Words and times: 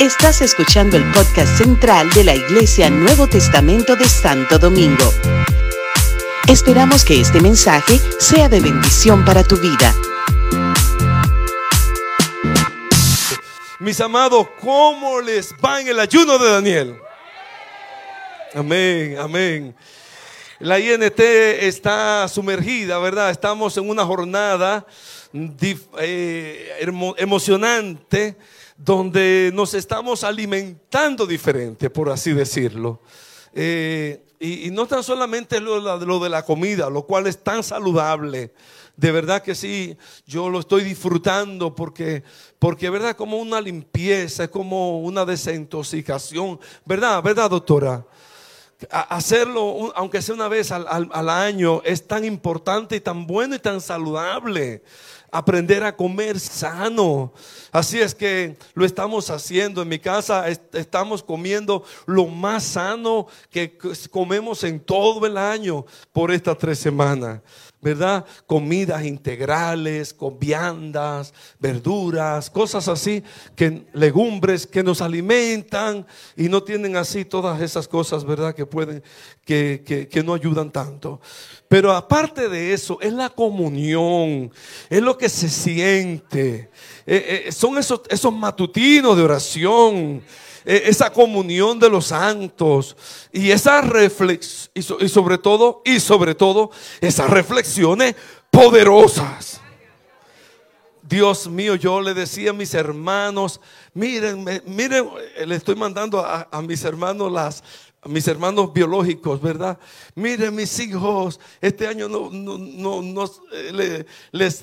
Estás 0.00 0.42
escuchando 0.42 0.96
el 0.96 1.02
podcast 1.10 1.58
central 1.58 2.08
de 2.10 2.22
la 2.22 2.32
Iglesia 2.32 2.88
Nuevo 2.88 3.26
Testamento 3.26 3.96
de 3.96 4.08
Santo 4.08 4.56
Domingo. 4.56 5.12
Esperamos 6.46 7.04
que 7.04 7.20
este 7.20 7.40
mensaje 7.40 7.98
sea 8.20 8.48
de 8.48 8.60
bendición 8.60 9.24
para 9.24 9.42
tu 9.42 9.56
vida. 9.56 9.92
Mis 13.80 14.00
amados, 14.00 14.46
¿cómo 14.60 15.20
les 15.20 15.52
va 15.54 15.80
en 15.80 15.88
el 15.88 15.98
ayuno 15.98 16.38
de 16.38 16.48
Daniel? 16.48 16.96
Amén, 18.54 19.16
amén. 19.18 19.74
La 20.60 20.78
INT 20.78 21.18
está 21.18 22.28
sumergida, 22.28 23.00
¿verdad? 23.00 23.30
Estamos 23.30 23.76
en 23.76 23.88
una 23.88 24.04
jornada 24.04 24.86
eh, 25.98 26.86
emocionante 27.16 28.36
donde 28.78 29.50
nos 29.52 29.74
estamos 29.74 30.22
alimentando 30.22 31.26
diferente, 31.26 31.90
por 31.90 32.08
así 32.10 32.32
decirlo. 32.32 33.00
Eh, 33.52 34.24
y, 34.38 34.70
no 34.70 34.86
tan 34.86 35.02
solamente 35.02 35.60
lo, 35.60 35.80
lo, 35.80 36.18
de 36.20 36.28
la 36.28 36.44
comida, 36.44 36.88
lo 36.88 37.02
cual 37.02 37.26
es 37.26 37.42
tan 37.42 37.64
saludable. 37.64 38.52
De 38.96 39.10
verdad 39.10 39.42
que 39.42 39.56
sí, 39.56 39.96
yo 40.26 40.48
lo 40.48 40.60
estoy 40.60 40.84
disfrutando 40.84 41.74
porque, 41.74 42.22
porque 42.60 42.88
verdad, 42.88 43.16
como 43.16 43.38
una 43.38 43.60
limpieza, 43.60 44.44
es 44.44 44.50
como 44.50 45.00
una 45.00 45.24
desintoxicación. 45.24 46.60
¿Verdad? 46.84 47.20
¿Verdad, 47.20 47.50
doctora? 47.50 48.06
Hacerlo, 48.90 49.92
aunque 49.96 50.22
sea 50.22 50.36
una 50.36 50.46
vez 50.46 50.70
al, 50.70 50.86
al 50.88 51.28
año, 51.28 51.82
es 51.84 52.06
tan 52.06 52.24
importante 52.24 52.94
y 52.94 53.00
tan 53.00 53.26
bueno 53.26 53.56
y 53.56 53.58
tan 53.58 53.80
saludable 53.80 54.84
aprender 55.30 55.84
a 55.84 55.94
comer 55.96 56.38
sano. 56.38 57.32
Así 57.70 58.00
es 58.00 58.14
que 58.14 58.56
lo 58.74 58.84
estamos 58.84 59.30
haciendo. 59.30 59.82
En 59.82 59.88
mi 59.88 59.98
casa 59.98 60.48
estamos 60.48 61.22
comiendo 61.22 61.84
lo 62.06 62.26
más 62.26 62.64
sano 62.64 63.26
que 63.50 63.76
comemos 64.10 64.64
en 64.64 64.80
todo 64.80 65.26
el 65.26 65.36
año 65.36 65.84
por 66.12 66.30
estas 66.30 66.58
tres 66.58 66.78
semanas. 66.78 67.40
¿verdad? 67.80 68.24
Comidas 68.46 69.04
integrales, 69.04 70.12
con 70.12 70.38
viandas, 70.38 71.32
verduras, 71.60 72.50
cosas 72.50 72.88
así, 72.88 73.22
que 73.54 73.86
legumbres 73.92 74.66
que 74.66 74.82
nos 74.82 75.00
alimentan 75.00 76.06
y 76.36 76.48
no 76.48 76.62
tienen 76.62 76.96
así 76.96 77.24
todas 77.24 77.60
esas 77.60 77.86
cosas, 77.86 78.24
¿verdad? 78.24 78.54
Que 78.54 78.66
pueden, 78.66 79.02
que, 79.44 80.08
que, 80.10 80.22
no 80.22 80.34
ayudan 80.34 80.72
tanto. 80.72 81.20
Pero 81.68 81.92
aparte 81.92 82.48
de 82.48 82.72
eso, 82.72 82.98
es 83.00 83.12
la 83.12 83.28
comunión, 83.28 84.50
es 84.88 85.02
lo 85.02 85.18
que 85.18 85.28
se 85.28 85.50
siente, 85.50 86.70
eh, 87.06 87.44
eh, 87.46 87.52
son 87.52 87.76
esos, 87.76 88.00
esos 88.08 88.32
matutinos 88.32 89.16
de 89.16 89.22
oración 89.22 90.22
e, 90.64 90.82
esa 90.86 91.10
comunión 91.10 91.78
de 91.78 91.90
los 91.90 92.06
santos 92.06 92.96
y 93.32 93.50
esa 93.50 93.82
reflexión, 93.82 94.70
y 94.74 95.08
sobre 95.08 95.36
todo, 95.36 95.82
y 95.84 96.00
sobre 96.00 96.34
todo, 96.34 96.70
esas 97.00 97.28
reflexiones 97.28 98.14
poderosas. 98.50 99.60
Dios 101.02 101.48
mío, 101.48 101.74
yo 101.74 102.02
le 102.02 102.12
decía 102.12 102.50
a 102.50 102.52
mis 102.52 102.74
hermanos, 102.74 103.60
miren, 103.94 104.44
miren, 104.66 105.08
le 105.46 105.54
estoy 105.54 105.74
mandando 105.74 106.20
a, 106.20 106.46
a 106.50 106.60
mis 106.60 106.84
hermanos 106.84 107.32
las, 107.32 107.64
mis 108.04 108.28
hermanos 108.28 108.72
biológicos, 108.72 109.40
¿verdad? 109.42 109.78
Miren 110.14 110.54
mis 110.54 110.78
hijos, 110.78 111.40
este 111.60 111.86
año 111.88 112.08
no, 112.08 112.30
no, 112.30 113.02
no, 113.02 113.24
eh, 113.52 114.04
les, 114.30 114.62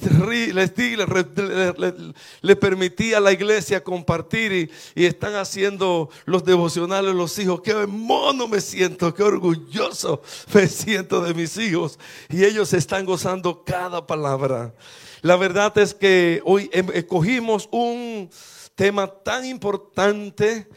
le, 2.41 2.55
permití 2.55 3.13
a 3.13 3.19
la 3.19 3.33
iglesia 3.33 3.83
compartir 3.83 4.51
y, 4.53 4.71
y, 4.95 5.05
están 5.05 5.35
haciendo 5.35 6.09
los 6.25 6.45
devocionales 6.45 7.13
los 7.13 7.37
hijos. 7.37 7.61
Qué 7.61 7.73
mono 7.85 8.47
me 8.47 8.61
siento, 8.61 9.13
qué 9.13 9.23
orgulloso 9.23 10.21
me 10.53 10.67
siento 10.67 11.21
de 11.21 11.33
mis 11.33 11.57
hijos. 11.57 11.99
Y 12.29 12.45
ellos 12.45 12.73
están 12.73 13.05
gozando 13.05 13.63
cada 13.65 14.07
palabra. 14.07 14.73
La 15.21 15.35
verdad 15.35 15.77
es 15.77 15.93
que 15.93 16.41
hoy 16.45 16.69
em, 16.71 16.87
escogimos 16.93 17.67
un 17.71 18.29
tema 18.75 19.07
tan 19.07 19.45
importante 19.45 20.67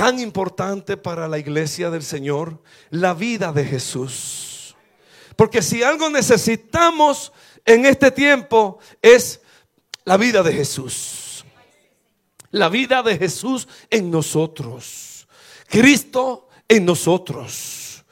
tan 0.00 0.18
importante 0.18 0.96
para 0.96 1.28
la 1.28 1.38
iglesia 1.38 1.90
del 1.90 2.02
Señor, 2.02 2.62
la 2.88 3.12
vida 3.12 3.52
de 3.52 3.66
Jesús. 3.66 4.74
Porque 5.36 5.60
si 5.60 5.82
algo 5.82 6.08
necesitamos 6.08 7.34
en 7.66 7.84
este 7.84 8.10
tiempo 8.10 8.78
es 9.02 9.42
la 10.06 10.16
vida 10.16 10.42
de 10.42 10.54
Jesús. 10.54 11.44
La 12.50 12.70
vida 12.70 13.02
de 13.02 13.18
Jesús 13.18 13.68
en 13.90 14.10
nosotros. 14.10 15.28
Cristo 15.68 16.48
en 16.66 16.86
nosotros. 16.86 18.02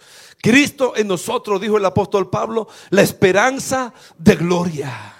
Cristo 0.42 0.92
en 0.94 1.08
nosotros, 1.08 1.58
dijo 1.58 1.78
el 1.78 1.86
apóstol 1.86 2.28
Pablo, 2.28 2.68
la 2.90 3.00
esperanza 3.00 3.94
de 4.18 4.36
gloria. 4.36 5.17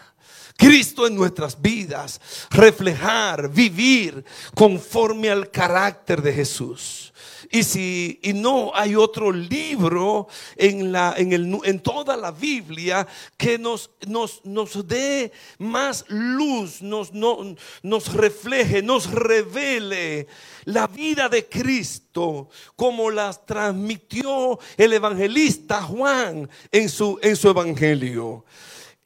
Cristo 0.59 1.07
en 1.07 1.15
nuestras 1.15 1.63
vidas, 1.63 2.21
reflejar, 2.51 3.49
vivir 3.49 4.25
conforme 4.57 5.31
al 5.31 5.53
carácter 5.53 6.21
de 6.21 6.33
Jesús. 6.33 7.13
Y 7.49 7.63
si 7.63 8.19
y 8.23 8.33
no 8.33 8.73
hay 8.75 8.97
otro 8.97 9.31
libro 9.31 10.27
en, 10.57 10.91
la, 10.91 11.15
en, 11.17 11.33
el, 11.33 11.61
en 11.63 11.81
toda 11.81 12.17
la 12.17 12.33
Biblia 12.33 13.07
que 13.37 13.57
nos, 13.57 13.91
nos, 14.09 14.45
nos 14.45 14.87
dé 14.87 15.31
más 15.59 16.05
luz, 16.09 16.83
nos, 16.83 17.13
no, 17.13 17.55
nos 17.83 18.13
refleje, 18.13 18.83
nos 18.83 19.11
revele 19.13 20.27
la 20.65 20.89
vida 20.89 21.29
de 21.29 21.49
Cristo 21.49 22.51
como 22.75 23.13
las 23.13 23.47
transmitió 23.47 24.59
el 24.77 24.93
evangelista 24.93 25.83
Juan 25.83 26.51
en 26.73 26.89
su, 26.89 27.17
en 27.23 27.37
su 27.37 27.49
evangelio. 27.49 28.45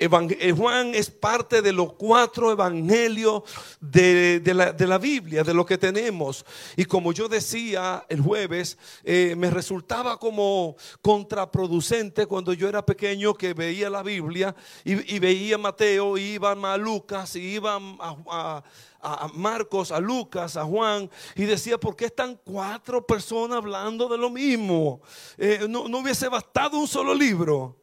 Eh, 0.03 0.53
Juan 0.53 0.95
es 0.97 1.11
parte 1.11 1.63
de 1.63 1.73
los 1.73 1.93
cuatro 1.93 2.51
evangelios 2.51 3.45
de, 3.81 4.43
la, 4.53 4.99
Biblia, 4.99 5.45
de 5.45 5.55
lo 5.55 5.65
que 5.65 5.79
tenemos. 5.79 6.45
Y 6.77 6.87
como 6.87 7.13
yo 7.13 7.29
decía 7.29 8.05
el 8.09 8.21
jueves, 8.21 8.79
eh, 9.05 9.35
me 9.37 9.49
resultaba 9.49 10.19
como 10.19 10.75
contraproducente 11.03 12.27
cuando 12.27 12.53
yo 12.53 12.69
era 12.69 12.85
pequeño 12.85 13.35
que 13.35 13.55
veía 13.55 13.89
la 13.91 14.03
Biblia 14.03 14.57
y, 14.85 15.19
veía 15.21 15.55
a 15.55 15.59
Mateo, 15.59 16.19
iba 16.19 16.51
a 16.51 16.77
Lucas, 16.77 17.37
y 17.37 17.55
iba 17.55 17.77
a, 17.77 18.63
Marcos, 19.35 19.93
a 19.93 20.01
Lucas, 20.01 20.57
a 20.57 20.65
Juan, 20.65 21.09
y 21.37 21.45
decía, 21.45 21.79
¿por 21.79 21.95
qué 21.95 22.07
están 22.07 22.41
cuatro 22.45 23.07
personas 23.07 23.59
hablando 23.59 24.09
de 24.09 24.19
lo 24.19 24.31
mismo? 24.31 25.01
Eh, 25.39 25.67
no, 25.69 25.87
no 25.87 25.99
hubiese 25.99 26.29
bastado 26.29 26.77
un 26.79 26.89
solo 26.89 27.15
libro. 27.15 27.82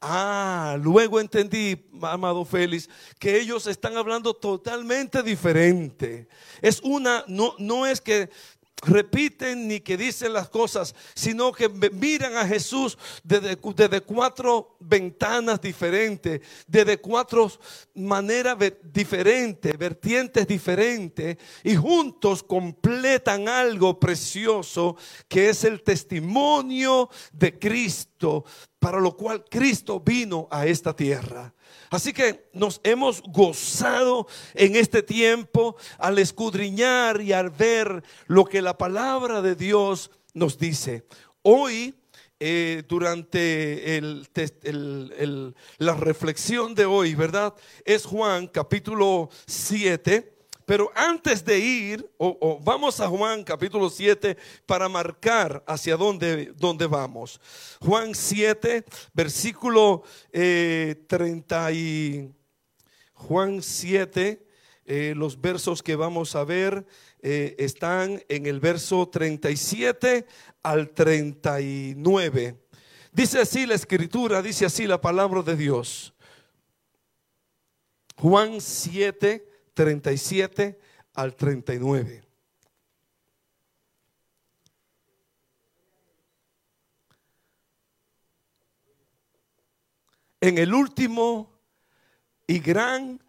Ah, 0.00 0.78
luego 0.80 1.20
entendí, 1.20 1.76
amado 2.00 2.44
Félix, 2.46 2.88
que 3.18 3.38
ellos 3.38 3.66
están 3.66 3.98
hablando 3.98 4.32
totalmente 4.32 5.22
diferente. 5.22 6.26
Es 6.62 6.80
una, 6.82 7.22
no, 7.26 7.54
no 7.58 7.86
es 7.86 8.00
que 8.00 8.30
repiten 8.82 9.68
ni 9.68 9.80
que 9.80 9.96
dicen 9.96 10.32
las 10.32 10.48
cosas, 10.48 10.94
sino 11.14 11.52
que 11.52 11.68
miran 11.68 12.36
a 12.36 12.46
Jesús 12.46 12.96
desde, 13.22 13.58
desde, 13.76 14.00
cuatro 14.00 14.76
ventanas 14.80 15.60
diferentes, 15.60 16.40
desde 16.66 16.96
cuatro 16.98 17.50
maneras 17.94 18.56
diferentes, 18.82 19.76
vertientes 19.76 20.46
diferentes, 20.46 21.36
y 21.62 21.76
juntos 21.76 22.42
completan 22.42 23.48
algo 23.48 23.98
precioso 23.98 24.96
que 25.28 25.50
es 25.50 25.64
el 25.64 25.82
testimonio 25.82 27.10
de 27.32 27.58
Cristo 27.58 28.44
para 28.80 28.98
lo 28.98 29.14
cual 29.16 29.44
Cristo 29.48 30.00
vino 30.00 30.48
a 30.50 30.66
esta 30.66 30.96
tierra. 30.96 31.54
Así 31.90 32.12
que 32.12 32.48
nos 32.52 32.80
hemos 32.82 33.22
gozado 33.22 34.26
en 34.54 34.74
este 34.74 35.02
tiempo 35.02 35.76
al 35.98 36.18
escudriñar 36.18 37.20
y 37.20 37.32
al 37.32 37.50
ver 37.50 38.02
lo 38.26 38.44
que 38.46 38.62
la 38.62 38.76
palabra 38.76 39.42
de 39.42 39.54
Dios 39.54 40.10
nos 40.32 40.58
dice. 40.58 41.04
Hoy, 41.42 41.94
eh, 42.40 42.82
durante 42.88 44.00
la 45.78 45.94
reflexión 45.94 46.74
de 46.74 46.86
hoy, 46.86 47.14
¿verdad? 47.14 47.54
Es 47.84 48.06
Juan 48.06 48.46
capítulo 48.46 49.28
7 49.46 50.39
pero 50.70 50.92
antes 50.94 51.44
de 51.44 51.58
ir, 51.58 52.08
o, 52.16 52.60
vamos 52.62 53.00
a 53.00 53.08
Juan 53.08 53.42
capítulo 53.42 53.90
7 53.90 54.36
para 54.66 54.88
marcar 54.88 55.64
hacia 55.66 55.96
dónde, 55.96 56.52
dónde 56.56 56.86
vamos. 56.86 57.40
Juan 57.80 58.14
7, 58.14 58.84
versículo 59.12 60.04
30 60.30 61.70
eh, 61.70 61.74
y 61.74 62.30
Juan 63.14 63.60
7, 63.60 64.46
eh, 64.84 65.14
los 65.16 65.40
versos 65.40 65.82
que 65.82 65.96
vamos 65.96 66.36
a 66.36 66.44
ver 66.44 66.86
eh, 67.20 67.56
están 67.58 68.22
en 68.28 68.46
el 68.46 68.60
verso 68.60 69.08
37 69.08 70.24
al 70.62 70.90
39. 70.90 72.60
Dice 73.10 73.40
así 73.40 73.66
la 73.66 73.74
escritura, 73.74 74.40
dice 74.40 74.66
así 74.66 74.86
la 74.86 75.00
palabra 75.00 75.42
de 75.42 75.56
Dios. 75.56 76.14
Juan 78.14 78.60
7, 78.60 79.49
37 79.80 80.78
al 81.14 81.34
39. 81.34 82.22
En 90.42 90.58
el 90.58 90.74
último 90.74 91.50
y 92.46 92.58
gran 92.58 93.24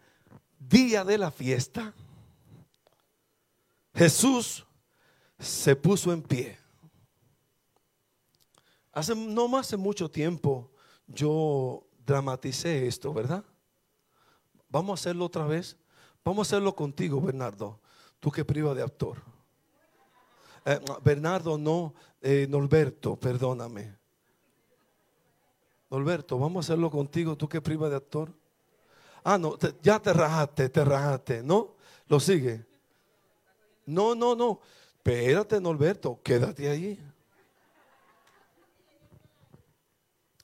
día 0.60 1.06
de 1.06 1.18
la 1.18 1.32
fiesta, 1.32 1.94
Jesús 3.96 4.66
se 5.40 5.74
puso 5.78 6.12
en 6.12 6.22
pie. 6.22 6.60
Hace, 8.92 9.16
no 9.16 9.48
más 9.48 9.68
hace 9.68 9.78
mucho 9.78 10.12
tiempo 10.12 10.70
yo 11.08 11.88
dramaticé 12.06 12.88
esto, 12.88 13.14
¿verdad? 13.14 13.46
Vamos 14.68 15.00
a 15.00 15.02
hacerlo 15.02 15.24
otra 15.24 15.46
vez. 15.46 15.78
Vamos 16.24 16.48
a 16.48 16.56
hacerlo 16.56 16.76
contigo, 16.76 17.20
Bernardo. 17.20 17.80
Tú 18.20 18.32
que 18.32 18.46
priva 18.46 18.74
de 18.76 18.84
actor. 18.84 19.18
Eh, 20.66 20.80
Bernardo, 21.04 21.58
no, 21.58 21.96
eh, 22.22 22.46
Norberto, 22.48 23.16
perdóname. 23.16 23.96
Norberto, 25.90 26.38
vamos 26.38 26.66
a 26.66 26.68
hacerlo 26.68 26.92
contigo, 26.92 27.36
tú 27.36 27.50
que 27.50 27.60
priva 27.60 27.90
de 27.90 27.96
actor. 27.96 28.32
Ah, 29.24 29.38
no, 29.38 29.58
ya 29.82 30.00
te 30.00 30.14
rajaste, 30.14 30.70
te 30.70 30.86
rajaste, 30.86 31.44
¿no? 31.44 31.76
Lo 32.08 32.20
sigue. 32.20 32.66
No, 33.86 34.16
no, 34.16 34.36
no. 34.36 34.62
Espérate, 34.96 35.60
Norberto, 35.60 36.20
quédate 36.24 36.70
ahí. 36.70 37.04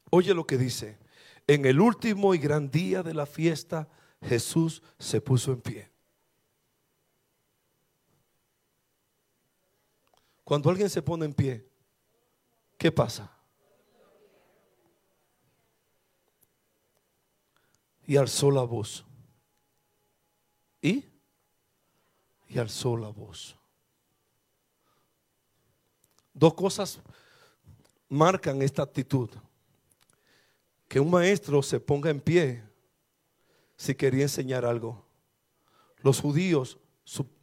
Oye 0.09 0.33
lo 0.33 0.45
que 0.45 0.57
dice. 0.57 0.97
En 1.45 1.65
el 1.65 1.80
último 1.80 2.33
y 2.33 2.39
gran 2.39 2.69
día 2.69 3.03
de 3.03 3.13
la 3.13 3.25
fiesta, 3.25 3.88
Jesús 4.21 4.81
se 4.97 5.21
puso 5.21 5.51
en 5.51 5.61
pie. 5.61 5.91
Cuando 10.43 10.69
alguien 10.69 10.89
se 10.89 11.01
pone 11.01 11.25
en 11.25 11.33
pie, 11.33 11.67
¿qué 12.77 12.91
pasa? 12.91 13.29
Y 18.05 18.15
alzó 18.15 18.49
la 18.49 18.61
voz. 18.63 19.05
¿Y? 20.81 21.03
Y 22.47 22.57
alzó 22.57 22.95
la 22.95 23.09
voz. 23.09 23.57
Dos 26.33 26.53
cosas 26.53 27.01
marcan 28.07 28.61
esta 28.61 28.83
actitud. 28.83 29.29
Que 30.87 31.01
un 31.01 31.09
maestro 31.09 31.61
se 31.61 31.79
ponga 31.81 32.09
en 32.09 32.21
pie 32.21 32.66
si 33.77 33.95
quería 33.95 34.24
enseñar 34.24 34.65
algo. 34.65 35.06
Los 36.00 36.19
judíos 36.19 36.79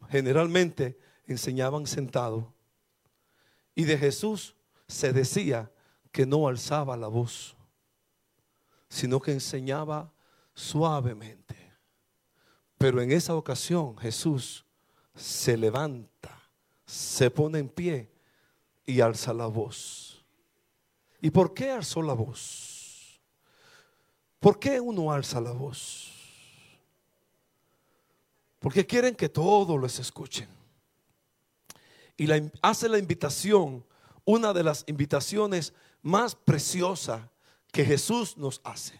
generalmente 0.09 0.99
enseñaban 1.25 1.87
sentado. 1.87 2.53
Y 3.73 3.85
de 3.85 3.97
Jesús 3.97 4.55
se 4.87 5.11
decía 5.11 5.71
que 6.11 6.25
no 6.25 6.47
alzaba 6.47 6.95
la 6.95 7.07
voz, 7.07 7.55
sino 8.89 9.19
que 9.19 9.31
enseñaba 9.31 10.13
suavemente. 10.53 11.55
Pero 12.77 13.01
en 13.01 13.11
esa 13.11 13.35
ocasión 13.35 13.97
Jesús 13.97 14.65
se 15.15 15.57
levanta, 15.57 16.37
se 16.85 17.31
pone 17.31 17.59
en 17.59 17.69
pie 17.69 18.11
y 18.85 18.99
alza 19.01 19.33
la 19.33 19.47
voz. 19.47 20.23
¿Y 21.21 21.31
por 21.31 21.53
qué 21.53 21.71
alzó 21.71 22.01
la 22.01 22.13
voz? 22.13 23.19
¿Por 24.39 24.59
qué 24.59 24.79
uno 24.79 25.11
alza 25.11 25.41
la 25.41 25.51
voz? 25.51 26.14
Porque 28.65 28.83
quieren 28.83 29.13
que 29.13 29.29
todos 29.29 29.79
les 29.79 29.99
escuchen. 29.99 30.47
Y 32.17 32.27
hace 32.63 32.89
la 32.89 32.97
invitación, 32.97 33.85
una 34.23 34.53
de 34.53 34.63
las 34.63 34.83
invitaciones 34.87 35.71
más 36.01 36.33
preciosas 36.33 37.21
que 37.71 37.85
Jesús 37.85 38.35
nos 38.37 38.61
hace. 38.63 38.99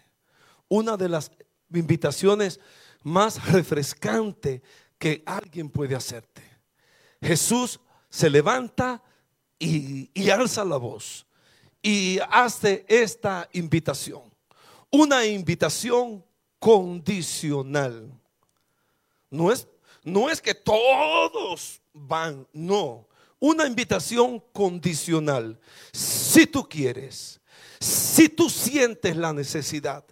Una 0.68 0.96
de 0.96 1.08
las 1.08 1.32
invitaciones 1.74 2.60
más 3.02 3.44
refrescantes 3.50 4.62
que 5.00 5.24
alguien 5.26 5.68
puede 5.68 5.96
hacerte. 5.96 6.44
Jesús 7.20 7.80
se 8.08 8.30
levanta 8.30 9.02
y 9.58 10.30
alza 10.30 10.64
la 10.64 10.76
voz 10.76 11.26
y 11.82 12.20
hace 12.30 12.86
esta 12.86 13.48
invitación. 13.52 14.32
Una 14.92 15.26
invitación 15.26 16.24
condicional. 16.60 18.12
No 19.36 19.52
es, 19.52 19.68
no 20.02 20.30
es 20.30 20.40
que 20.40 20.54
todos 20.54 21.82
van, 21.92 22.46
no. 22.52 23.06
Una 23.38 23.66
invitación 23.66 24.42
condicional. 24.52 25.60
Si 25.92 26.46
tú 26.46 26.66
quieres, 26.66 27.38
si 27.78 28.30
tú 28.30 28.48
sientes 28.48 29.14
la 29.14 29.34
necesidad, 29.34 30.04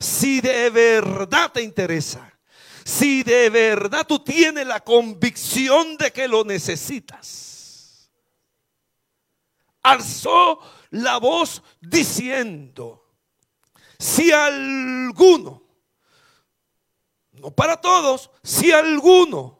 si 0.00 0.40
de 0.40 0.68
verdad 0.70 1.52
te 1.52 1.62
interesa, 1.62 2.36
si 2.84 3.22
de 3.22 3.50
verdad 3.50 4.04
tú 4.06 4.18
tienes 4.18 4.66
la 4.66 4.80
convicción 4.80 5.96
de 5.96 6.10
que 6.10 6.26
lo 6.26 6.44
necesitas. 6.44 8.10
Alzó 9.82 10.58
la 10.90 11.18
voz 11.18 11.62
diciendo, 11.80 13.06
si 13.98 14.32
alguno, 14.32 15.69
no 17.40 17.50
para 17.50 17.80
todos, 17.80 18.30
si 18.42 18.70
alguno, 18.70 19.58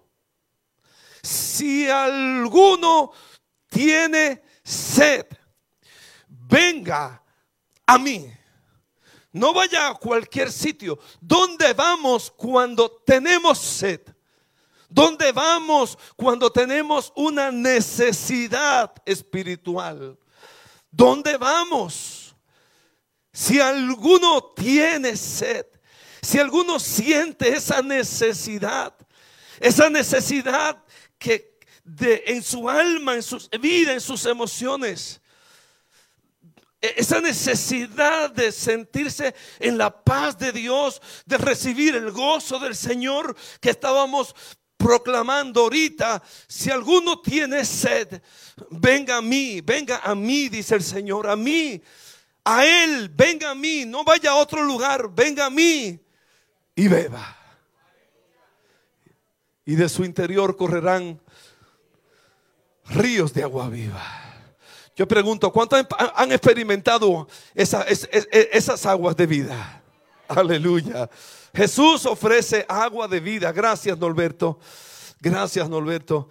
si 1.23 1.89
alguno 1.89 3.13
tiene 3.69 4.43
sed, 4.63 5.27
venga 6.29 7.23
a 7.87 7.99
mí. 7.99 8.33
No 9.33 9.55
vaya 9.55 9.89
a 9.89 9.95
cualquier 9.95 10.51
sitio. 10.51 10.99
¿Dónde 11.21 11.73
vamos 11.73 12.31
cuando 12.31 12.91
tenemos 12.91 13.59
sed? 13.59 14.01
¿Dónde 14.89 15.31
vamos 15.31 15.97
cuando 16.17 16.51
tenemos 16.51 17.13
una 17.15 17.53
necesidad 17.53 18.93
espiritual? 19.05 20.19
¿Dónde 20.91 21.37
vamos? 21.37 22.35
Si 23.33 23.61
alguno 23.61 24.53
tiene 24.57 25.17
sed, 25.17 25.67
si 26.23 26.39
alguno 26.39 26.79
siente 26.79 27.49
esa 27.49 27.83
necesidad, 27.83 28.95
esa 29.59 29.89
necesidad 29.89 30.83
que 31.19 31.59
de, 31.85 32.23
en 32.27 32.43
su 32.43 32.69
alma, 32.69 33.15
en 33.15 33.23
su 33.23 33.39
vida, 33.61 33.93
en 33.93 34.01
sus 34.01 34.27
emociones, 34.27 35.21
e-, 36.81 36.95
esa 36.97 37.21
necesidad 37.21 38.31
de 38.31 38.53
sentirse 38.53 39.35
en 39.59 39.79
la 39.79 39.91
paz 40.05 40.39
de 40.39 40.53
Dios, 40.53 41.01
de 41.25 41.39
recibir 41.39 41.97
el 41.97 42.11
gozo 42.11 42.59
del 42.59 42.77
Señor 42.77 43.37
que 43.61 43.71
estábamos 43.71 44.35
proclamando 44.77 45.63
ahorita, 45.63 46.23
si 46.49 46.71
alguno 46.71 47.21
tiene 47.21 47.65
sed, 47.67 48.23
venga 48.71 49.19
a 49.19 49.23
mí, 49.23 49.61
venga 49.61 50.01
a 50.03 50.15
mí, 50.15 50.49
dice 50.49 50.75
el 50.75 50.83
Señor, 50.83 51.29
a 51.29 51.37
mí, 51.37 51.81
a 52.45 52.65
Él, 52.65 53.11
venga 53.11 53.51
a 53.51 53.55
mí, 53.55 53.85
no 53.85 54.05
vaya 54.05 54.31
a 54.31 54.37
otro 54.37 54.63
lugar, 54.63 55.11
venga 55.13 55.47
a 55.47 55.51
mí 55.51 56.01
y 56.81 56.89
beba. 56.89 57.37
Y 59.67 59.75
de 59.75 59.87
su 59.91 60.03
interior 60.03 60.57
correrán 60.57 61.21
ríos 62.87 63.35
de 63.35 63.43
agua 63.43 63.69
viva. 63.69 64.03
Yo 64.97 65.07
pregunto, 65.07 65.53
¿cuántos 65.53 65.87
han 66.15 66.33
experimentado 66.33 67.29
esas 67.55 68.87
aguas 68.87 69.15
de 69.15 69.27
vida? 69.27 69.83
Aleluya. 70.27 71.11
Jesús 71.55 72.07
ofrece 72.07 72.65
agua 72.67 73.07
de 73.07 73.21
vida. 73.21 73.53
Gracias, 73.53 73.99
Norberto. 73.99 74.59
Gracias, 75.21 75.69
Norberto. 75.69 76.31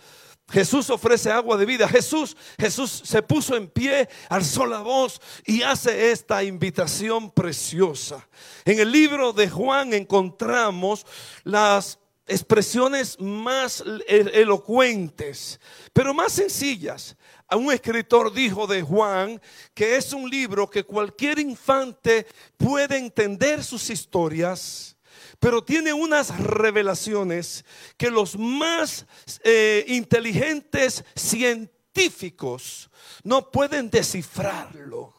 Jesús 0.52 0.90
ofrece 0.90 1.32
agua 1.32 1.58
de 1.58 1.66
vida. 1.66 1.88
Jesús, 1.88 2.36
Jesús 2.60 3.02
se 3.06 3.22
puso 3.22 3.56
en 3.56 3.68
pie, 3.68 4.10
alzó 4.30 4.66
la 4.66 4.82
voz 4.82 5.22
y 5.46 5.62
hace 5.62 6.12
esta 6.12 6.44
invitación 6.44 7.32
preciosa. 7.32 8.28
En 8.66 8.80
el 8.80 8.92
libro 8.92 9.34
de 9.34 9.50
Juan 9.50 9.94
encontramos 9.94 11.06
las 11.44 12.00
expresiones 12.28 13.20
más 13.20 13.84
elocuentes, 14.08 15.60
pero 15.94 16.14
más 16.14 16.34
sencillas 16.34 17.16
un 17.58 17.72
escritor 17.72 18.32
dijo 18.32 18.68
de 18.68 18.82
Juan 18.82 19.42
que 19.74 19.96
es 19.96 20.14
un 20.14 20.30
libro 20.30 20.70
que 20.70 20.84
cualquier 20.84 21.40
infante 21.40 22.28
puede 22.58 22.98
entender 22.98 23.64
sus 23.64 23.90
historias, 23.90 24.96
pero 25.40 25.64
tiene 25.64 25.94
unas 25.94 26.38
revelaciones 26.38 27.64
que 27.98 28.10
los 28.10 28.38
más 28.38 29.06
eh, 29.44 29.86
inteligentes 29.88 31.04
científicos 31.16 32.90
no 33.24 33.50
pueden 33.50 33.90
descifrarlo. 33.90 35.14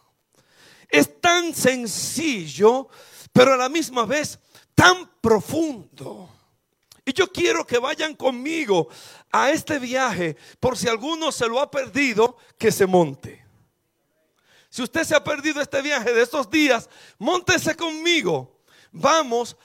Es 0.88 1.20
tan 1.20 1.54
sencillo, 1.54 2.88
pero 3.32 3.54
a 3.54 3.56
la 3.56 3.68
misma 3.68 4.04
vez 4.04 4.38
tan 4.74 5.10
profundo. 5.20 6.28
Y 7.04 7.12
yo 7.12 7.32
quiero 7.32 7.66
que 7.66 7.78
vayan 7.78 8.14
conmigo 8.14 8.88
a 9.32 9.50
este 9.50 9.78
viaje, 9.78 10.36
por 10.58 10.76
si 10.76 10.88
alguno 10.88 11.32
se 11.32 11.48
lo 11.48 11.60
ha 11.60 11.70
perdido, 11.70 12.36
que 12.58 12.70
se 12.70 12.86
monte. 12.86 13.44
Si 14.68 14.82
usted 14.82 15.04
se 15.04 15.16
ha 15.16 15.24
perdido 15.24 15.60
este 15.60 15.82
viaje 15.82 16.12
de 16.12 16.22
estos 16.22 16.48
días, 16.50 16.88
montese 17.18 17.74
conmigo. 17.74 18.60
Vamos 18.92 19.56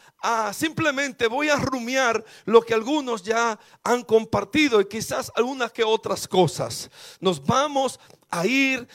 simplemente 0.53 1.27
voy 1.27 1.49
a 1.49 1.55
rumiar 1.57 2.23
lo 2.45 2.61
que 2.61 2.73
algunos 2.73 3.23
ya 3.23 3.59
han 3.83 4.03
compartido 4.03 4.81
y 4.81 4.85
quizás 4.85 5.31
algunas 5.35 5.71
que 5.71 5.83
otras 5.83 6.27
cosas. 6.27 6.89
Nos 7.19 7.43
vamos 7.45 7.99
a 8.29 8.45
ir 8.45 8.87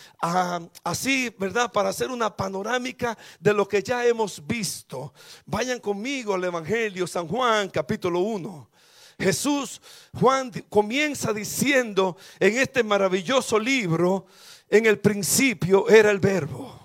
así, 0.82 1.34
¿verdad? 1.38 1.70
Para 1.72 1.90
hacer 1.90 2.10
una 2.10 2.34
panorámica 2.34 3.16
de 3.38 3.54
lo 3.54 3.66
que 3.66 3.82
ya 3.82 4.04
hemos 4.06 4.46
visto. 4.46 5.14
Vayan 5.46 5.80
conmigo 5.80 6.34
al 6.34 6.44
Evangelio 6.44 7.06
San 7.06 7.28
Juan 7.28 7.68
capítulo 7.68 8.20
1. 8.20 8.70
Jesús, 9.18 9.80
Juan 10.18 10.50
comienza 10.68 11.32
diciendo 11.32 12.16
en 12.38 12.58
este 12.58 12.82
maravilloso 12.82 13.58
libro, 13.58 14.26
en 14.68 14.86
el 14.86 14.98
principio 14.98 15.88
era 15.88 16.10
el 16.10 16.20
verbo. 16.20 16.79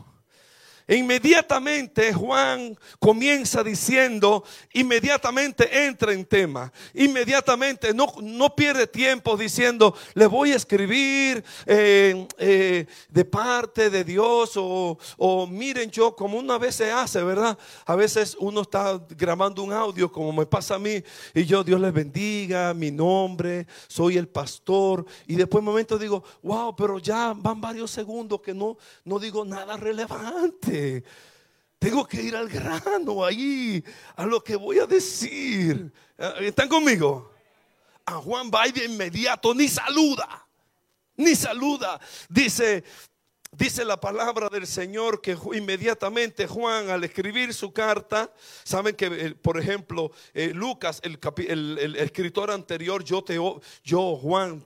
Inmediatamente 0.88 2.14
Juan 2.14 2.78
comienza 3.00 3.64
diciendo, 3.64 4.44
inmediatamente 4.72 5.86
entra 5.86 6.14
en 6.14 6.26
tema, 6.26 6.72
inmediatamente 6.94 7.92
no, 7.92 8.14
no 8.22 8.56
pierde 8.56 8.86
tiempo 8.86 9.36
diciendo, 9.36 9.96
le 10.14 10.28
voy 10.28 10.52
a 10.52 10.58
escribir 10.58 11.44
eh, 11.66 12.28
eh, 12.38 12.86
de 13.10 13.26
parte 13.26 13.90
de 13.90 14.04
Dios 14.04 14.52
o, 14.58 15.00
o, 15.18 15.48
miren 15.48 15.90
yo 15.90 16.16
como 16.16 16.38
una 16.38 16.60
vez 16.60 16.76
se 16.76 16.92
hace, 16.92 17.24
¿verdad? 17.24 17.58
A 17.88 17.96
veces 17.96 18.38
uno 18.40 18.62
está 18.62 19.02
grabando 19.10 19.64
un 19.64 19.74
audio 19.74 20.12
como 20.12 20.32
me 20.32 20.46
pasa 20.46 20.76
a 20.76 20.80
mí 20.80 21.04
y 21.34 21.46
yo, 21.46 21.64
Dios 21.64 21.82
les 21.82 21.94
bendiga, 21.94 22.76
mi 22.76 22.92
nombre, 22.92 23.66
soy 23.88 24.18
el 24.18 24.28
pastor 24.28 25.04
y 25.26 25.34
después 25.34 25.62
un 25.62 25.66
momento 25.66 25.98
digo, 25.98 26.24
wow, 26.44 26.76
pero 26.76 27.00
ya 27.00 27.34
van 27.36 27.60
varios 27.60 27.90
segundos 27.90 28.40
que 28.42 28.54
no, 28.54 28.78
no 29.04 29.18
digo 29.18 29.44
nada 29.44 29.78
relevante. 29.78 30.75
Tengo 31.80 32.08
que 32.08 32.22
ir 32.22 32.36
al 32.36 32.50
grano 32.50 33.24
ahí, 33.24 33.84
a 34.16 34.26
lo 34.26 34.44
que 34.44 34.56
voy 34.56 34.80
a 34.80 34.86
decir. 34.86 35.92
¿Están 36.40 36.68
conmigo? 36.68 37.32
A 38.06 38.14
Juan 38.14 38.50
va 38.54 38.68
de 38.68 38.86
inmediato, 38.86 39.54
ni 39.54 39.68
saluda, 39.68 40.48
ni 41.16 41.36
saluda. 41.36 42.00
Dice, 42.30 42.84
Dice 43.58 43.86
la 43.86 43.98
palabra 43.98 44.50
del 44.50 44.68
Señor 44.68 45.22
que 45.22 45.38
inmediatamente 45.54 46.46
Juan 46.46 46.90
al 46.90 47.06
escribir 47.06 47.54
su 47.54 47.72
carta, 47.72 48.30
saben 48.66 48.96
que 48.96 49.06
eh, 49.06 49.34
por 49.34 49.58
ejemplo 49.58 50.12
eh, 50.34 50.52
Lucas, 50.54 51.00
el, 51.04 51.96
escritor 51.96 52.52
anterior, 52.52 53.02
yo, 53.02 53.24
te, 53.24 53.40
yo 53.82 54.16
Juan, 54.18 54.66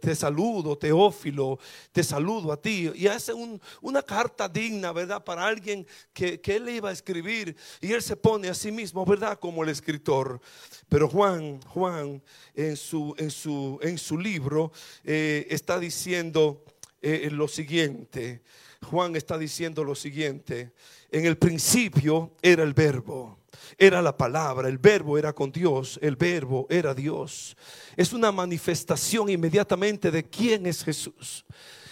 te, 0.00 0.14
saludo, 0.14 0.78
Teófilo, 0.78 1.58
te 1.92 2.02
saludo 2.02 2.50
a 2.50 2.56
ti. 2.56 2.90
Y 2.94 3.08
hace 3.08 3.34
una 3.82 4.02
carta 4.02 4.48
digna, 4.48 4.92
¿verdad? 4.92 5.22
Para 5.22 5.46
alguien 5.46 5.86
que, 6.14 6.40
él 6.44 6.70
iba 6.70 6.88
a 6.88 6.92
escribir. 6.92 7.54
Y 7.82 7.92
él 7.92 8.00
se 8.00 8.16
pone 8.16 8.48
a 8.48 8.54
sí 8.54 8.72
mismo, 8.72 9.04
¿verdad? 9.04 9.38
Como 9.38 9.62
el 9.62 9.68
escritor. 9.68 10.40
Pero 10.88 11.10
Juan, 11.10 11.60
Juan 11.64 12.22
en 12.54 12.76
su, 12.76 13.14
en 13.18 13.30
su, 13.30 13.78
en 13.82 13.98
su 13.98 14.16
libro 14.16 14.72
eh, 15.04 15.46
está 15.50 15.78
diciendo 15.78 16.64
eh, 17.04 17.30
lo 17.30 17.48
siguiente. 17.48 18.42
Juan 18.84 19.16
está 19.16 19.36
diciendo 19.36 19.84
lo 19.84 19.94
siguiente. 19.94 20.72
En 21.10 21.26
el 21.26 21.36
principio 21.36 22.32
era 22.42 22.62
el 22.62 22.74
verbo, 22.74 23.38
era 23.78 24.02
la 24.02 24.16
palabra, 24.16 24.68
el 24.68 24.78
verbo 24.78 25.16
era 25.18 25.32
con 25.32 25.52
Dios, 25.52 25.98
el 26.02 26.16
verbo 26.16 26.66
era 26.70 26.94
Dios. 26.94 27.56
Es 27.96 28.12
una 28.12 28.32
manifestación 28.32 29.28
inmediatamente 29.28 30.10
de 30.10 30.24
quién 30.24 30.66
es 30.66 30.82
Jesús. 30.82 31.44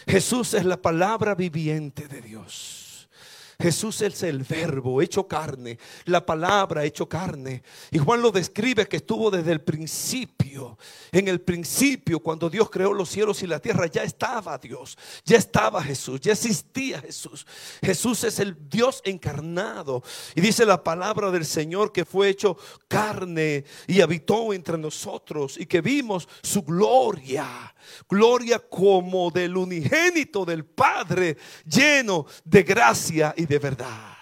Jesús 0.06 0.54
es 0.54 0.64
la 0.64 0.80
palabra 0.80 1.34
viviente 1.34 2.08
de 2.08 2.20
Dios. 2.20 3.08
Jesús 3.60 4.00
es 4.02 4.24
el 4.24 4.42
verbo 4.42 5.00
hecho 5.00 5.28
carne, 5.28 5.78
la 6.06 6.26
palabra 6.26 6.84
hecho 6.84 7.08
carne. 7.08 7.62
Y 7.92 7.98
Juan 7.98 8.20
lo 8.20 8.32
describe 8.32 8.88
que 8.88 8.96
estuvo 8.96 9.30
desde 9.30 9.52
el 9.52 9.60
principio. 9.60 10.41
En 11.10 11.28
el 11.28 11.40
principio, 11.40 12.20
cuando 12.20 12.50
Dios 12.50 12.70
creó 12.70 12.92
los 12.92 13.08
cielos 13.08 13.42
y 13.42 13.46
la 13.46 13.60
tierra, 13.60 13.86
ya 13.86 14.02
estaba 14.02 14.58
Dios, 14.58 14.96
ya 15.24 15.36
estaba 15.36 15.82
Jesús, 15.82 16.20
ya 16.20 16.32
existía 16.32 17.00
Jesús. 17.00 17.46
Jesús 17.82 18.24
es 18.24 18.38
el 18.38 18.56
Dios 18.68 19.00
encarnado. 19.04 20.02
Y 20.34 20.40
dice 20.40 20.66
la 20.66 20.82
palabra 20.82 21.30
del 21.30 21.44
Señor 21.44 21.92
que 21.92 22.04
fue 22.04 22.28
hecho 22.28 22.56
carne 22.88 23.64
y 23.86 24.00
habitó 24.00 24.52
entre 24.52 24.78
nosotros 24.78 25.58
y 25.58 25.66
que 25.66 25.80
vimos 25.80 26.28
su 26.42 26.62
gloria. 26.62 27.74
Gloria 28.08 28.58
como 28.58 29.30
del 29.30 29.56
unigénito 29.56 30.44
del 30.44 30.64
Padre, 30.64 31.36
lleno 31.64 32.26
de 32.44 32.62
gracia 32.62 33.34
y 33.36 33.46
de 33.46 33.58
verdad. 33.58 34.16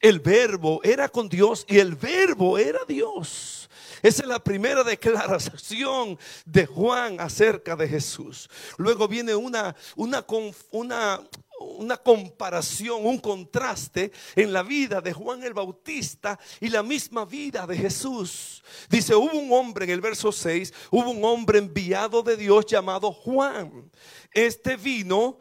El 0.00 0.20
verbo 0.20 0.80
era 0.82 1.08
con 1.08 1.28
Dios 1.28 1.66
y 1.68 1.78
el 1.78 1.94
verbo 1.94 2.56
era 2.56 2.80
Dios. 2.88 3.59
Esa 4.02 4.22
es 4.22 4.28
la 4.28 4.42
primera 4.42 4.82
declaración 4.82 6.18
de 6.44 6.66
Juan 6.66 7.20
acerca 7.20 7.76
de 7.76 7.88
Jesús. 7.88 8.48
Luego 8.78 9.06
viene 9.06 9.34
una, 9.34 9.76
una, 9.96 10.24
una, 10.70 11.96
comparación, 11.98 13.04
un 13.04 13.18
contraste 13.18 14.10
en 14.36 14.52
la 14.52 14.62
vida 14.62 15.00
de 15.00 15.12
Juan 15.12 15.42
el 15.42 15.52
Bautista 15.52 16.38
y 16.60 16.68
la 16.68 16.82
misma 16.82 17.26
vida 17.26 17.66
de 17.66 17.76
Jesús. 17.76 18.62
Dice, 18.88 19.14
hubo 19.14 19.38
un 19.38 19.52
hombre 19.52 19.84
en 19.84 19.90
el 19.90 20.00
verso 20.00 20.32
6, 20.32 20.72
hubo 20.90 21.10
un 21.10 21.22
hombre 21.24 21.58
enviado 21.58 22.22
de 22.22 22.36
Dios 22.36 22.64
llamado 22.64 23.12
Juan. 23.12 23.90
Este 24.32 24.76
vino, 24.76 25.38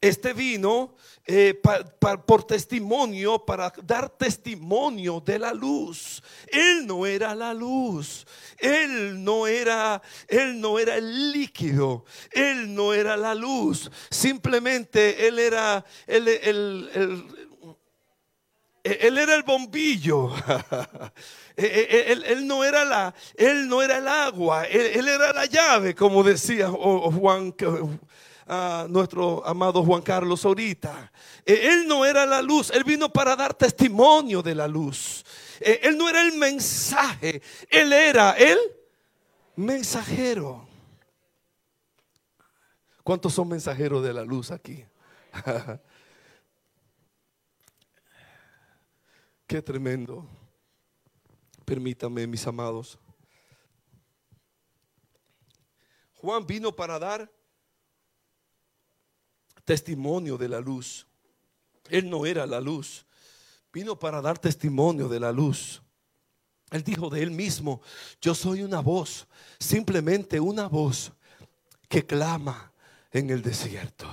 este 0.00 0.32
vino 0.32 0.96
eh, 1.32 1.54
por 2.26 2.42
testimonio, 2.42 3.44
para 3.44 3.72
dar 3.84 4.10
testimonio 4.10 5.20
de 5.20 5.38
la 5.38 5.52
luz. 5.52 6.20
Él 6.48 6.84
no 6.88 7.06
era 7.06 7.36
la 7.36 7.54
luz, 7.54 8.26
él 8.58 9.22
no 9.22 9.46
era, 9.46 10.02
él 10.26 10.60
no 10.60 10.76
era 10.80 10.96
el 10.96 11.30
líquido, 11.30 12.04
él 12.32 12.74
no 12.74 12.92
era 12.92 13.16
la 13.16 13.36
luz. 13.36 13.88
Simplemente 14.10 15.28
él 15.28 15.38
era 15.38 15.84
el, 16.08 16.26
él 18.82 19.18
era 19.18 19.36
el 19.36 19.44
bombillo. 19.44 20.34
él, 21.56 22.46
no 22.46 22.64
era 22.64 22.84
la, 22.84 23.14
él 23.36 23.68
no 23.68 23.82
era 23.82 23.98
el 23.98 24.08
agua. 24.08 24.64
Él, 24.64 25.06
era 25.06 25.32
la 25.32 25.46
llave, 25.46 25.94
como 25.94 26.22
decía 26.22 26.68
Juan, 26.68 27.54
nuestro 28.88 29.46
amado 29.46 29.84
Juan 29.84 30.02
Carlos 30.02 30.44
ahorita. 30.44 31.12
Eh, 31.44 31.68
él 31.68 31.86
no 31.86 32.04
era 32.04 32.26
la 32.26 32.42
luz, 32.42 32.70
él 32.70 32.82
vino 32.84 33.08
para 33.08 33.36
dar 33.36 33.54
testimonio 33.54 34.42
de 34.42 34.54
la 34.56 34.66
luz. 34.66 35.24
Eh, 35.60 35.80
él 35.84 35.96
no 35.96 36.08
era 36.08 36.20
el 36.22 36.32
mensaje, 36.36 37.42
él 37.68 37.92
era 37.92 38.32
el 38.32 38.58
mensajero. 39.56 40.66
¿Cuántos 43.04 43.34
son 43.34 43.48
mensajeros 43.48 44.02
de 44.02 44.12
la 44.12 44.24
luz 44.24 44.50
aquí? 44.50 44.84
Qué 49.46 49.62
tremendo. 49.62 50.26
Permítame, 51.64 52.26
mis 52.26 52.44
amados. 52.46 52.98
Juan 56.16 56.44
vino 56.46 56.74
para 56.74 56.98
dar 56.98 57.30
testimonio 59.70 60.36
de 60.36 60.48
la 60.48 60.58
luz. 60.58 61.06
Él 61.90 62.10
no 62.10 62.26
era 62.26 62.44
la 62.44 62.60
luz. 62.60 63.06
Vino 63.72 63.96
para 63.96 64.20
dar 64.20 64.36
testimonio 64.36 65.08
de 65.08 65.20
la 65.20 65.30
luz. 65.30 65.80
Él 66.72 66.82
dijo 66.82 67.08
de 67.08 67.22
él 67.22 67.30
mismo, 67.30 67.80
yo 68.20 68.34
soy 68.34 68.64
una 68.64 68.80
voz, 68.80 69.28
simplemente 69.60 70.40
una 70.40 70.66
voz 70.66 71.12
que 71.88 72.04
clama 72.04 72.72
en 73.12 73.30
el 73.30 73.42
desierto. 73.42 74.08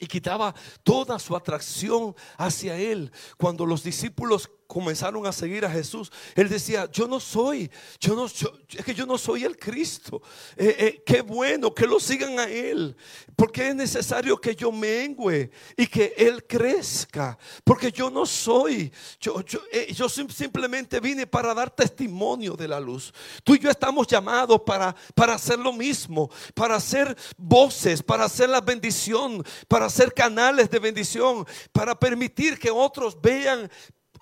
Y 0.00 0.08
quitaba 0.08 0.56
toda 0.82 1.16
su 1.20 1.36
atracción 1.36 2.16
hacia 2.36 2.76
él. 2.76 3.12
Cuando 3.38 3.64
los 3.64 3.84
discípulos 3.84 4.50
comenzaron 4.70 5.26
a 5.26 5.32
seguir 5.32 5.64
a 5.64 5.70
Jesús, 5.70 6.12
él 6.36 6.48
decía, 6.48 6.88
yo 6.92 7.08
no 7.08 7.18
soy, 7.18 7.68
yo 7.98 8.14
no, 8.14 8.26
es 8.26 8.84
que 8.84 8.94
yo 8.94 9.04
no 9.04 9.18
soy 9.18 9.42
el 9.42 9.58
Cristo. 9.58 10.22
Eh, 10.56 10.76
eh, 10.78 11.02
qué 11.04 11.22
bueno 11.22 11.74
que 11.74 11.88
lo 11.88 11.98
sigan 11.98 12.38
a 12.38 12.44
él, 12.44 12.96
porque 13.34 13.68
es 13.68 13.74
necesario 13.74 14.40
que 14.40 14.54
yo 14.54 14.70
mengüe 14.70 15.50
y 15.76 15.88
que 15.88 16.14
él 16.16 16.46
crezca, 16.46 17.36
porque 17.64 17.90
yo 17.90 18.10
no 18.10 18.24
soy, 18.24 18.92
yo, 19.20 19.44
yo, 19.44 19.58
eh, 19.72 19.92
yo 19.92 20.08
simplemente 20.08 21.00
vine 21.00 21.26
para 21.26 21.52
dar 21.52 21.70
testimonio 21.70 22.54
de 22.54 22.68
la 22.68 22.78
luz. 22.78 23.12
Tú 23.42 23.56
y 23.56 23.58
yo 23.58 23.70
estamos 23.70 24.06
llamados 24.06 24.60
para, 24.64 24.94
para 25.16 25.34
hacer 25.34 25.58
lo 25.58 25.72
mismo, 25.72 26.30
para 26.54 26.76
hacer 26.76 27.16
voces, 27.36 28.04
para 28.04 28.26
hacer 28.26 28.48
la 28.48 28.60
bendición, 28.60 29.44
para 29.66 29.86
hacer 29.86 30.14
canales 30.14 30.70
de 30.70 30.78
bendición, 30.78 31.44
para 31.72 31.98
permitir 31.98 32.56
que 32.56 32.70
otros 32.70 33.20
vean 33.20 33.68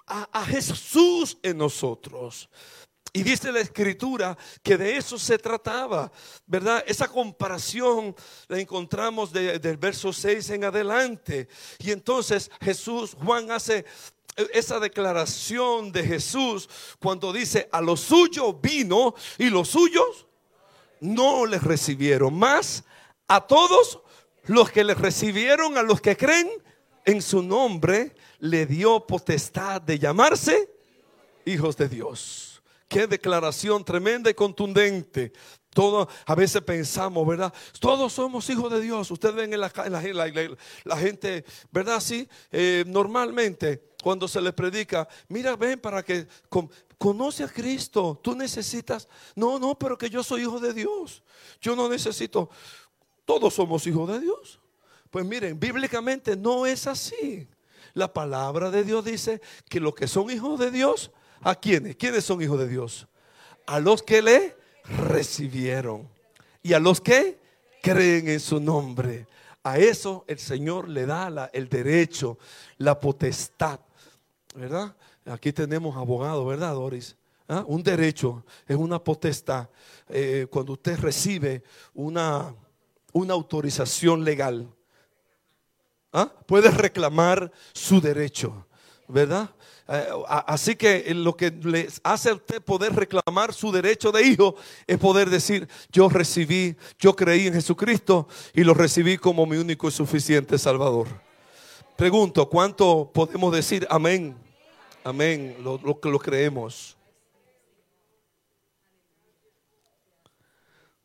a, 0.08 0.44
Jesús 0.44 1.38
en 1.42 1.58
nosotros. 1.58 2.48
Y 3.12 3.22
dice 3.22 3.50
la 3.50 3.60
escritura 3.60 4.36
que 4.62 4.76
de 4.76 4.96
eso 4.96 5.18
se 5.18 5.38
trataba, 5.38 6.12
¿verdad? 6.46 6.84
Esa 6.86 7.08
comparación 7.08 8.14
la 8.48 8.60
encontramos 8.60 9.32
del 9.32 9.76
verso 9.76 10.12
6 10.12 10.50
en 10.50 10.64
adelante. 10.64 11.48
Y 11.78 11.90
entonces 11.90 12.50
Jesús, 12.60 13.14
Juan 13.14 13.50
hace 13.50 13.86
esa 14.52 14.78
declaración 14.78 15.90
de 15.90 16.04
Jesús 16.04 16.68
cuando 17.00 17.32
dice, 17.32 17.68
a 17.72 17.80
los 17.80 18.00
suyos 18.00 18.60
vino 18.60 19.14
y 19.36 19.50
los 19.50 19.68
suyos 19.68 20.26
no 21.00 21.46
les 21.46 21.62
recibieron. 21.62 22.38
Más 22.38 22.84
a 23.26 23.46
todos 23.46 24.00
los 24.44 24.70
que 24.70 24.84
les 24.84 24.98
recibieron, 24.98 25.76
a 25.76 25.82
los 25.82 26.00
que 26.00 26.16
creen 26.16 26.48
en 27.04 27.22
su 27.22 27.42
nombre, 27.42 28.14
le 28.38 28.66
dio 28.66 29.06
potestad 29.06 29.80
de 29.82 29.98
llamarse 29.98 30.70
hijos 31.44 31.76
de 31.76 31.88
Dios. 31.88 32.62
Qué 32.88 33.06
declaración 33.06 33.84
tremenda 33.84 34.30
y 34.30 34.34
contundente. 34.34 35.32
Todo, 35.70 36.08
a 36.26 36.34
veces 36.34 36.62
pensamos, 36.62 37.26
¿verdad? 37.26 37.52
Todos 37.78 38.14
somos 38.14 38.48
hijos 38.48 38.72
de 38.72 38.80
Dios. 38.80 39.10
Ustedes 39.10 39.34
ven 39.34 39.52
en 39.52 39.60
la, 39.60 40.96
gente, 40.96 41.44
¿verdad? 41.70 42.00
Sí, 42.00 42.28
eh, 42.50 42.84
normalmente 42.86 43.88
cuando 44.02 44.26
se 44.26 44.40
les 44.40 44.52
predica, 44.54 45.06
mira, 45.28 45.56
ven 45.56 45.78
para 45.78 46.02
que 46.02 46.26
conoce 46.96 47.44
a 47.44 47.48
Cristo. 47.48 48.18
Tú 48.22 48.34
necesitas, 48.34 49.08
no, 49.34 49.58
no, 49.58 49.78
pero 49.78 49.98
que 49.98 50.08
yo 50.08 50.22
soy 50.22 50.42
hijo 50.42 50.58
de 50.58 50.72
Dios. 50.72 51.22
Yo 51.60 51.76
no 51.76 51.88
necesito, 51.88 52.48
todos 53.24 53.54
somos 53.54 53.86
hijos 53.86 54.08
de 54.08 54.20
Dios. 54.20 54.60
Pues 55.10 55.24
miren, 55.24 55.58
bíblicamente 55.58 56.36
no 56.36 56.66
es 56.66 56.86
así. 56.86 57.48
La 57.94 58.12
palabra 58.12 58.70
de 58.70 58.84
Dios 58.84 59.04
dice 59.04 59.40
que 59.68 59.80
los 59.80 59.94
que 59.94 60.06
son 60.06 60.30
hijos 60.30 60.58
de 60.58 60.70
Dios 60.70 61.10
¿A 61.42 61.54
quiénes? 61.54 61.96
¿Quiénes 61.96 62.24
son 62.24 62.42
hijos 62.42 62.58
de 62.58 62.68
Dios? 62.68 63.06
A 63.66 63.80
los 63.80 64.02
que 64.02 64.22
le 64.22 64.56
recibieron 64.84 66.08
y 66.62 66.72
a 66.72 66.80
los 66.80 67.00
que 67.00 67.38
creen 67.82 68.28
en 68.28 68.40
su 68.40 68.60
nombre. 68.60 69.26
A 69.62 69.78
eso 69.78 70.24
el 70.26 70.38
Señor 70.38 70.88
le 70.88 71.06
da 71.06 71.50
el 71.52 71.68
derecho, 71.68 72.38
la 72.78 72.98
potestad, 72.98 73.80
¿verdad? 74.54 74.96
Aquí 75.26 75.52
tenemos 75.52 75.96
abogado, 75.96 76.46
¿verdad, 76.46 76.74
Doris? 76.74 77.16
¿Ah? 77.46 77.64
Un 77.66 77.82
derecho 77.82 78.44
es 78.66 78.76
una 78.76 79.02
potestad. 79.02 79.68
Eh, 80.08 80.46
cuando 80.50 80.72
usted 80.72 80.98
recibe 80.98 81.62
una, 81.94 82.54
una 83.12 83.34
autorización 83.34 84.24
legal, 84.24 84.68
¿ah? 86.12 86.32
puede 86.46 86.70
reclamar 86.70 87.50
su 87.72 88.00
derecho, 88.00 88.66
¿verdad? 89.06 89.50
Eh, 89.90 90.06
así 90.46 90.76
que 90.76 91.14
lo 91.14 91.34
que 91.34 91.50
le 91.50 91.88
hace 92.02 92.28
a 92.28 92.34
usted 92.34 92.62
poder 92.62 92.94
reclamar 92.94 93.54
su 93.54 93.72
derecho 93.72 94.12
de 94.12 94.22
hijo 94.22 94.54
es 94.86 94.98
poder 94.98 95.30
decir, 95.30 95.66
yo 95.90 96.10
recibí, 96.10 96.76
yo 96.98 97.16
creí 97.16 97.46
en 97.46 97.54
Jesucristo 97.54 98.28
y 98.52 98.64
lo 98.64 98.74
recibí 98.74 99.16
como 99.16 99.46
mi 99.46 99.56
único 99.56 99.88
y 99.88 99.90
suficiente 99.90 100.58
Salvador. 100.58 101.08
Pregunto, 101.96 102.48
¿cuánto 102.48 103.10
podemos 103.12 103.52
decir 103.52 103.86
amén? 103.90 104.36
Amén, 105.02 105.56
lo, 105.62 105.98
que 105.98 106.10
lo 106.10 106.18
creemos. 106.18 106.96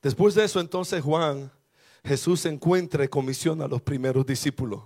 Después 0.02 0.36
de 0.36 0.44
eso, 0.44 0.60
entonces 0.60 1.02
Juan, 1.02 1.50
Jesús 2.04 2.46
encuentra 2.46 3.06
y 3.06 3.08
comisiona 3.08 3.64
a 3.64 3.70
los 3.70 3.82
primeros 3.82 4.26
discípulos. 4.26 4.82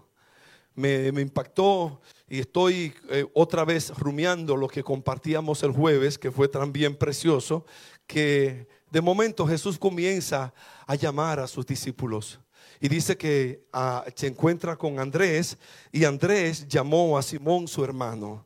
Me, 0.78 1.08
impactó 1.08 2.00
y 2.30 2.40
estoy 2.40 2.94
eh, 3.10 3.26
otra 3.34 3.66
vez 3.66 3.90
rumiando 3.98 4.56
lo 4.56 4.68
que 4.68 4.84
compartíamos 4.84 5.64
el 5.64 5.72
jueves, 5.72 6.20
que 6.20 6.30
fue 6.30 6.48
también 6.48 6.96
precioso, 6.96 7.66
que 8.06 8.68
de 8.92 9.02
momento 9.02 9.48
Jesús 9.48 9.80
comienza 9.80 10.54
a 10.86 10.94
llamar 10.94 11.40
a 11.40 11.48
sus 11.48 11.66
discípulos. 11.66 12.40
Y 12.80 12.90
dice 12.90 13.18
que 13.18 13.66
ah, 13.74 14.06
se 14.16 14.28
encuentra 14.28 14.76
con 14.76 15.00
Andrés 15.00 15.58
y 15.92 16.06
Andrés 16.06 16.68
llamó 16.68 17.18
a 17.18 17.24
Simón 17.24 17.68
su 17.68 17.84
hermano. 17.84 18.46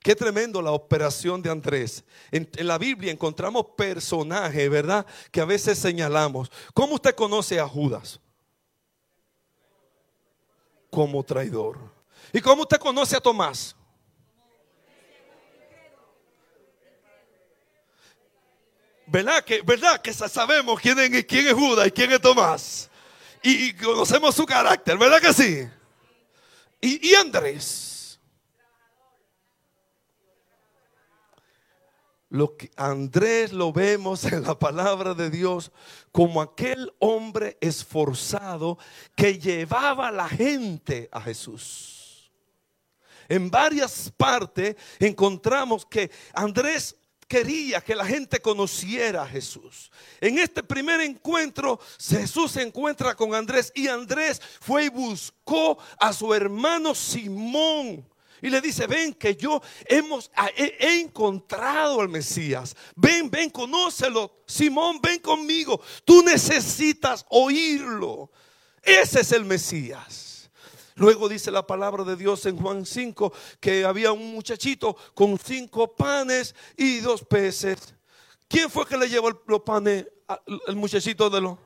Qué 0.00 0.16
tremendo 0.16 0.62
la 0.62 0.72
operación 0.72 1.42
de 1.42 1.50
Andrés. 1.50 2.02
En, 2.30 2.48
en, 2.56 2.66
la 2.66 2.78
Biblia 2.78 3.12
encontramos 3.12 3.66
personajes, 3.76 4.70
¿verdad? 4.70 5.04
Que 5.30 5.42
a 5.42 5.44
veces 5.44 5.78
señalamos. 5.78 6.50
¿Cómo 6.72 6.94
usted 6.94 7.14
conoce 7.14 7.60
a 7.60 7.68
Judas? 7.68 8.18
Como 10.96 11.22
traidor. 11.22 11.78
¿Y 12.32 12.40
cómo 12.40 12.62
usted 12.62 12.78
conoce 12.78 13.14
a 13.14 13.20
Tomás? 13.20 13.76
¿Verdad 19.06 19.44
que, 19.44 19.60
verdad 19.60 20.00
que 20.00 20.14
sabemos 20.14 20.80
quién 20.80 20.98
es, 20.98 21.26
quién 21.26 21.48
es 21.48 21.52
Judas 21.52 21.86
y 21.88 21.90
quién 21.90 22.12
es 22.12 22.20
Tomás? 22.22 22.88
Y, 23.42 23.74
conocemos 23.74 24.34
su 24.34 24.46
carácter, 24.46 24.96
¿verdad 24.96 25.20
que 25.20 25.34
sí? 25.34 25.68
Y, 26.80 27.10
y 27.10 27.14
Andrés. 27.14 27.95
Lo 32.28 32.56
que 32.56 32.70
Andrés 32.76 33.52
lo 33.52 33.72
vemos 33.72 34.24
en 34.24 34.42
la 34.42 34.58
palabra 34.58 35.14
de 35.14 35.30
Dios 35.30 35.70
como 36.10 36.40
aquel 36.40 36.92
hombre 36.98 37.56
esforzado 37.60 38.78
que 39.14 39.38
llevaba 39.38 40.08
a 40.08 40.12
la 40.12 40.28
gente 40.28 41.08
a 41.12 41.20
Jesús 41.20 41.96
en 43.28 43.50
varias 43.50 44.12
partes 44.16 44.76
encontramos 44.98 45.84
que 45.86 46.10
Andrés 46.32 46.96
quería 47.26 47.80
que 47.80 47.96
la 47.96 48.06
gente 48.06 48.40
conociera 48.40 49.22
a 49.22 49.28
Jesús. 49.28 49.90
En 50.20 50.38
este 50.38 50.62
primer 50.62 51.00
encuentro, 51.00 51.80
Jesús 51.98 52.52
se 52.52 52.62
encuentra 52.62 53.16
con 53.16 53.34
Andrés 53.34 53.72
y 53.74 53.88
Andrés 53.88 54.40
fue 54.60 54.84
y 54.84 54.88
buscó 54.88 55.78
a 55.98 56.12
su 56.12 56.32
hermano 56.32 56.94
Simón. 56.94 58.08
Y 58.46 58.50
le 58.50 58.60
dice, 58.60 58.86
ven 58.86 59.12
que 59.12 59.34
yo 59.34 59.60
hemos, 59.86 60.30
he, 60.56 61.00
encontrado 61.00 62.00
al 62.00 62.08
Mesías. 62.08 62.76
Ven, 62.94 63.28
ven, 63.28 63.50
conócelo. 63.50 64.44
Simón, 64.46 65.00
ven 65.02 65.18
conmigo. 65.18 65.80
Tú 66.04 66.22
necesitas 66.22 67.26
oírlo. 67.30 68.30
Ese 68.84 69.22
es 69.22 69.32
el 69.32 69.44
Mesías. 69.44 70.48
Luego 70.94 71.28
dice 71.28 71.50
la 71.50 71.66
palabra 71.66 72.04
de 72.04 72.14
Dios 72.14 72.46
en 72.46 72.56
Juan 72.56 72.86
5 72.86 73.32
que 73.58 73.84
había 73.84 74.12
un 74.12 74.30
muchachito 74.32 74.96
con 75.12 75.36
cinco 75.40 75.96
panes 75.96 76.54
y 76.76 77.00
dos 77.00 77.24
peces. 77.24 77.96
¿Quién 78.46 78.70
fue 78.70 78.86
que 78.86 78.96
le 78.96 79.08
llevó 79.08 79.42
los 79.48 79.62
panes 79.62 80.06
al 80.28 80.76
muchachito 80.76 81.28
de 81.28 81.40
los? 81.40 81.58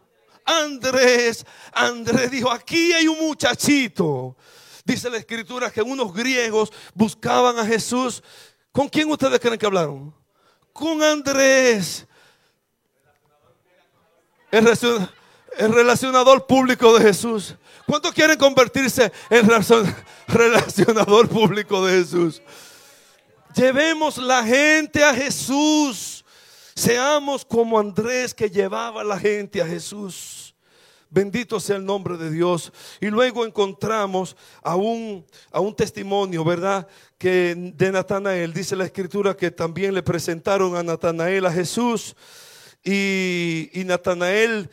Andrés. 0.46 1.44
Andrés 1.74 2.30
dijo, 2.30 2.50
aquí 2.50 2.94
hay 2.94 3.06
un 3.06 3.18
muchachito. 3.18 4.34
Dice 4.90 5.08
la 5.08 5.18
escritura 5.18 5.70
que 5.70 5.82
unos 5.82 6.12
griegos 6.12 6.72
buscaban 6.94 7.56
a 7.60 7.64
Jesús. 7.64 8.24
¿Con 8.72 8.88
quién 8.88 9.08
ustedes 9.08 9.38
creen 9.38 9.56
que 9.56 9.66
hablaron? 9.66 10.12
Con 10.72 11.00
Andrés. 11.00 12.08
El 14.50 15.72
relacionador 15.72 16.44
público 16.44 16.98
de 16.98 17.04
Jesús. 17.04 17.54
¿Cuántos 17.86 18.12
quieren 18.12 18.36
convertirse 18.36 19.12
en 19.30 19.48
relacionador 20.26 21.28
público 21.28 21.86
de 21.86 21.98
Jesús? 22.02 22.42
Llevemos 23.54 24.18
la 24.18 24.42
gente 24.42 25.04
a 25.04 25.14
Jesús. 25.14 26.24
Seamos 26.74 27.44
como 27.44 27.78
Andrés 27.78 28.34
que 28.34 28.50
llevaba 28.50 29.04
la 29.04 29.20
gente 29.20 29.62
a 29.62 29.66
Jesús. 29.68 30.39
Bendito 31.10 31.58
sea 31.58 31.76
el 31.76 31.84
nombre 31.84 32.16
de 32.16 32.30
Dios. 32.30 32.72
Y 33.00 33.06
luego 33.06 33.44
encontramos 33.44 34.36
a 34.62 34.76
un, 34.76 35.26
a 35.50 35.58
un 35.60 35.74
testimonio, 35.74 36.44
¿verdad? 36.44 36.86
Que 37.18 37.54
de 37.56 37.90
Natanael. 37.92 38.52
Dice 38.52 38.76
la 38.76 38.84
escritura 38.84 39.36
que 39.36 39.50
también 39.50 39.92
le 39.92 40.02
presentaron 40.02 40.76
a 40.76 40.82
Natanael 40.82 41.46
a 41.46 41.52
Jesús. 41.52 42.14
Y, 42.84 43.70
Natanael 43.84 44.70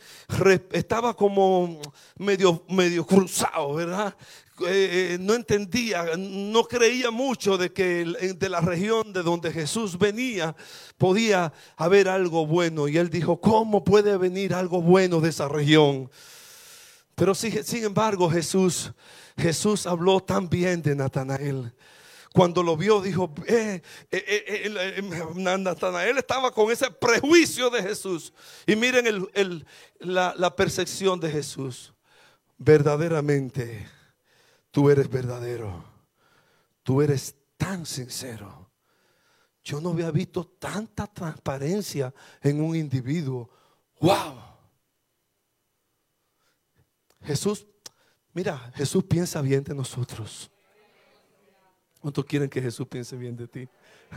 estaba 0.72 1.14
como 1.14 1.80
medio, 2.16 2.64
medio 2.68 3.04
cruzado, 3.04 3.74
¿verdad? 3.74 4.14
Eh, 4.60 5.14
eh, 5.14 5.18
no 5.20 5.34
entendía, 5.34 6.04
no 6.16 6.64
creía 6.64 7.10
mucho 7.10 7.56
de 7.56 7.72
que 7.72 8.04
de 8.04 8.48
la 8.48 8.60
región 8.60 9.12
de 9.12 9.22
donde 9.22 9.52
Jesús 9.52 9.98
venía 9.98 10.56
podía 10.96 11.52
haber 11.76 12.08
algo 12.08 12.46
bueno. 12.46 12.88
Y 12.88 12.98
él 12.98 13.10
dijo, 13.10 13.40
¿cómo 13.40 13.84
puede 13.84 14.16
venir 14.16 14.54
algo 14.54 14.82
bueno 14.82 15.20
de 15.20 15.30
esa 15.30 15.48
región? 15.48 16.10
Pero 17.14 17.34
sin 17.34 17.84
embargo 17.84 18.30
Jesús, 18.30 18.92
Jesús 19.36 19.86
habló 19.86 20.20
también 20.20 20.82
de 20.82 20.94
Natanael. 20.94 21.72
Cuando 22.32 22.62
lo 22.62 22.76
vio, 22.76 23.00
dijo, 23.00 23.34
eh, 23.46 23.82
eh, 24.12 24.70
eh, 24.70 25.24
Natanael 25.34 26.18
estaba 26.18 26.52
con 26.52 26.70
ese 26.70 26.90
prejuicio 26.90 27.70
de 27.70 27.82
Jesús. 27.82 28.32
Y 28.66 28.76
miren 28.76 29.26
la 30.00 30.54
percepción 30.54 31.18
de 31.18 31.30
Jesús. 31.30 31.92
Verdaderamente, 32.58 33.88
tú 34.70 34.90
eres 34.90 35.08
verdadero. 35.08 35.84
Tú 36.82 37.02
eres 37.02 37.34
tan 37.56 37.84
sincero. 37.84 38.70
yo 39.62 39.80
no 39.80 39.90
había 39.90 40.10
visto 40.10 40.44
tanta 40.44 41.06
transparencia 41.06 42.14
en 42.40 42.62
un 42.62 42.74
individuo. 42.74 43.50
¡Wow! 44.00 44.40
Jesús, 47.22 47.66
mira, 48.32 48.72
Jesús 48.74 49.04
piensa 49.04 49.42
bien 49.42 49.62
de 49.62 49.74
nosotros. 49.74 50.50
¿Cuántos 52.00 52.24
quieren 52.24 52.48
que 52.48 52.62
Jesús 52.62 52.86
piense 52.86 53.16
bien 53.16 53.36
de 53.36 53.48
ti? 53.48 53.68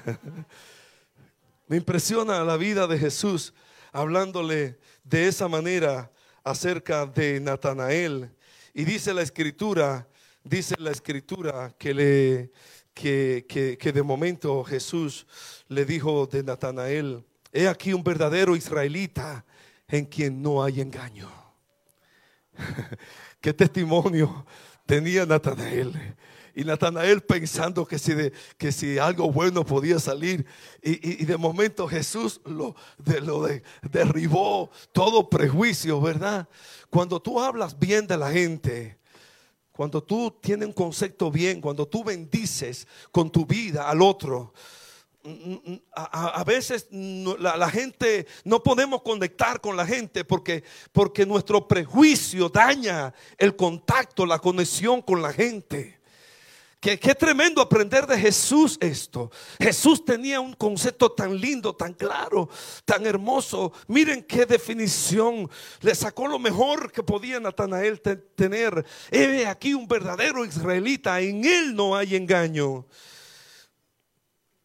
Me 1.67 1.77
impresiona 1.77 2.43
la 2.45 2.55
vida 2.55 2.87
de 2.87 2.97
Jesús 2.97 3.53
hablándole 3.91 4.79
de 5.03 5.27
esa 5.27 5.47
manera 5.47 6.11
acerca 6.43 7.05
de 7.05 7.39
Natanael. 7.39 8.33
Y 8.73 8.85
dice 8.85 9.13
la 9.13 9.21
escritura, 9.21 10.07
dice 10.43 10.75
la 10.79 10.91
escritura 10.91 11.75
que 11.77 11.93
le 11.93 12.51
que, 12.93 13.77
que, 13.79 13.91
de 13.91 14.03
momento 14.03 14.63
Jesús 14.63 15.25
le 15.67 15.85
dijo 15.85 16.27
de 16.27 16.43
Natanael, 16.43 17.23
he 17.51 17.67
aquí 17.67 17.93
un 17.93 18.03
verdadero 18.03 18.55
israelita 18.55 19.45
en 19.87 20.05
quien 20.05 20.41
no 20.41 20.63
hay 20.63 20.81
engaño. 20.81 21.29
Qué 23.41 23.53
testimonio 23.53 24.45
tenía 24.85 25.25
Natanael. 25.25 26.15
Y 26.53 26.65
Natanael 26.65 27.21
pensando 27.21 27.85
que 27.85 27.97
si, 27.97 28.13
de, 28.13 28.33
que 28.57 28.73
si 28.73 28.97
algo 28.97 29.31
bueno 29.31 29.65
podía 29.65 29.99
salir. 29.99 30.45
Y, 30.83 31.23
de 31.23 31.37
momento 31.37 31.87
Jesús 31.87 32.41
lo, 32.45 32.75
de, 32.97 33.21
lo 33.21 33.47
derribó 33.89 34.69
todo 34.91 35.29
prejuicio, 35.29 36.01
¿verdad? 36.01 36.47
Cuando 36.89 37.21
tú 37.21 37.39
hablas 37.39 37.79
bien 37.79 38.05
de 38.05 38.17
la 38.17 38.31
gente, 38.31 39.00
cuando 39.71 40.03
tú 40.03 40.37
tienes 40.41 40.67
un 40.67 40.73
concepto 40.73 41.31
bien, 41.31 41.61
cuando 41.61 41.87
tú 41.87 42.03
bendices 42.03 42.87
con 43.11 43.31
tu 43.31 43.45
vida 43.45 43.89
al 43.89 44.01
otro, 44.01 44.53
a, 45.93 46.43
veces 46.43 46.87
la, 46.91 47.69
gente 47.69 48.25
no 48.43 48.63
podemos 48.63 49.03
conectar 49.03 49.61
con 49.61 49.77
la 49.77 49.85
gente 49.85 50.25
porque, 50.25 50.63
porque 50.91 51.25
nuestro 51.25 51.67
prejuicio 51.67 52.49
daña 52.49 53.13
el 53.37 53.55
contacto, 53.55 54.25
la 54.25 54.39
conexión 54.39 55.01
con 55.01 55.21
la 55.21 55.31
gente. 55.31 56.00
Qué, 56.81 56.97
tremendo 56.97 57.61
aprender 57.61 58.07
de 58.07 58.17
Jesús 58.17 58.75
esto. 58.81 59.29
Jesús 59.59 60.03
tenía 60.03 60.39
un 60.39 60.53
concepto 60.53 61.11
tan 61.11 61.39
lindo, 61.39 61.75
tan 61.75 61.93
claro, 61.93 62.49
tan 62.85 63.05
hermoso. 63.05 63.71
Miren 63.87 64.23
qué 64.23 64.47
definición. 64.47 65.47
Le 65.81 65.93
sacó 65.93 66.27
lo 66.27 66.39
mejor 66.39 66.91
que 66.91 67.03
podía 67.03 67.39
Natanael 67.39 68.01
tener. 68.01 68.83
He 69.11 69.45
aquí 69.45 69.75
un 69.75 69.87
verdadero 69.87 70.43
israelita. 70.43 71.21
En 71.21 71.45
él 71.45 71.75
no 71.75 71.95
hay 71.95 72.15
engaño. 72.15 72.87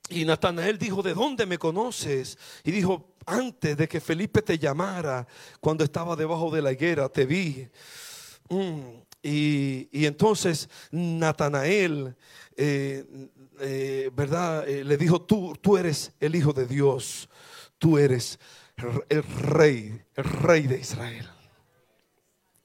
Y 0.08 0.24
Natanael 0.24 0.78
dijo, 0.78 1.02
¿de 1.02 1.12
dónde 1.12 1.44
me 1.44 1.58
conoces? 1.58 2.38
Y 2.64 2.70
dijo, 2.70 3.14
antes 3.26 3.76
de 3.76 3.86
que 3.86 4.00
Felipe 4.00 4.40
te 4.40 4.58
llamara, 4.58 5.26
cuando 5.60 5.84
estaba 5.84 6.16
debajo 6.16 6.50
de 6.50 6.62
la 6.62 6.72
higuera, 6.72 7.10
te 7.10 7.26
vi. 7.26 7.68
Mm. 8.48 9.05
Y, 9.26 10.06
entonces 10.06 10.68
Natanael, 10.92 12.14
eh, 12.56 13.04
eh, 13.58 14.10
¿verdad? 14.14 14.68
Eh, 14.68 14.84
le 14.84 14.96
dijo, 14.96 15.20
tú, 15.20 15.52
tú 15.60 15.76
eres 15.76 16.12
el 16.20 16.36
Hijo 16.36 16.52
de 16.52 16.64
Dios, 16.64 17.28
tú 17.76 17.98
eres 17.98 18.38
el 19.08 19.24
rey, 19.24 20.00
el 20.14 20.24
rey 20.24 20.68
de 20.68 20.78
Israel. 20.78 21.28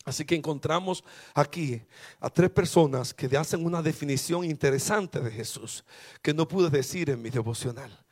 Así 0.05 0.23
que 0.23 0.35
encontramos 0.35 1.03
aquí 1.33 1.81
a 2.19 2.29
tres 2.29 2.51
personas 2.51 3.11
que 3.11 3.25
hacen 3.35 3.65
una 3.65 3.81
definición 3.81 4.43
interesante 4.43 5.19
de 5.19 5.31
Jesús 5.31 5.83
que 6.21 6.33
no 6.33 6.47
pude 6.47 6.69
decir 6.69 7.09
en 7.09 7.23
mi 7.23 7.31
devocional. 7.31 8.05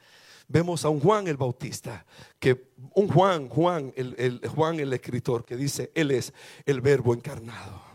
Vemos 0.47 0.85
a 0.85 0.89
un 0.89 0.99
Juan 0.99 1.27
el 1.27 1.38
Bautista, 1.38 2.03
que 2.39 2.71
un 2.95 3.07
Juan, 3.09 3.47
Juan, 3.47 3.93
el 3.95 4.41
Juan 4.55 4.79
el 4.79 4.91
escritor, 4.93 5.45
que 5.45 5.55
dice, 5.55 5.91
Él 5.93 6.09
es 6.09 6.33
el 6.65 6.81
verbo 6.81 7.13
encarnado 7.13 7.88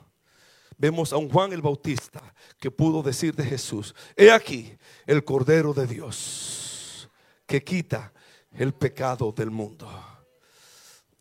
vemos 0.79 1.13
a 1.13 1.17
un 1.17 1.29
Juan 1.29 1.53
el 1.53 1.63
Bautista 1.63 2.35
que 2.59 2.71
pudo 2.71 3.03
decir 3.03 3.35
de 3.35 3.45
Jesús, 3.45 3.95
he 4.17 4.31
aquí 4.31 4.77
el 5.07 5.25
Cordero 5.25 5.73
de 5.73 5.87
Dios 5.87 7.09
que 7.47 7.63
quita 7.63 8.13
el 8.53 8.75
pecado 8.75 9.33
del 9.33 9.51
mundo. 9.51 9.89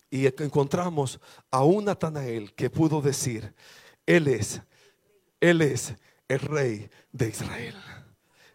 Y 0.09 0.27
encontramos 0.27 1.19
a 1.49 1.63
un 1.63 1.85
Natanael 1.85 2.53
que 2.53 2.69
pudo 2.69 3.01
decir, 3.01 3.53
Él 4.05 4.27
es, 4.27 4.61
Él 5.39 5.61
es 5.61 5.95
el 6.27 6.39
rey 6.39 6.89
de 7.11 7.29
Israel. 7.29 7.75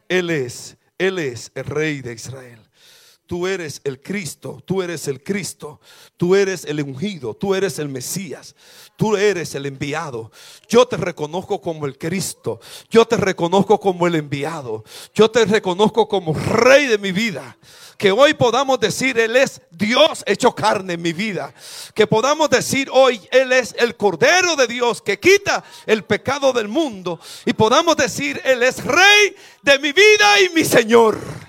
Él 0.09 0.31
es, 0.31 0.77
Él 0.99 1.19
es 1.19 1.51
el 1.55 1.65
rey 1.65 2.01
de 2.01 2.13
Israel 2.13 2.68
tú 3.29 3.47
eres 3.47 3.83
el 3.85 4.01
Cristo, 4.01 4.61
tú 4.65 4.83
eres 4.83 5.07
el 5.07 5.23
Cristo, 5.23 5.81
tú 6.17 6.35
eres 6.35 6.65
el 6.65 6.83
ungido, 6.83 7.35
tú 7.35 7.55
eres 7.55 7.79
el 7.79 7.91
Mesías, 7.91 8.57
tú 8.97 9.19
eres 9.19 9.55
el 9.55 9.67
enviado. 9.67 10.33
Yo 10.67 10.89
te 10.89 10.97
reconozco 10.97 11.61
como 11.61 11.85
el 11.85 11.99
Cristo, 11.99 12.59
yo 12.91 13.05
te 13.05 13.19
reconozco 13.19 13.79
como 13.79 14.07
el 14.07 14.15
enviado, 14.15 14.83
yo 15.15 15.31
te 15.31 15.45
reconozco 15.45 16.09
como 16.09 16.33
rey 16.33 16.87
de 16.87 16.97
mi 16.97 17.13
vida. 17.13 17.59
Que 17.99 18.13
hoy 18.13 18.33
podamos 18.33 18.81
decir, 18.81 19.19
Él 19.19 19.37
es 19.37 19.61
Dios 19.73 20.23
hecho 20.25 20.55
carne 20.55 20.95
en 20.95 21.03
mi 21.03 21.13
vida. 21.13 21.53
Que 21.95 22.07
podamos 22.07 22.49
decir 22.49 22.89
hoy, 22.93 23.21
Él 23.31 23.53
es 23.53 23.75
el 23.77 23.97
Cordero 23.97 24.57
de 24.57 24.69
Dios 24.69 25.03
que 25.03 25.21
quita 25.21 25.65
el 25.85 26.05
pecado 26.05 26.53
del 26.53 26.69
mundo. 26.69 27.21
Y 27.45 27.53
podamos 27.53 27.97
decir, 27.97 28.41
Él 28.45 28.63
es 28.63 28.83
Rey 28.85 29.37
de 29.63 29.79
mi 29.81 29.93
vida 29.93 30.41
y 30.41 30.49
mi 30.51 30.65
Señor. 30.65 31.48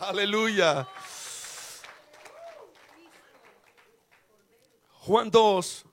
Aleluya. 0.00 0.86
Juan 5.00 5.28
2, 5.28 5.84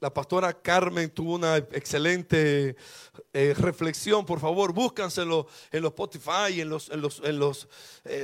la 0.00 0.12
pastora 0.12 0.52
Carmen 0.52 1.08
tuvo 1.08 1.36
una 1.36 1.56
excelente 1.56 2.76
eh, 3.32 3.54
reflexión. 3.56 4.26
Por 4.26 4.38
favor, 4.38 4.74
búscanselo 4.74 5.46
en 5.72 5.82
los 5.82 5.92
Spotify, 5.92 6.60
en 6.60 6.68
los, 6.68 6.90
en 6.90 7.00
los, 7.00 7.22
en 7.24 7.38
los, 7.38 7.68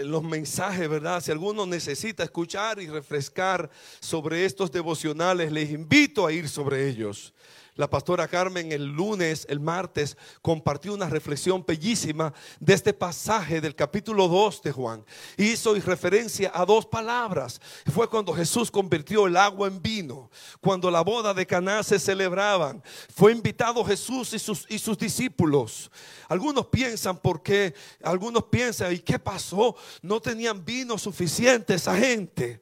los 0.05 0.23
mensajes, 0.23 0.87
¿verdad? 0.91 1.23
Si 1.23 1.31
alguno 1.31 1.65
necesita 1.65 2.23
escuchar 2.23 2.79
y 2.79 2.89
refrescar 2.89 3.71
sobre 4.01 4.45
estos 4.45 4.71
devocionales, 4.71 5.51
les 5.53 5.71
invito 5.71 6.27
a 6.27 6.33
ir 6.33 6.51
sobre 6.51 6.87
ellos. 6.87 7.33
La 7.81 7.89
pastora 7.89 8.29
Carmen 8.29 8.73
el 8.73 8.85
lunes, 8.89 9.47
el 9.49 9.59
martes, 9.59 10.19
compartió 10.43 10.93
una 10.93 11.09
reflexión 11.09 11.65
bellísima 11.67 12.35
de 12.59 12.75
este 12.75 12.93
pasaje 12.93 13.63
del 13.63 13.75
capítulo 13.75 14.29
2 14.29 14.61
de 14.61 14.71
Juan. 14.71 15.03
Hizo 15.39 15.73
referencia 15.77 16.53
a 16.53 16.67
dos 16.67 16.85
palabras. 16.85 17.59
Fue 17.91 18.07
cuando 18.07 18.35
Jesús 18.35 18.71
convirtió 18.71 19.27
el 19.27 19.35
agua 19.39 19.67
en 19.67 19.81
vino, 19.81 20.31
cuando 20.61 20.91
la 20.91 21.01
boda 21.01 21.33
de 21.33 21.47
Caná 21.47 21.83
se 21.83 21.99
celebraban. 21.99 22.83
Fue 23.17 23.33
invitado 23.33 23.83
Jesús 23.83 24.35
y 24.35 24.39
sus, 24.39 24.67
y 24.69 24.79
sus 24.79 24.99
discípulos. 24.99 25.91
Algunos 26.29 26.67
piensan 26.67 27.17
por 27.17 27.43
qué, 27.43 27.73
algunos 28.03 28.45
piensan, 28.45 28.93
¿y 28.93 28.99
qué 28.99 29.19
pasó? 29.19 29.75
No 30.03 30.21
tenían 30.21 30.63
vino 30.63 30.99
suficiente 30.99 31.73
esa 31.73 31.97
gente. 31.97 32.61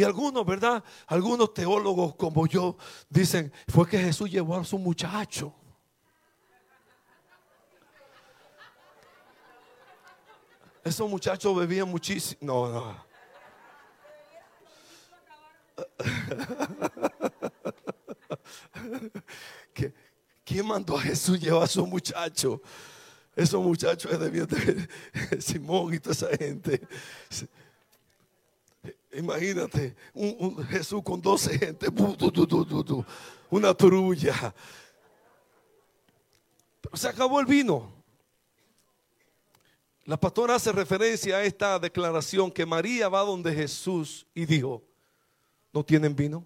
Y 0.00 0.02
algunos, 0.02 0.46
¿verdad? 0.46 0.82
Algunos 1.08 1.52
teólogos 1.52 2.14
como 2.14 2.46
yo 2.46 2.78
dicen, 3.10 3.52
fue 3.68 3.86
que 3.86 3.98
Jesús 3.98 4.30
llevó 4.30 4.56
a 4.56 4.64
su 4.64 4.78
muchacho. 4.78 5.54
Esos 10.82 11.10
muchachos 11.10 11.54
bebían 11.54 11.86
muchísimo. 11.86 12.38
No, 12.40 12.70
no. 12.70 13.10
¿Quién 20.42 20.66
mandó 20.66 20.96
a 20.96 21.02
Jesús 21.02 21.38
llevar 21.38 21.64
a 21.64 21.66
su 21.66 21.86
muchacho? 21.86 22.62
Esos 23.36 23.62
muchachos 23.62 24.18
de 24.18 24.88
Simón 25.42 25.92
y 25.92 26.00
toda 26.00 26.14
esa 26.14 26.34
gente. 26.38 26.88
Imagínate, 29.12 29.96
un, 30.14 30.64
Jesús 30.68 31.02
con 31.02 31.20
12 31.20 31.58
gente, 31.58 31.88
una 33.50 33.74
trulla. 33.74 34.54
Pero 36.80 36.96
se 36.96 37.08
acabó 37.08 37.40
el 37.40 37.46
vino. 37.46 37.92
La 40.04 40.18
pastora 40.18 40.54
hace 40.54 40.72
referencia 40.72 41.36
a 41.36 41.44
esta 41.44 41.78
declaración 41.78 42.50
que 42.50 42.64
María 42.64 43.08
va 43.08 43.20
donde 43.20 43.54
Jesús 43.54 44.26
y 44.34 44.44
dijo, 44.46 44.82
¿no 45.72 45.84
tienen 45.84 46.14
vino? 46.14 46.44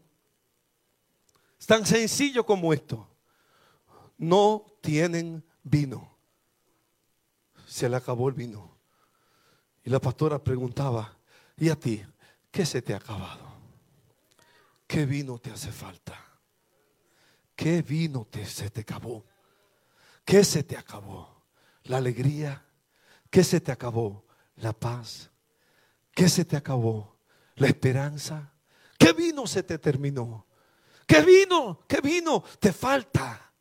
Es 1.59 1.67
tan 1.67 1.87
sencillo 1.87 2.45
como 2.45 2.73
esto. 2.73 3.09
No 4.19 4.67
tienen 4.81 5.45
vino. 5.63 6.15
Se 7.67 7.89
le 7.89 7.97
acabó 7.97 8.29
el 8.29 8.35
vino. 8.35 8.77
Y 9.83 9.91
la 9.91 10.01
pastora 10.01 10.43
preguntaba, 10.43 11.17
¿y 11.57 11.69
a 11.69 11.77
ti? 11.79 12.05
¿Qué 12.55 12.65
se 12.65 12.83
te 12.83 12.95
ha 12.95 12.99
acabado? 12.99 13.53
¿Qué 14.87 15.07
vino 15.07 15.41
te 15.41 15.51
hace 15.51 15.73
falta? 15.73 16.17
¿Qué 17.57 17.83
vino 17.83 18.29
te, 18.31 18.47
se 18.47 18.71
te 18.71 18.83
acabó? 18.83 19.25
¿Qué 20.25 20.45
se 20.45 20.63
te 20.63 20.77
acabó? 20.77 21.43
¿La 21.83 21.97
alegría? 21.97 22.65
¿Qué 23.29 23.43
se 23.43 23.61
te 23.61 23.73
acabó? 23.73 24.25
la 24.59 24.73
paz. 24.73 25.31
¿Qué 26.15 26.29
se 26.29 26.45
te 26.45 26.57
acabó? 26.57 27.17
La 27.57 27.67
esperanza. 27.67 28.53
¿Qué 28.97 29.13
vino 29.13 29.49
se 29.49 29.65
te 29.65 29.79
terminó? 29.79 30.47
¿Qué 31.09 31.23
vino? 31.23 31.81
¿Qué 31.89 32.01
vino? 32.01 32.45
Te 32.61 32.73
falta. 32.73 33.53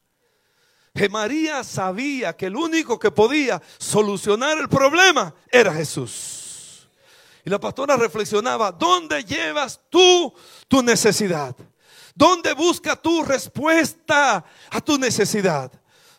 Que 0.94 1.10
María 1.10 1.64
sabía 1.64 2.38
que 2.38 2.46
el 2.46 2.56
único 2.56 3.00
que 3.00 3.10
podía 3.10 3.60
solucionar 3.80 4.60
el 4.60 4.70
problema 4.70 5.34
era 5.50 5.74
Jesús. 5.74 6.43
Y 7.46 7.50
la 7.50 7.60
pastora 7.60 7.98
reflexionaba, 7.98 8.72
¿dónde 8.72 9.24
llevas 9.24 9.80
tú 9.90 10.34
tu 10.68 10.82
necesidad? 10.82 11.56
¿Dónde 12.16 12.54
busca 12.54 12.96
tu 12.96 13.24
respuesta 13.24 14.46
a 14.70 14.82
tu 14.82 14.98
necesidad? 14.98 15.72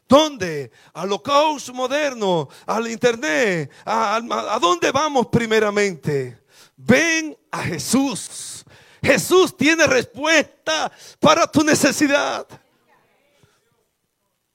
¿Dónde? 0.07 0.71
Al 0.93 1.23
caos 1.23 1.73
moderno, 1.73 2.49
al 2.67 2.89
internet. 2.89 3.73
A, 3.85 4.17
a, 4.17 4.59
dónde 4.59 4.91
vamos 4.93 5.29
primeramente? 5.29 6.43
Ven 6.77 7.37
a 7.51 7.63
Jesús. 7.63 8.65
Jesús 9.03 9.57
tiene 9.57 9.87
respuesta 9.87 10.93
para 11.21 11.47
tu 11.47 11.63
necesidad. 11.63 12.47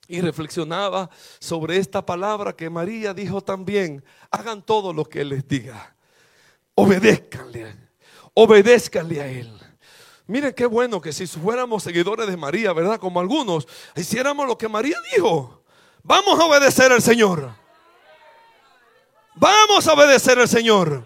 Y 0.07 0.21
reflexionaba 0.21 1.09
sobre 1.39 1.77
esta 1.77 2.05
palabra 2.05 2.53
que 2.53 2.69
María 2.69 3.13
dijo 3.13 3.41
también. 3.41 4.03
Hagan 4.29 4.61
todo 4.61 4.91
lo 4.93 5.05
que 5.05 5.21
Él 5.21 5.29
les 5.29 5.47
diga. 5.47 5.95
Obedézcanle. 6.79 7.75
Obedézcanle 8.33 9.21
a 9.21 9.27
Él. 9.27 9.51
Miren 10.27 10.53
qué 10.53 10.65
bueno 10.65 11.01
que 11.01 11.11
si 11.11 11.27
fuéramos 11.27 11.83
seguidores 11.83 12.25
de 12.27 12.37
María, 12.37 12.71
¿verdad? 12.71 12.99
Como 12.99 13.19
algunos, 13.19 13.67
hiciéramos 13.97 14.47
lo 14.47 14.57
que 14.57 14.69
María 14.69 14.95
dijo. 15.13 15.61
Vamos 16.03 16.39
a 16.39 16.45
obedecer 16.45 16.93
al 16.93 17.01
Señor. 17.01 17.53
Vamos 19.35 19.87
a 19.87 19.93
obedecer 19.93 20.39
al 20.39 20.47
Señor. 20.47 21.05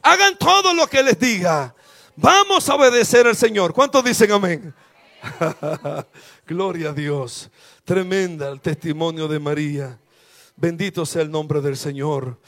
Hagan 0.00 0.38
todo 0.38 0.72
lo 0.72 0.86
que 0.86 1.02
les 1.02 1.18
diga. 1.18 1.74
Vamos 2.16 2.66
a 2.70 2.74
obedecer 2.74 3.26
al 3.26 3.36
Señor. 3.36 3.74
¿Cuántos 3.74 4.02
dicen 4.02 4.32
amén? 4.32 4.74
Gloria 6.46 6.88
a 6.90 6.92
Dios. 6.94 7.50
Tremenda 7.84 8.48
el 8.48 8.62
testimonio 8.62 9.28
de 9.28 9.38
María. 9.38 9.98
Bendito 10.56 11.04
sea 11.04 11.20
el 11.20 11.30
nombre 11.30 11.60
del 11.60 11.76
Señor 11.76 12.38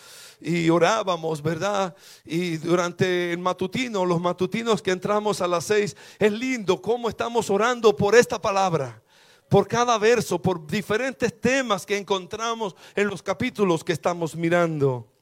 y 0.44 0.68
orábamos, 0.68 1.42
¿verdad? 1.42 1.96
Y 2.24 2.58
durante 2.58 3.32
el 3.32 3.38
matutino, 3.38 4.04
los 4.04 4.20
matutinos 4.20 4.82
que 4.82 4.90
entramos 4.90 5.40
a 5.40 5.48
las 5.48 5.64
seis, 5.64 5.96
es 6.18 6.32
lindo 6.32 6.80
cómo 6.82 7.08
estamos 7.08 7.48
orando 7.50 7.96
por 7.96 8.14
esta 8.14 8.40
palabra 8.40 9.00
por 9.48 9.68
cada 9.68 9.98
verso, 9.98 10.40
por 10.40 10.66
diferentes 10.66 11.40
temas 11.40 11.86
que 11.86 11.96
encontramos 11.96 12.74
en 12.96 13.06
los 13.06 13.22
capítulos 13.22 13.84
que 13.84 13.92
estamos 13.92 14.34
mirando. 14.34 15.13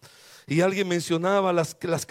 Y 0.52 0.60
alguien 0.60 0.86
mencionaba 0.86 1.50
las, 1.50 1.74
las 1.80 2.06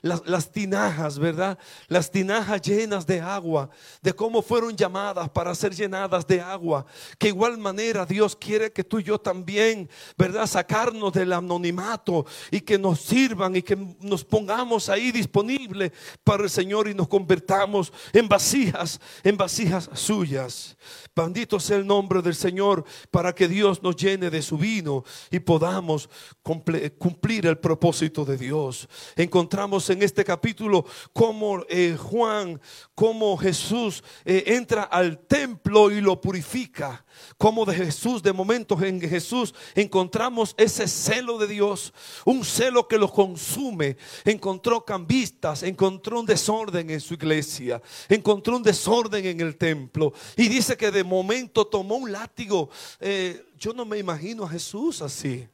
las, 0.00 0.22
las, 0.24 0.50
tinajas, 0.50 1.18
¿verdad? 1.18 1.58
Las 1.88 2.10
tinajas 2.10 2.62
llenas 2.62 3.06
de 3.06 3.20
agua, 3.20 3.68
de 4.00 4.14
cómo 4.14 4.40
fueron 4.40 4.74
llamadas 4.74 5.28
para 5.28 5.54
ser 5.54 5.74
llenadas 5.74 6.26
de 6.26 6.40
agua. 6.40 6.86
Que 7.18 7.28
igual 7.28 7.58
manera 7.58 8.06
Dios 8.06 8.34
quiere 8.34 8.72
que 8.72 8.84
tú 8.84 9.00
y 9.00 9.02
yo 9.02 9.18
también, 9.18 9.86
¿verdad? 10.16 10.46
Sacarnos 10.46 11.12
del 11.12 11.30
anonimato 11.30 12.24
y 12.50 12.62
que 12.62 12.78
nos 12.78 13.00
sirvan 13.00 13.56
y 13.56 13.60
que 13.60 13.76
nos 14.00 14.24
pongamos 14.24 14.88
ahí 14.88 15.12
disponible 15.12 15.92
para 16.24 16.44
el 16.44 16.50
Señor 16.50 16.88
y 16.88 16.94
nos 16.94 17.06
convertamos 17.06 17.92
en 18.14 18.30
vasijas, 18.30 18.98
en 19.22 19.36
vasijas 19.36 19.90
suyas. 19.92 20.78
Bendito 21.14 21.60
sea 21.60 21.76
el 21.76 21.86
nombre 21.86 22.22
del 22.22 22.34
Señor 22.34 22.84
para 23.10 23.34
que 23.34 23.46
Dios 23.46 23.82
nos 23.82 23.96
llene 23.96 24.30
de 24.30 24.40
su 24.40 24.56
vino 24.56 25.04
y 25.30 25.40
podamos 25.40 26.08
cumplir 26.42 27.46
el 27.46 27.57
propósito 27.60 28.24
de 28.24 28.36
Dios. 28.36 28.88
Encontramos 29.16 29.88
en 29.90 30.02
este 30.02 30.24
capítulo 30.24 30.84
cómo 31.12 31.64
eh, 31.68 31.96
Juan, 31.98 32.60
cómo 32.94 33.36
Jesús 33.36 34.02
eh, 34.24 34.44
entra 34.46 34.82
al 34.82 35.18
templo 35.18 35.90
y 35.90 36.00
lo 36.00 36.20
purifica. 36.20 37.04
Como 37.36 37.64
de 37.64 37.74
Jesús, 37.74 38.22
de 38.22 38.32
momentos 38.32 38.80
en 38.82 39.00
Jesús 39.00 39.54
encontramos 39.74 40.54
ese 40.56 40.86
celo 40.86 41.38
de 41.38 41.46
Dios, 41.46 41.92
un 42.24 42.44
celo 42.44 42.86
que 42.86 42.98
lo 42.98 43.10
consume. 43.10 43.96
Encontró 44.24 44.84
cambistas, 44.84 45.62
encontró 45.62 46.20
un 46.20 46.26
desorden 46.26 46.90
en 46.90 47.00
su 47.00 47.14
iglesia, 47.14 47.82
encontró 48.08 48.56
un 48.56 48.62
desorden 48.62 49.24
en 49.26 49.40
el 49.40 49.56
templo. 49.56 50.12
Y 50.36 50.48
dice 50.48 50.76
que 50.76 50.90
de 50.90 51.04
momento 51.04 51.66
tomó 51.66 51.96
un 51.96 52.12
látigo. 52.12 52.70
Eh, 53.00 53.44
yo 53.58 53.72
no 53.72 53.84
me 53.84 53.98
imagino 53.98 54.44
a 54.44 54.48
Jesús 54.48 55.02
así, 55.02 55.46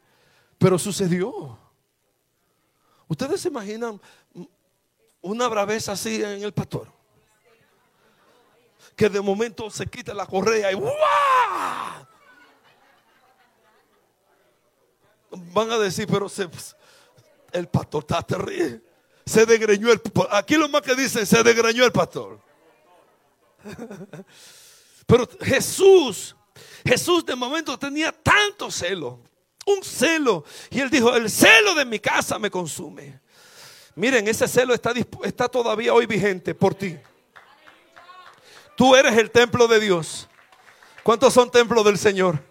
pero 0.59 0.79
sucedió. 0.79 1.64
¿Ustedes 3.09 3.41
se 3.41 3.49
imaginan 3.49 4.01
una 5.21 5.49
braveza 5.49 5.93
así 5.93 6.23
en 6.23 6.43
el 6.43 6.53
pastor? 6.53 6.89
Que 8.97 9.09
de 9.09 9.21
momento 9.21 9.71
se 9.71 9.87
quita 9.87 10.15
la 10.15 10.27
correa 10.27 10.73
y 10.73 10.77
Van 15.53 15.71
a 15.71 15.79
decir, 15.79 16.07
pero 16.07 16.29
el 17.53 17.69
pastor 17.69 18.03
está 18.03 18.23
terrible. 18.23 18.81
Se 19.27 19.45
degreñó 19.47 19.91
el 19.91 20.01
Aquí 20.31 20.55
lo 20.57 20.69
más 20.69 20.83
que 20.83 20.95
dicen, 20.95 21.27
se 21.27 21.43
degreñó 21.43 21.85
el 21.85 21.93
pastor. 21.93 22.39
Pero 25.07 25.29
Jesús, 25.41 26.37
Jesús 26.85 27.25
de 27.25 27.35
momento 27.35 27.79
tenía 27.79 28.13
tanto 28.13 28.71
celo 28.71 29.21
un 29.67 29.83
celo. 29.83 30.45
Y 30.71 30.81
él 30.81 30.91
dijo, 30.91 31.15
el 31.15 31.31
celo 31.31 31.75
de 31.75 31.85
mi 31.85 31.99
casa 31.99 32.39
me 32.39 32.51
consume. 32.51 33.21
Miren, 33.95 34.27
ese 34.27 34.49
celo 34.49 34.75
está, 34.75 34.93
está 35.23 35.49
todavía 35.49 35.95
hoy 35.95 36.07
vigente 36.07 36.55
por 36.55 36.75
ti. 36.75 36.97
Tú 38.77 38.97
eres 38.97 39.17
el 39.17 39.31
templo 39.31 39.69
de 39.69 39.81
Dios. 39.81 40.29
¿Cuántos 41.03 41.33
son 41.33 41.51
templos 41.51 41.85
del 41.85 41.99
Señor? 41.99 42.43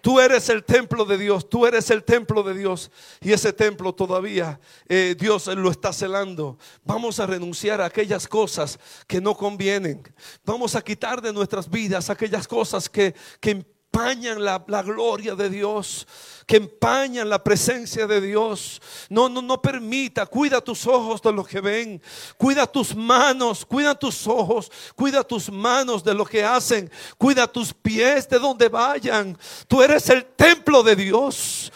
Tú 0.00 0.20
eres 0.20 0.48
el 0.50 0.62
templo 0.62 1.04
de 1.04 1.18
Dios, 1.18 1.48
tú 1.48 1.66
eres 1.66 1.90
el 1.90 2.04
templo 2.04 2.44
de 2.44 2.54
Dios 2.54 2.92
y 3.20 3.32
ese 3.32 3.52
templo 3.52 3.92
todavía 3.92 4.60
eh, 4.88 5.16
Dios 5.18 5.48
lo 5.48 5.68
está 5.68 5.92
celando. 5.92 6.58
Vamos 6.84 7.18
a 7.18 7.26
renunciar 7.26 7.80
a 7.80 7.86
aquellas 7.86 8.28
cosas 8.28 8.78
que 9.08 9.20
no 9.20 9.36
convienen. 9.36 10.02
Vamos 10.44 10.76
a 10.76 10.82
quitar 10.82 11.20
de 11.20 11.32
nuestras 11.32 11.68
vidas 11.68 12.08
aquellas 12.08 12.46
cosas 12.46 12.88
que, 12.88 13.16
que 13.40 13.66
empañan 13.96 14.44
la, 14.44 14.82
gloria 14.82 15.34
de 15.34 15.48
Dios, 15.48 16.06
que 16.46 16.56
empañan 16.56 17.30
la 17.30 17.42
presencia 17.42 18.06
de 18.06 18.20
Dios. 18.20 18.80
No, 19.08 19.28
no, 19.28 19.40
no 19.40 19.60
permita, 19.62 20.26
cuida 20.26 20.60
tus 20.60 20.86
ojos 20.86 21.22
de 21.22 21.32
lo 21.32 21.42
que 21.42 21.60
ven, 21.60 22.02
cuida 22.36 22.66
tus 22.66 22.94
manos, 22.94 23.64
cuida 23.64 23.94
tus 23.94 24.26
ojos, 24.26 24.70
cuida 24.94 25.24
tus 25.24 25.50
manos 25.50 26.04
de 26.04 26.12
lo 26.12 26.26
que 26.26 26.44
hacen, 26.44 26.90
cuida 27.16 27.50
tus 27.50 27.72
pies 27.72 28.28
de 28.28 28.38
donde 28.38 28.68
vayan. 28.68 29.36
Tú 29.66 29.82
eres 29.82 30.08
el 30.10 30.26
templo 30.26 30.82
de 30.82 30.94
Dios. 30.94 31.72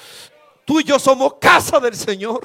Tú 0.66 0.80
y 0.80 0.84
yo 0.84 0.98
somos 0.98 1.34
casa 1.40 1.80
del 1.80 1.96
Señor. 1.96 2.42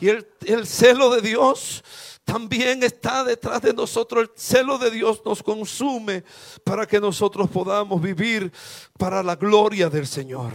Y 0.00 0.08
el, 0.08 0.26
el 0.46 0.66
celo 0.66 1.10
de 1.10 1.20
Dios 1.20 1.82
también 2.26 2.82
está 2.82 3.22
detrás 3.22 3.62
de 3.62 3.72
nosotros. 3.72 4.24
El 4.24 4.30
celo 4.34 4.78
de 4.78 4.90
Dios 4.90 5.22
nos 5.24 5.44
consume 5.44 6.24
para 6.64 6.84
que 6.84 7.00
nosotros 7.00 7.48
podamos 7.48 8.02
vivir 8.02 8.52
para 8.98 9.22
la 9.22 9.36
gloria 9.36 9.88
del 9.88 10.08
Señor. 10.08 10.52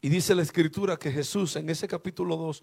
Y 0.00 0.08
dice 0.08 0.34
la 0.34 0.42
escritura 0.42 0.98
que 0.98 1.12
Jesús 1.12 1.54
en 1.54 1.70
ese 1.70 1.86
capítulo 1.86 2.36
2 2.36 2.62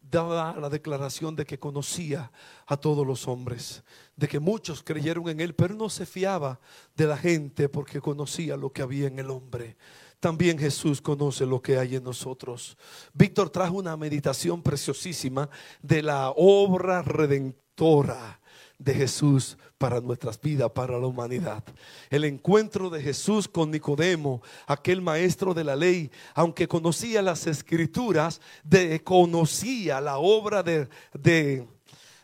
daba 0.00 0.56
la 0.56 0.70
declaración 0.70 1.34
de 1.34 1.44
que 1.44 1.58
conocía 1.58 2.30
a 2.66 2.76
todos 2.76 3.04
los 3.04 3.26
hombres, 3.26 3.82
de 4.14 4.28
que 4.28 4.38
muchos 4.38 4.84
creyeron 4.84 5.28
en 5.28 5.40
él, 5.40 5.56
pero 5.56 5.74
no 5.74 5.90
se 5.90 6.06
fiaba 6.06 6.60
de 6.94 7.06
la 7.06 7.16
gente 7.16 7.68
porque 7.68 8.00
conocía 8.00 8.56
lo 8.56 8.72
que 8.72 8.82
había 8.82 9.08
en 9.08 9.18
el 9.18 9.28
hombre 9.28 9.76
también 10.20 10.58
Jesús 10.58 11.00
conoce 11.00 11.46
lo 11.46 11.60
que 11.60 11.78
hay 11.78 11.96
en 11.96 12.04
nosotros. 12.04 12.76
Víctor 13.14 13.48
trajo 13.50 13.78
una 13.78 13.96
meditación 13.96 14.62
preciosísima 14.62 15.48
de 15.82 16.02
la 16.02 16.30
obra 16.36 17.02
redentora 17.02 18.40
de 18.78 18.94
Jesús 18.94 19.58
para 19.78 20.00
nuestras 20.00 20.40
vidas, 20.40 20.70
para 20.70 20.98
la 20.98 21.06
humanidad. 21.06 21.64
El 22.10 22.24
encuentro 22.24 22.90
de 22.90 23.02
Jesús 23.02 23.48
con 23.48 23.70
Nicodemo, 23.70 24.42
aquel 24.66 25.00
maestro 25.00 25.54
de 25.54 25.64
la 25.64 25.76
ley, 25.76 26.10
aunque 26.34 26.68
conocía 26.68 27.22
las 27.22 27.46
escrituras, 27.46 28.40
de, 28.62 29.02
conocía 29.02 30.00
la 30.00 30.18
obra 30.18 30.62
de, 30.62 30.88
de, 31.14 31.66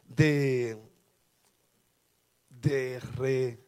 de, 0.09 0.79
de 2.51 3.59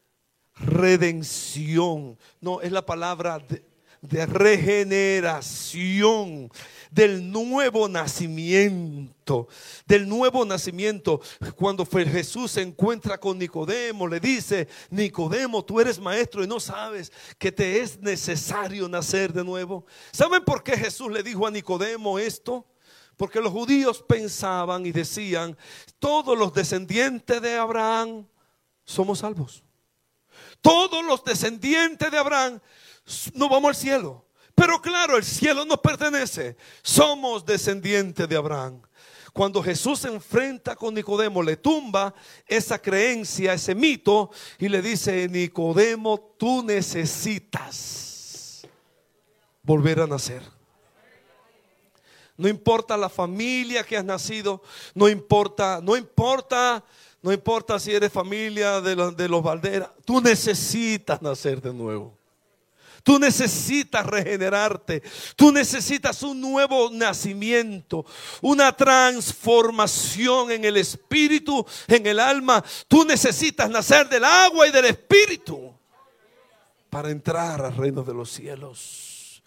redención. 0.55 2.19
No, 2.41 2.61
es 2.61 2.73
la 2.73 2.85
palabra 2.85 3.39
de, 3.39 3.68
de 4.01 4.27
regeneración, 4.27 6.51
del 6.91 7.31
nuevo 7.31 7.89
nacimiento, 7.89 9.49
del 9.87 10.09
nuevo 10.09 10.45
nacimiento. 10.45 11.21
Cuando 11.57 11.85
Jesús 11.85 12.53
se 12.53 12.63
encuentra 12.63 13.19
con 13.19 13.39
Nicodemo, 13.39 14.07
le 14.07 14.21
dice, 14.21 14.69
Nicodemo, 14.91 15.65
tú 15.65 15.81
eres 15.81 15.99
maestro 15.99 16.45
y 16.45 16.47
no 16.47 16.61
sabes 16.61 17.13
que 17.39 17.53
te 17.53 17.81
es 17.81 18.01
necesario 18.01 18.89
nacer 18.89 19.33
de 19.33 19.45
nuevo. 19.45 19.85
¿Saben 20.13 20.45
por 20.45 20.63
qué 20.63 20.77
Jesús 20.77 21.11
le 21.11 21.23
dijo 21.23 21.47
a 21.47 21.51
Nicodemo 21.51 22.19
esto? 22.19 22.67
Porque 23.17 23.41
los 23.41 23.53
judíos 23.53 24.05
pensaban 24.07 24.87
y 24.87 24.93
decían, 24.93 25.57
todos 25.99 26.39
los 26.39 26.55
descendientes 26.55 27.43
de 27.43 27.57
Abraham 27.57 28.27
somos 28.85 29.19
salvos. 29.19 29.65
Todos 30.61 31.05
los 31.05 31.25
descendientes 31.25 32.11
de 32.11 32.19
Abraham 32.19 32.61
no 33.35 33.49
vamos 33.49 33.71
al 33.71 33.77
cielo. 33.77 34.25
Pero 34.55 34.81
claro, 34.81 35.17
el 35.17 35.25
cielo 35.25 35.65
nos 35.65 35.79
pertenece. 35.79 36.57
Somos 36.83 37.45
descendientes 37.45 38.29
de 38.29 38.37
Abraham. 38.37 38.83
Cuando 39.33 39.63
Jesús 39.63 40.01
se 40.01 40.09
enfrenta 40.09 40.75
con 40.75 40.95
Nicodemo, 40.95 41.43
le 41.43 41.57
tumba 41.57 42.13
esa 42.47 42.81
creencia, 42.81 43.53
ese 43.53 43.75
mito, 43.75 44.31
y 44.59 44.69
le 44.69 44.83
dice, 44.83 45.29
Nicodemo, 45.29 46.35
tú 46.37 46.65
necesitas 46.65 48.67
volver 49.63 50.01
a 50.01 50.09
nacer. 50.09 50.43
No 52.37 52.49
importa 52.49 52.97
la 52.97 53.09
familia 53.09 53.85
que 53.85 53.97
has 53.97 54.05
nacido, 54.05 54.63
no 54.95 55.09
importa, 55.09 55.81
no 55.83 55.97
importa 55.97 56.85
no 57.21 57.33
importa 57.33 57.79
si 57.79 57.93
eres 57.93 58.13
familia 58.13 58.81
de 58.81 58.95
los, 58.95 59.17
de 59.17 59.29
los 59.29 59.43
Valderas, 59.43 59.91
tú 60.05 60.21
necesitas 60.21 61.21
nacer 61.21 61.61
de 61.61 61.73
nuevo. 61.73 62.18
Tú 63.09 63.19
necesitas 63.19 64.05
regenerarte. 64.05 65.03
Tú 65.35 65.51
necesitas 65.51 66.23
un 66.23 66.39
nuevo 66.39 66.91
nacimiento, 66.91 68.05
una 68.43 68.71
transformación 68.77 70.51
en 70.51 70.67
el 70.67 70.77
espíritu, 70.77 71.65
en 71.87 72.07
el 72.07 72.21
alma. 72.21 72.63
Tú 72.87 73.07
necesitas 73.07 73.71
nacer 73.71 74.11
del 74.11 74.25
agua 74.25 74.69
y 74.69 74.73
del 74.73 74.85
espíritu 74.85 75.73
para 76.91 77.11
entrar 77.11 77.65
al 77.65 77.75
reino 77.75 78.03
de 78.03 78.13
los 78.13 78.31
cielos. 78.31 79.43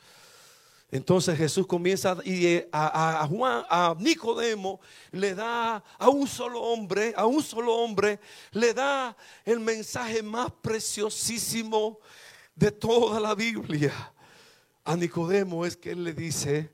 Entonces 0.90 1.38
Jesús 1.38 1.68
comienza 1.68 2.18
y 2.24 2.48
eh, 2.48 2.70
a, 2.72 3.22
a, 3.22 3.28
Juan, 3.28 3.64
a 3.70 3.96
Nicodemo, 4.00 4.82
le 5.12 5.36
da 5.36 5.84
a 6.00 6.10
un 6.10 6.28
solo 6.28 6.64
hombre, 6.64 7.14
a 7.16 7.28
un 7.28 7.44
solo 7.44 7.76
hombre, 7.76 8.20
le 8.54 8.74
da 8.74 9.16
el 9.46 9.60
mensaje 9.60 10.24
más 10.24 10.52
preciosísimo 10.64 12.00
de 12.56 12.72
toda 12.72 13.20
la 13.20 13.36
Biblia. 13.36 14.14
A 14.84 14.96
Nicodemo 14.96 15.66
es 15.66 15.78
que 15.78 15.92
él 15.92 16.04
le 16.04 16.14
dice, 16.14 16.74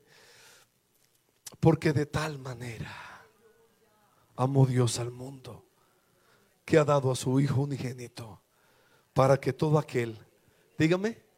porque 1.60 1.92
de 1.92 2.06
tal 2.06 2.38
manera 2.38 2.94
amó 4.36 4.66
Dios 4.66 4.98
al 4.98 5.10
mundo, 5.10 5.64
que 6.64 6.78
ha 6.78 6.84
dado 6.84 7.10
a 7.10 7.16
su 7.16 7.38
Hijo 7.40 7.62
unigénito, 7.62 8.40
para 9.12 9.38
que 9.38 9.52
todo 9.52 9.78
aquel, 9.78 10.18
dígame, 10.78 11.28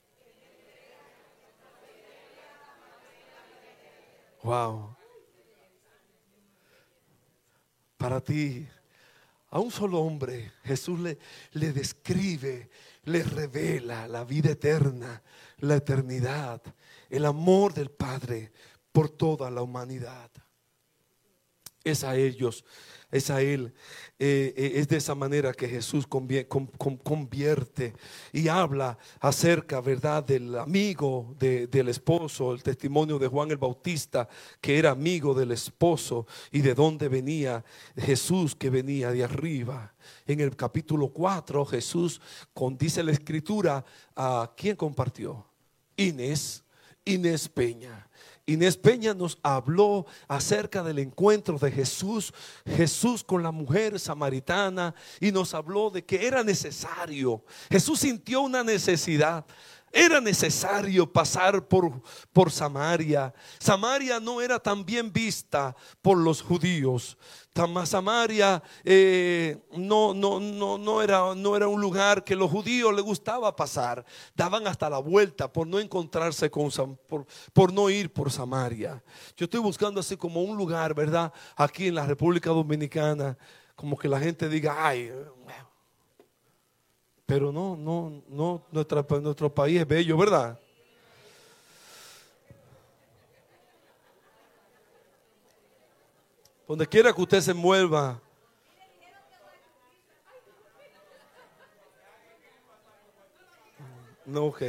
Wow. 4.43 4.97
Para 7.97 8.21
ti, 8.21 8.67
a 9.51 9.61
un 9.61 9.71
solo 9.71 10.01
hombre, 10.01 10.53
Jesús 10.65 10.99
le, 10.99 11.19
le 11.53 11.73
describe, 11.73 12.71
le 13.11 13.23
revela 13.23 14.07
la 14.07 14.25
vida 14.25 14.53
eterna, 14.53 15.23
la 15.59 15.77
eternidad, 15.77 16.63
el 17.09 17.27
amor 17.27 17.75
del 17.75 17.91
Padre 17.91 18.53
por 18.93 19.11
toda 19.11 19.51
la 19.51 19.63
humanidad. 19.63 20.31
Es 21.85 22.05
a 22.05 22.17
ellos 22.17 22.65
es 23.11 23.31
a 23.31 23.43
Él. 23.43 23.73
Eh, 24.19 24.53
eh, 24.57 24.73
es 24.77 24.89
de 24.89 24.99
esa 24.99 25.15
manera 25.15 25.53
que 25.55 25.67
Jesús 25.67 26.07
convierte 26.07 27.95
y 28.33 28.49
habla 28.49 28.99
acerca, 29.21 29.81
¿verdad?, 29.81 30.25
del 30.25 30.57
amigo 30.57 31.35
del 31.39 31.89
esposo, 31.89 32.53
el 32.53 32.63
testimonio 32.63 33.19
de 33.19 33.29
Juan 33.29 33.51
el 33.51 33.57
Bautista, 33.57 34.29
que 34.61 34.79
era 34.79 34.91
amigo 34.91 35.33
del 35.35 35.53
esposo 35.53 36.27
y 36.53 36.61
de 36.61 36.75
dónde 36.75 37.09
venía 37.09 37.65
Jesús, 37.97 38.55
que 38.55 38.69
venía 38.69 39.11
de 39.11 39.25
arriba. 39.25 39.95
En 40.27 40.41
el 40.41 40.55
capítulo 40.55 41.09
4, 41.09 41.65
Jesús, 41.65 42.21
con, 42.53 42.77
dice 42.77 43.03
la 43.03 43.13
escritura, 43.13 43.85
¿a 44.15 44.53
quién 44.57 44.77
compartió? 44.77 45.47
Inés, 45.97 46.63
Inés 47.05 47.49
Peña. 47.49 48.10
Inés 48.47 48.77
Peña 48.77 49.15
nos 49.15 49.39
habló 49.43 50.07
acerca 50.27 50.83
del 50.83 50.99
encuentro 50.99 51.59
de 51.59 51.71
Jesús, 51.71 52.33
Jesús 52.67 53.23
con 53.23 53.43
la 53.43 53.51
mujer 53.51 54.01
samaritana, 54.01 54.95
y 55.21 55.31
nos 55.31 55.55
habló 55.55 55.91
de 55.91 56.05
que 56.05 56.27
era 56.27 56.43
necesario. 56.43 57.45
Jesús 57.71 58.01
sintió 58.01 58.41
una 58.43 58.65
necesidad. 58.65 59.45
Era 59.93 60.21
necesario 60.21 61.13
pasar 61.13 61.67
por, 61.67 62.01
por 62.33 62.53
Samaria. 62.53 63.35
Samaria 63.59 64.21
no 64.21 64.41
era 64.41 64.61
tan 64.61 64.85
bien 64.85 65.13
vista 65.13 65.75
por 66.01 66.17
los 66.17 66.43
judíos. 66.43 67.19
Samaria 67.85 68.63
eh, 68.85 69.59
no, 69.73 70.15
no, 70.15 70.39
no, 70.39 70.79
no, 70.79 71.03
era, 71.03 71.35
no 71.35 71.57
era 71.57 71.67
un 71.67 71.81
lugar 71.81 72.23
que 72.23 72.37
los 72.37 72.49
judíos 72.51 72.95
les 72.95 73.05
gustaba 73.05 73.55
pasar. 73.57 74.05
Daban 74.37 74.67
hasta 74.69 74.89
la 74.89 74.99
vuelta 74.99 75.53
por 75.53 75.67
no 75.67 75.81
encontrarse 75.81 76.51
con, 76.51 76.71
por, 77.09 77.27
por 77.53 77.73
no 77.73 77.91
ir 77.91 78.13
por 78.13 78.31
Samaria. 78.31 79.03
Yo 79.37 79.45
estoy 79.45 79.61
buscando 79.61 79.99
así 79.99 80.17
como 80.17 80.43
un 80.43 80.57
lugar, 80.57 80.95
¿verdad? 80.95 81.33
Aquí 81.57 81.89
en 81.89 81.97
la 81.97 82.07
República 82.07 82.51
Dominicana, 82.51 83.37
como 83.75 83.99
que 83.99 84.09
la 84.09 84.21
gente 84.21 84.49
diga, 84.49 84.87
ay, 84.87 85.11
pero 87.31 87.53
no, 87.53 87.77
no, 87.77 88.25
no, 88.29 88.61
nuestro 88.73 89.55
país 89.55 89.81
es 89.81 89.87
bello, 89.87 90.17
¿verdad? 90.17 90.59
Donde 96.67 96.89
quiera 96.89 97.13
que 97.13 97.23
usted 97.23 97.41
se 97.41 97.55
mueva. 97.55 98.21
No, 104.27 104.47
ok, 104.47 104.63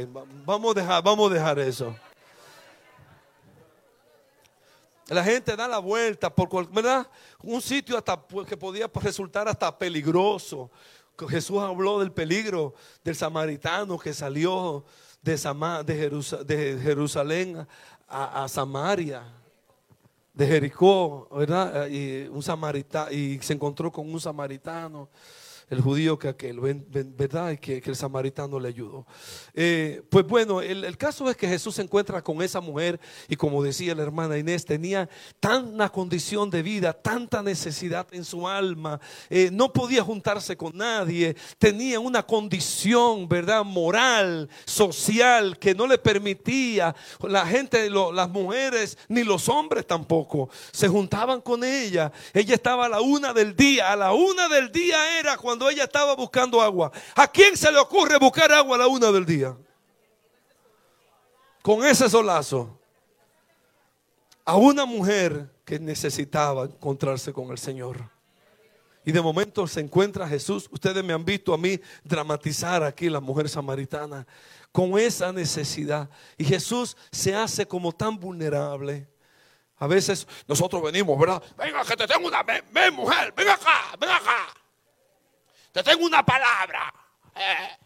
vamos 0.46 0.76
a 0.76 0.80
dejar, 0.80 1.02
vamos 1.02 1.32
a 1.32 1.34
dejar 1.34 1.58
eso. 1.58 1.96
La 5.08 5.24
gente 5.24 5.56
da 5.56 5.66
la 5.66 5.80
vuelta 5.80 6.32
por 6.32 6.70
¿verdad? 6.70 7.08
un 7.42 7.60
sitio 7.60 7.98
hasta 7.98 8.24
que 8.46 8.56
podía 8.56 8.88
resultar 9.02 9.48
hasta 9.48 9.76
peligroso. 9.76 10.70
Jesús 11.28 11.58
habló 11.58 12.00
del 12.00 12.12
peligro 12.12 12.74
del 13.04 13.14
samaritano 13.14 13.98
que 13.98 14.12
salió 14.12 14.84
de, 15.22 15.38
Jerusalén 16.82 17.66
a, 18.08 18.48
Samaria, 18.48 19.22
de 20.34 20.46
Jericó, 20.46 21.28
¿verdad? 21.30 21.86
Y, 21.88 22.28
un 22.28 22.42
y 23.12 23.38
se 23.40 23.52
encontró 23.52 23.92
con 23.92 24.12
un 24.12 24.20
samaritano 24.20 25.08
el 25.72 25.80
judío 25.80 26.18
que 26.18 26.28
aquel, 26.28 26.60
¿verdad? 26.60 27.58
Que, 27.58 27.80
que 27.80 27.88
el 27.88 27.96
samaritano 27.96 28.60
le 28.60 28.68
ayudó. 28.68 29.06
Eh, 29.54 30.02
pues 30.10 30.26
bueno, 30.26 30.60
el, 30.60 30.98
caso 30.98 31.30
es 31.30 31.36
que 31.36 31.48
Jesús 31.48 31.76
se 31.76 31.82
encuentra 31.82 32.22
con 32.22 32.42
esa 32.42 32.60
mujer 32.60 33.00
y 33.26 33.36
como 33.36 33.62
decía 33.62 33.94
la 33.94 34.02
hermana 34.02 34.36
Inés, 34.36 34.66
tenía 34.66 35.08
tanta 35.40 35.88
condición 35.88 36.50
de 36.50 36.62
vida, 36.62 36.92
tanta 36.92 37.42
necesidad 37.42 38.06
en 38.12 38.22
su 38.22 38.46
alma, 38.46 39.00
eh, 39.30 39.48
no 39.50 39.72
podía 39.72 40.02
juntarse 40.02 40.58
con 40.58 40.76
nadie, 40.76 41.34
tenía 41.58 41.98
una 42.00 42.22
condición, 42.22 43.26
¿verdad? 43.26 43.64
Moral, 43.64 44.50
social, 44.66 45.58
que 45.58 45.74
no 45.74 45.86
le 45.86 45.96
permitía, 45.96 46.94
la 47.22 47.46
gente, 47.46 47.88
las 47.88 48.28
mujeres, 48.28 48.98
ni 49.08 49.24
los 49.24 49.48
hombres 49.48 49.86
tampoco, 49.86 50.50
se 50.70 50.86
juntaban 50.86 51.40
con 51.40 51.64
ella. 51.64 52.12
Ella 52.34 52.56
estaba 52.56 52.84
a 52.84 52.88
la 52.90 53.00
una 53.00 53.32
del 53.32 53.56
día, 53.56 53.90
a 53.90 53.96
la 53.96 54.12
una 54.12 54.50
del 54.50 54.70
día 54.70 55.18
era 55.18 55.38
cuando 55.38 55.61
ella 55.70 55.84
estaba 55.84 56.14
buscando 56.14 56.60
agua. 56.60 56.90
¿A 57.14 57.26
quién 57.26 57.56
se 57.56 57.70
le 57.70 57.78
ocurre 57.78 58.18
buscar 58.18 58.52
agua 58.52 58.76
a 58.76 58.80
la 58.80 58.86
una 58.86 59.10
del 59.10 59.24
día? 59.24 59.56
Con 61.62 61.84
ese 61.84 62.08
solazo. 62.08 62.78
A 64.44 64.56
una 64.56 64.84
mujer 64.84 65.48
que 65.64 65.78
necesitaba 65.78 66.64
encontrarse 66.64 67.32
con 67.32 67.50
el 67.50 67.58
Señor. 67.58 68.10
Y 69.04 69.12
de 69.12 69.20
momento 69.20 69.66
se 69.66 69.80
encuentra 69.80 70.28
Jesús. 70.28 70.68
Ustedes 70.70 71.02
me 71.02 71.12
han 71.12 71.24
visto 71.24 71.52
a 71.52 71.58
mí 71.58 71.80
dramatizar 72.04 72.82
aquí 72.82 73.08
la 73.08 73.20
mujer 73.20 73.48
samaritana 73.48 74.26
con 74.70 74.98
esa 74.98 75.32
necesidad. 75.32 76.08
Y 76.36 76.44
Jesús 76.44 76.96
se 77.10 77.34
hace 77.34 77.66
como 77.66 77.92
tan 77.92 78.18
vulnerable. 78.18 79.08
A 79.78 79.86
veces 79.88 80.26
nosotros 80.46 80.80
venimos, 80.82 81.18
¿verdad? 81.18 81.42
Venga, 81.56 81.84
que 81.84 81.96
te 81.96 82.06
tengo 82.06 82.28
una. 82.28 82.44
Mujer, 82.92 83.34
ven 83.36 83.48
acá, 83.48 83.96
ven 83.98 84.10
acá. 84.10 84.61
Te 85.72 85.82
tengo 85.82 86.04
una 86.04 86.22
palabra. 86.24 86.92
Eh. 87.34 87.78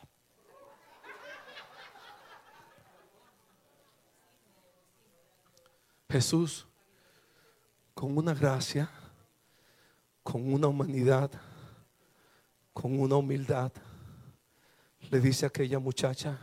Jesús, 6.11 6.67
con 7.95 8.17
una 8.17 8.35
gracia, 8.35 8.91
con 10.23 10.53
una 10.53 10.67
humanidad, 10.67 11.31
con 12.73 12.99
una 12.99 13.17
humildad, 13.17 13.73
le 15.11 15.21
dice 15.21 15.47
a 15.47 15.49
aquella 15.49 15.79
muchacha, 15.79 16.39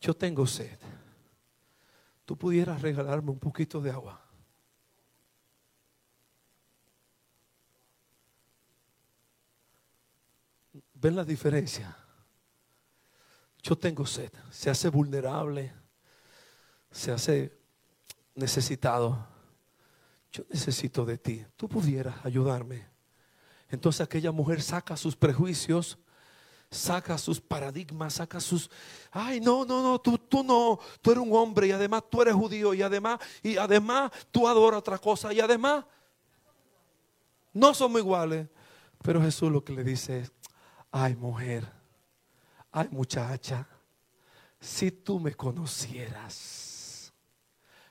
yo 0.00 0.14
tengo 0.14 0.46
sed. 0.46 0.78
¿Tú 2.24 2.36
pudieras 2.36 2.80
regalarme 2.80 3.30
un 3.30 3.38
poquito 3.38 3.80
de 3.80 3.90
agua? 3.90 4.23
¿Ven 11.04 11.16
la 11.16 11.24
diferencia? 11.26 11.94
Yo 13.62 13.76
tengo 13.76 14.06
sed. 14.06 14.32
Se 14.50 14.70
hace 14.70 14.88
vulnerable. 14.88 15.70
Se 16.90 17.12
hace 17.12 17.60
necesitado. 18.34 19.26
Yo 20.32 20.44
necesito 20.48 21.04
de 21.04 21.18
ti. 21.18 21.44
Tú 21.58 21.68
pudieras 21.68 22.24
ayudarme. 22.24 22.86
Entonces 23.68 24.00
aquella 24.00 24.32
mujer 24.32 24.62
saca 24.62 24.96
sus 24.96 25.14
prejuicios 25.14 25.98
saca 26.70 27.18
sus 27.18 27.40
paradigmas, 27.40 28.14
saca 28.14 28.40
sus, 28.40 28.68
ay, 29.12 29.38
no, 29.38 29.64
no, 29.64 29.80
no, 29.80 30.00
tú, 30.00 30.18
tú 30.18 30.42
no, 30.42 30.80
tú 31.00 31.12
eres 31.12 31.22
un 31.22 31.32
hombre 31.32 31.68
y 31.68 31.70
además 31.70 32.02
tú 32.10 32.20
eres 32.20 32.34
judío 32.34 32.74
y 32.74 32.82
además, 32.82 33.20
y 33.44 33.56
además 33.58 34.10
tú 34.32 34.48
adoras 34.48 34.80
otra 34.80 34.98
cosa 34.98 35.32
y 35.32 35.38
además 35.38 35.84
no 37.52 37.74
somos 37.74 38.00
iguales. 38.00 38.48
Pero 39.02 39.22
Jesús 39.22 39.52
lo 39.52 39.62
que 39.62 39.72
le 39.72 39.84
dice 39.84 40.20
es, 40.20 40.32
ay 40.96 41.16
mujer, 41.16 41.66
ay 42.70 42.88
muchacha, 42.92 43.66
si 44.60 44.92
tú 44.92 45.18
me 45.18 45.34
conocieras, 45.34 47.12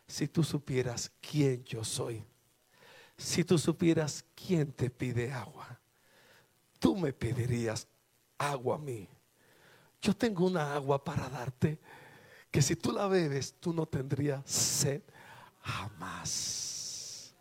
si 0.07 0.29
tú 0.29 0.41
supieras 0.41 1.11
quién 1.19 1.65
yo 1.65 1.83
soy, 1.83 2.23
si 3.17 3.43
tú 3.43 3.57
supieras 3.57 4.23
quién 4.33 4.71
te 4.71 4.89
pide 4.89 5.33
agua, 5.33 5.77
tú 6.79 6.95
me 6.95 7.11
pedirías 7.11 7.85
agua 8.37 8.75
a 8.77 8.79
mí. 8.79 9.09
Yo 10.01 10.15
tengo 10.15 10.45
una 10.45 10.73
agua 10.73 11.03
para 11.03 11.27
darte 11.27 11.79
que 12.49 12.61
si 12.61 12.77
tú 12.77 12.93
la 12.93 13.07
bebes, 13.07 13.53
tú 13.59 13.73
no 13.73 13.85
tendrías 13.85 14.49
sed 14.49 15.01
jamás. 15.61 17.35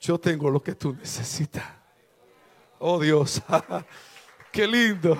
Yo 0.00 0.16
tengo 0.16 0.48
lo 0.48 0.62
que 0.62 0.76
tú 0.76 0.94
necesitas. 0.94 1.66
Oh 2.78 3.00
Dios, 3.00 3.42
qué 4.52 4.66
lindo. 4.66 5.16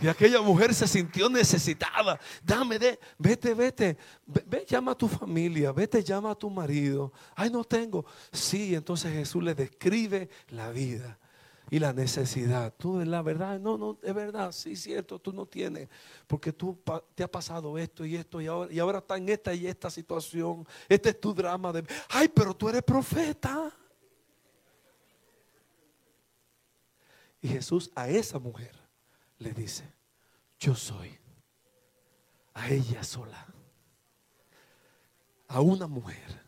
Y 0.00 0.08
aquella 0.08 0.40
mujer 0.40 0.74
se 0.74 0.88
sintió 0.88 1.28
necesitada. 1.28 2.18
Dame, 2.42 2.78
de, 2.78 2.98
vete, 3.18 3.52
vete. 3.52 3.98
Ve, 4.24 4.64
llama 4.66 4.92
a 4.92 4.94
tu 4.94 5.08
familia, 5.08 5.72
vete, 5.72 6.02
llama 6.02 6.30
a 6.30 6.34
tu 6.34 6.48
marido. 6.48 7.12
Ay, 7.34 7.50
no 7.50 7.64
tengo. 7.64 8.06
Sí, 8.32 8.74
entonces 8.74 9.12
Jesús 9.12 9.42
le 9.42 9.54
describe 9.54 10.30
la 10.48 10.70
vida 10.70 11.18
y 11.70 11.78
la 11.78 11.92
necesidad. 11.92 12.72
Tú 12.78 13.04
la 13.04 13.20
verdad, 13.20 13.60
no, 13.60 13.76
no, 13.76 13.98
es 14.02 14.14
verdad, 14.14 14.52
sí, 14.52 14.74
cierto, 14.74 15.18
tú 15.18 15.32
no 15.32 15.46
tienes, 15.46 15.88
porque 16.26 16.52
tú 16.52 16.78
te 17.14 17.22
ha 17.22 17.30
pasado 17.30 17.78
esto 17.78 18.04
y 18.04 18.16
esto 18.16 18.40
y 18.40 18.46
ahora, 18.48 18.72
y 18.72 18.78
ahora 18.78 18.98
está 18.98 19.16
en 19.16 19.28
esta 19.28 19.54
y 19.54 19.66
esta 19.66 19.90
situación. 19.90 20.66
Este 20.88 21.10
es 21.10 21.20
tu 21.20 21.32
drama 21.32 21.72
de, 21.72 21.84
ay, 22.08 22.28
pero 22.28 22.54
tú 22.54 22.68
eres 22.68 22.82
profeta. 22.82 23.72
Y 27.40 27.48
Jesús 27.48 27.90
a 27.94 28.08
esa 28.08 28.38
mujer 28.38 28.74
le 29.38 29.52
dice, 29.52 29.90
yo 30.58 30.74
soy, 30.74 31.18
a 32.54 32.68
ella 32.68 33.02
sola, 33.02 33.46
a 35.48 35.60
una 35.60 35.86
mujer, 35.86 36.40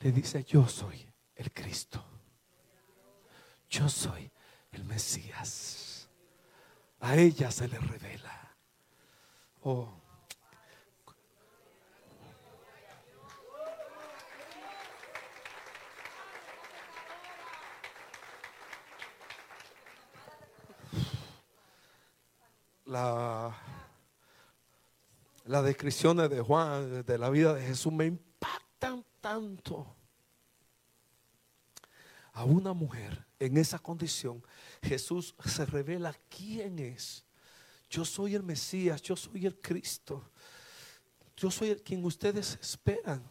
le 0.00 0.12
dice, 0.12 0.42
yo 0.44 0.66
soy 0.66 1.06
el 1.36 1.52
Cristo 1.52 2.04
yo 3.70 3.88
soy 3.88 4.30
el 4.72 4.84
Mesías. 4.84 6.08
A 6.98 7.16
ella 7.16 7.50
se 7.50 7.68
le 7.68 7.78
revela. 7.78 8.56
Oh. 9.62 9.99
La, 22.90 23.56
las 25.44 25.64
descripciones 25.64 26.28
de 26.28 26.40
Juan, 26.40 27.04
de 27.06 27.18
la 27.18 27.30
vida 27.30 27.54
de 27.54 27.64
Jesús, 27.64 27.92
me 27.92 28.06
impactan 28.06 29.04
tanto. 29.20 29.94
A 32.32 32.42
una 32.42 32.72
mujer 32.72 33.24
en 33.38 33.58
esa 33.58 33.78
condición, 33.78 34.42
Jesús 34.82 35.36
se 35.44 35.66
revela 35.66 36.16
quién 36.28 36.80
es. 36.80 37.24
Yo 37.88 38.04
soy 38.04 38.34
el 38.34 38.42
Mesías, 38.42 39.00
yo 39.02 39.14
soy 39.14 39.46
el 39.46 39.60
Cristo. 39.60 40.28
Yo 41.36 41.48
soy 41.48 41.70
el 41.70 41.82
quien 41.82 42.04
ustedes 42.04 42.58
esperan. 42.60 43.22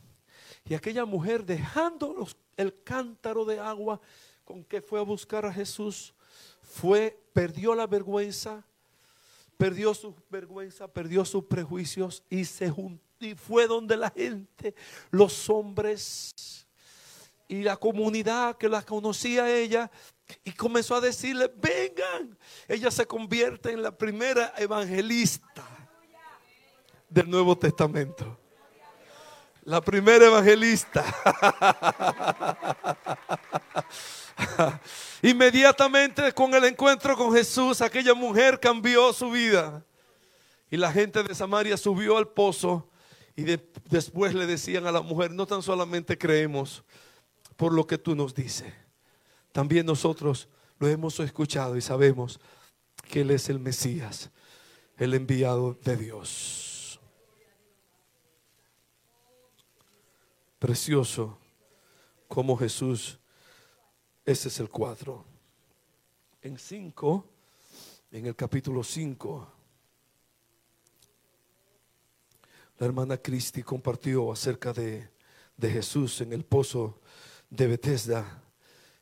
Y 0.64 0.74
aquella 0.74 1.04
mujer 1.04 1.46
dejando 1.46 2.26
el 2.56 2.82
cántaro 2.86 3.44
de 3.44 3.60
agua 3.60 4.00
con 4.46 4.64
que 4.64 4.82
fue 4.82 5.02
a 5.02 5.04
buscar 5.04 5.46
a 5.46 5.52
Jesús, 5.52 6.14
fue, 6.62 7.22
perdió 7.34 7.76
la 7.76 7.88
vergüenza, 7.88 8.66
perdió 9.60 9.94
su 9.94 10.16
vergüenza, 10.30 10.88
perdió 10.88 11.26
sus 11.26 11.44
prejuicios 11.44 12.24
y 12.30 12.46
se 12.46 12.70
juntó 12.70 13.04
y 13.20 13.36
fue 13.36 13.68
donde 13.68 13.98
la 13.98 14.10
gente, 14.10 14.74
los 15.12 15.50
hombres, 15.50 16.32
y 17.50 17.64
la 17.64 17.76
comunidad 17.76 18.56
que 18.58 18.70
la 18.70 18.82
conocía 18.84 19.54
ella 19.54 19.92
y 20.46 20.52
comenzó 20.52 20.96
a 20.96 21.02
decirle, 21.02 21.52
vengan. 21.58 22.38
Ella 22.68 22.90
se 22.90 23.06
convierte 23.06 23.72
en 23.72 23.82
la 23.82 23.92
primera 23.92 24.54
evangelista 24.56 25.66
del 27.10 27.30
Nuevo 27.30 27.58
Testamento. 27.58 28.40
La 29.64 29.82
primera 29.82 30.26
evangelista. 30.26 31.04
Inmediatamente 35.22 36.32
con 36.32 36.54
el 36.54 36.64
encuentro 36.66 37.16
con 37.18 37.34
Jesús, 37.34 37.82
aquella 37.82 38.14
mujer 38.14 38.60
cambió 38.60 39.12
su 39.14 39.30
vida. 39.32 39.84
Y 40.72 40.78
la 40.78 40.92
gente 40.92 41.24
de 41.24 41.36
Samaria 41.36 41.78
subió 41.78 42.18
al 42.18 42.28
pozo 42.28 42.90
y 43.36 43.44
después 43.90 44.34
le 44.34 44.46
decían 44.46 44.86
a 44.86 44.92
la 44.92 45.02
mujer, 45.02 45.32
no 45.32 45.46
tan 45.46 45.62
solamente 45.62 46.18
creemos, 46.18 46.84
por 47.56 47.74
lo 47.74 47.88
que 47.88 47.98
tú 47.98 48.16
nos 48.16 48.34
dices. 48.34 48.74
También 49.52 49.86
nosotros 49.86 50.48
lo 50.78 50.88
hemos 50.88 51.20
escuchado 51.20 51.76
y 51.76 51.82
sabemos 51.82 52.40
que 53.10 53.22
Él 53.22 53.32
es 53.32 53.50
el 53.50 53.60
Mesías, 53.60 54.30
el 54.98 55.14
enviado 55.14 55.74
de 55.84 55.98
Dios. 55.98 56.69
Precioso 60.60 61.38
como 62.28 62.58
Jesús, 62.58 63.18
ese 64.26 64.50
es 64.50 64.60
el 64.60 64.70
cuadro. 64.70 65.24
En 66.42 66.58
5, 66.58 67.26
en 68.12 68.26
el 68.26 68.36
capítulo 68.36 68.84
5, 68.84 69.54
la 72.78 72.86
hermana 72.86 73.18
Cristi 73.18 73.64
compartió 73.64 74.34
acerca 74.34 74.74
de, 74.74 75.10
de 75.56 75.72
Jesús 75.72 76.20
en 76.20 76.34
el 76.34 76.44
pozo 76.44 77.00
de 77.50 77.68
Bethesda. 77.68 78.44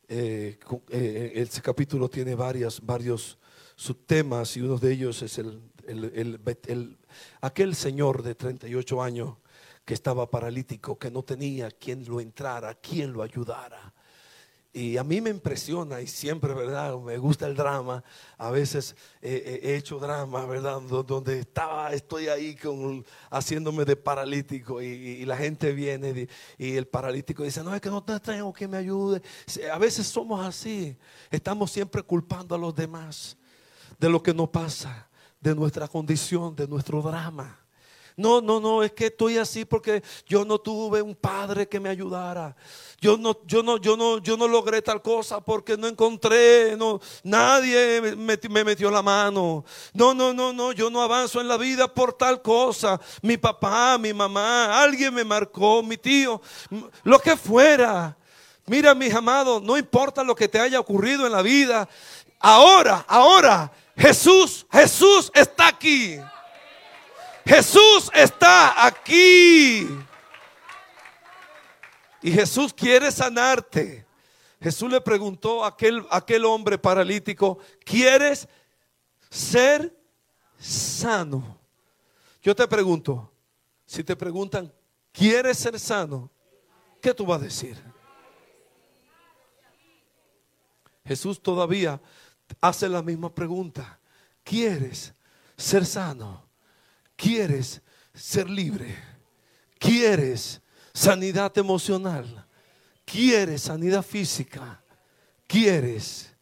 Eh, 0.08 0.60
eh, 0.90 1.32
ese 1.36 1.62
capítulo 1.64 2.08
tiene 2.08 2.36
varias, 2.36 2.80
varios 2.86 3.40
subtemas 3.76 4.56
y 4.58 4.62
uno 4.62 4.78
de 4.78 4.94
ellos 4.94 5.24
es 5.24 5.40
el, 5.40 5.60
el, 5.88 6.98
aquel 7.42 7.76
señor 7.76 8.22
de 8.22 8.36
38 8.36 9.02
años 9.02 9.38
que 9.88 9.94
estaba 9.94 10.30
paralítico, 10.30 11.00
que 11.00 11.10
no 11.10 11.24
tenía 11.24 11.72
quien 11.72 12.04
lo 12.06 12.20
entrara, 12.20 12.76
quien 12.76 13.14
lo 13.14 13.24
ayudara. 13.24 13.94
Y 14.74 14.98
a 14.98 15.04
mí 15.06 15.22
me 15.22 15.30
impresiona 15.30 16.02
y 16.02 16.08
siempre, 16.08 16.54
¿verdad? 16.54 17.00
Me 17.00 17.18
gusta 17.18 17.48
el 17.48 17.56
drama. 17.56 18.04
A 18.38 18.52
veces 18.52 18.98
he 19.22 19.78
hecho 19.78 19.98
drama, 19.98 20.46
¿verdad? 20.46 20.82
Donde 20.82 21.40
estaba, 21.40 21.94
estoy 21.94 22.28
ahí 22.28 22.54
con, 22.58 23.06
haciéndome 23.30 23.86
de 23.86 23.96
paralítico 23.96 24.82
y, 24.82 25.24
la 25.24 25.38
gente 25.38 25.72
viene 25.72 26.28
y, 26.58 26.76
el 26.76 26.86
paralítico 26.86 27.44
dice, 27.44 27.64
no, 27.64 27.74
es 27.74 27.80
que 27.80 27.90
no 27.90 28.04
tengo 28.04 28.52
que 28.52 28.68
me 28.68 28.76
ayude. 28.76 29.22
A 29.72 29.78
veces 29.78 30.06
somos 30.06 30.46
así. 30.46 30.98
Estamos 31.32 31.72
siempre 31.72 32.04
culpando 32.04 32.56
a 32.56 32.58
los 32.58 32.76
demás 32.76 33.38
de 33.98 34.10
lo 34.10 34.22
que 34.22 34.34
nos 34.34 34.50
pasa, 34.50 35.08
de 35.40 35.56
nuestra 35.56 35.88
condición, 35.88 36.58
de 36.58 36.68
nuestro 36.68 37.02
drama 37.02 37.67
No, 38.18 38.42
no, 38.42 38.60
no, 38.60 38.82
es 38.82 38.94
que 38.94 39.06
estoy 39.06 39.38
así 39.38 39.64
porque 39.64 40.02
yo 40.26 40.44
no 40.44 40.58
tuve 40.58 41.04
un 41.04 41.14
padre 41.14 41.70
que 41.70 41.80
me 41.80 41.88
ayudara. 41.88 42.56
Yo 43.00 43.16
no, 43.16 43.38
yo 43.46 43.62
no, 43.62 43.78
yo 43.78 43.96
no, 43.96 44.18
yo 44.18 44.36
no 44.36 44.48
logré 44.48 44.82
tal 44.82 45.04
cosa 45.04 45.40
porque 45.40 45.78
no 45.78 45.88
encontré, 45.88 46.76
no, 46.76 47.00
nadie 47.22 48.02
me, 48.02 48.40
me 48.50 48.64
metió 48.64 48.90
la 48.90 49.04
mano. 49.04 49.64
No, 49.94 50.16
no, 50.16 50.34
no, 50.34 50.52
no, 50.52 50.72
yo 50.72 50.90
no 50.90 51.04
avanzo 51.04 51.40
en 51.40 51.48
la 51.48 51.58
vida 51.58 51.94
por 51.94 52.12
tal 52.12 52.42
cosa. 52.42 53.00
Mi 53.22 53.38
papá, 53.38 54.00
mi 54.00 54.12
mamá, 54.14 54.82
alguien 54.82 55.14
me 55.14 55.24
marcó, 55.24 55.84
mi 55.84 55.96
tío, 55.96 56.42
lo 57.04 57.20
que 57.20 57.38
fuera. 57.38 58.18
Mira, 58.66 58.96
mis 58.96 59.14
amados, 59.14 59.62
no 59.62 59.78
importa 59.78 60.24
lo 60.24 60.34
que 60.34 60.48
te 60.48 60.60
haya 60.60 60.80
ocurrido 60.80 61.28
en 61.28 61.34
la 61.34 61.44
vida. 61.44 61.88
Ahora, 62.40 63.06
ahora, 63.08 63.72
Jesús, 63.96 64.66
Jesús 64.72 65.32
está 65.36 65.68
aquí. 65.68 66.20
Jesús 67.48 68.12
está 68.14 68.86
aquí. 68.86 69.88
Y 72.22 72.32
Jesús 72.32 72.74
quiere 72.74 73.10
sanarte. 73.10 74.06
Jesús 74.60 74.92
le 74.92 75.00
preguntó 75.00 75.64
a 75.64 75.70
aquel, 75.70 76.06
aquel 76.10 76.44
hombre 76.44 76.78
paralítico, 76.78 77.60
¿quieres 77.86 78.50
ser 79.30 79.96
sano? 80.60 81.58
Yo 82.42 82.56
te 82.56 82.68
pregunto, 82.68 83.32
si 83.86 84.04
te 84.04 84.16
preguntan, 84.16 84.74
¿quieres 85.14 85.58
ser 85.58 85.80
sano? 85.80 86.30
¿Qué 87.02 87.14
tú 87.14 87.26
vas 87.26 87.40
a 87.40 87.46
decir? 87.46 87.78
Jesús 91.06 91.42
todavía 91.42 92.02
hace 92.60 92.90
la 92.90 93.02
misma 93.02 93.34
pregunta. 93.34 94.00
¿Quieres 94.44 95.14
ser 95.56 95.86
sano? 95.86 96.47
¿Quieres 97.18 97.82
ser 98.14 98.50
libre? 98.50 98.96
¿Quieres 99.78 100.62
sanidad 100.94 101.56
emocional? 101.58 102.48
¿Quieres 103.04 103.64
sanidad 103.64 104.04
física? 104.04 104.82
¿Quieres? 105.48 106.34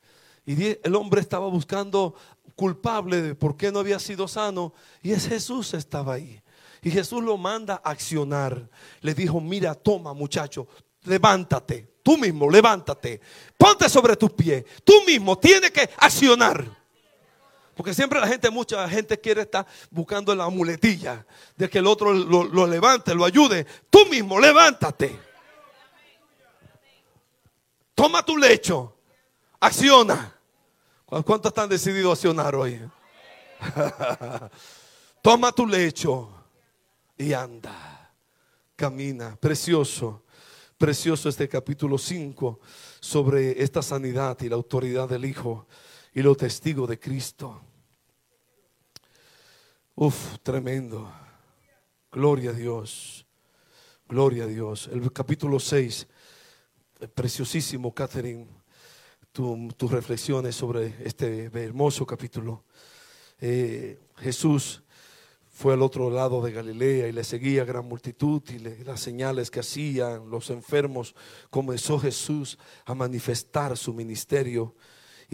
Y 0.45 0.77
el 0.83 0.95
hombre 0.95 1.21
estaba 1.21 1.47
buscando 1.47 2.13
culpable 2.55 3.21
de 3.21 3.35
por 3.35 3.57
qué 3.57 3.71
no 3.71 3.79
había 3.79 3.99
sido 3.99 4.27
sano 4.27 4.73
y 5.01 5.11
es 5.11 5.27
Jesús 5.27 5.73
estaba 5.73 6.13
ahí. 6.13 6.41
Y 6.81 6.91
Jesús 6.91 7.23
lo 7.23 7.37
manda 7.37 7.81
a 7.83 7.89
accionar. 7.89 8.69
Le 9.01 9.13
dijo, 9.15 9.41
mira, 9.41 9.73
toma 9.73 10.13
muchacho, 10.13 10.67
levántate, 11.05 11.95
tú 12.03 12.17
mismo, 12.17 12.49
levántate, 12.49 13.19
ponte 13.57 13.89
sobre 13.89 14.15
tus 14.15 14.33
pies, 14.33 14.63
tú 14.83 14.93
mismo 15.07 15.37
tienes 15.37 15.71
que 15.71 15.89
accionar. 15.97 16.84
Porque 17.75 17.93
siempre 17.93 18.19
la 18.19 18.27
gente, 18.27 18.49
mucha 18.49 18.87
gente 18.87 19.19
quiere 19.19 19.41
estar 19.41 19.65
buscando 19.91 20.33
la 20.33 20.47
muletilla 20.49 21.25
de 21.57 21.69
que 21.69 21.79
el 21.79 21.87
otro 21.87 22.13
lo, 22.13 22.67
levante, 22.67 23.13
lo 23.13 23.25
ayude. 23.25 23.65
Tú 23.89 24.05
mismo, 24.05 24.39
levántate. 24.39 25.19
Toma 27.93 28.23
tu 28.23 28.37
lecho, 28.37 28.95
acciona. 29.59 30.33
¿Cuántos 31.05 31.49
están 31.49 31.69
decididos 31.69 32.09
a 32.09 32.13
accionar 32.13 32.55
hoy? 32.55 32.81
Toma 35.21 35.51
tu 35.51 35.67
lecho 35.67 36.29
y 37.17 37.33
anda, 37.33 38.13
camina, 38.75 39.35
precioso. 39.35 40.23
Precioso 40.77 41.29
este 41.29 41.47
capítulo 41.47 41.97
5 41.97 42.59
sobre 42.99 43.63
esta 43.63 43.81
sanidad 43.81 44.37
y 44.41 44.49
la 44.49 44.55
autoridad 44.55 45.07
del 45.07 45.23
Hijo 45.23 45.67
y 46.15 46.21
los 46.21 46.37
testigos 46.37 46.87
de 46.87 46.97
Cristo. 46.97 47.61
Uf, 49.95 50.39
tremendo. 50.41 51.11
Gloria 52.09 52.51
a 52.51 52.53
Dios. 52.53 53.25
Gloria 54.07 54.45
a 54.45 54.47
Dios. 54.47 54.89
El 54.93 55.11
capítulo 55.11 55.59
6, 55.59 56.07
preciosísimo, 57.13 57.93
Catherine, 57.93 58.47
tus 59.33 59.91
reflexiones 59.91 60.55
sobre 60.55 60.95
este 61.03 61.51
hermoso 61.53 62.05
capítulo. 62.05 62.63
Eh, 63.41 63.99
Jesús 64.15 64.83
fue 65.51 65.73
al 65.73 65.81
otro 65.81 66.09
lado 66.09 66.41
de 66.41 66.53
Galilea 66.53 67.09
y 67.09 67.11
le 67.11 67.25
seguía 67.25 67.65
gran 67.65 67.89
multitud 67.89 68.41
y 68.51 68.59
las 68.85 69.01
señales 69.01 69.51
que 69.51 69.59
hacían 69.59 70.29
los 70.29 70.49
enfermos. 70.49 71.13
Comenzó 71.49 71.99
Jesús 71.99 72.57
a 72.85 72.95
manifestar 72.95 73.75
su 73.75 73.93
ministerio 73.93 74.75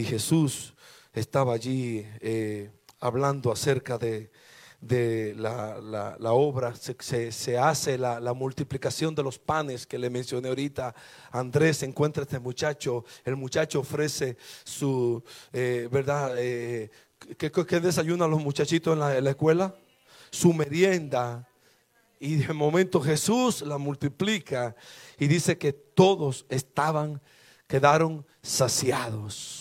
y 0.02 0.04
Jesús 0.04 0.74
estaba 1.14 1.54
allí 1.54 2.04
eh, 2.22 2.72
hablando 3.00 3.52
acerca 3.52 4.00
de, 4.00 4.32
la, 5.38 6.34
obra, 6.34 6.74
se, 6.76 7.58
hace 7.60 8.00
la, 8.00 8.34
multiplicación 8.34 9.14
de 9.14 9.22
los 9.22 9.38
panes 9.38 9.86
que 9.86 10.00
le 10.00 10.10
mencioné 10.10 10.50
ahorita. 10.50 10.96
Andrés 11.32 11.84
encuentra 11.84 12.24
este 12.24 12.40
muchacho, 12.40 13.06
el 13.24 13.36
muchacho 13.36 13.82
ofrece 13.82 14.38
su, 14.64 15.24
eh, 15.54 15.88
¿verdad? 15.92 16.34
Eh, 16.40 16.90
¿qué, 17.38 17.52
¿qué, 17.52 17.80
desayunan 17.80 18.32
los 18.32 18.42
muchachitos 18.42 18.94
en 18.94 19.24
la 19.24 19.30
escuela? 19.30 19.76
su 20.32 20.52
merienda. 20.52 21.48
Y 22.20 22.38
de 22.38 22.54
momento 22.54 23.02
Jesús 23.02 23.62
la 23.62 23.78
multiplica 23.78 24.76
y 25.20 25.28
dice 25.28 25.58
que 25.60 25.74
todos 25.74 26.46
estaban, 26.50 27.22
quedaron 27.68 28.26
saciados. 28.42 29.61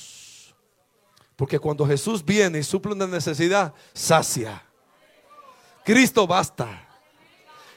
Porque 1.41 1.59
cuando 1.59 1.87
Jesús 1.87 2.23
viene 2.23 2.59
y 2.59 2.63
suple 2.63 2.93
una 2.93 3.07
necesidad, 3.07 3.73
sacia. 3.95 4.63
Cristo 5.83 6.27
basta. 6.27 6.87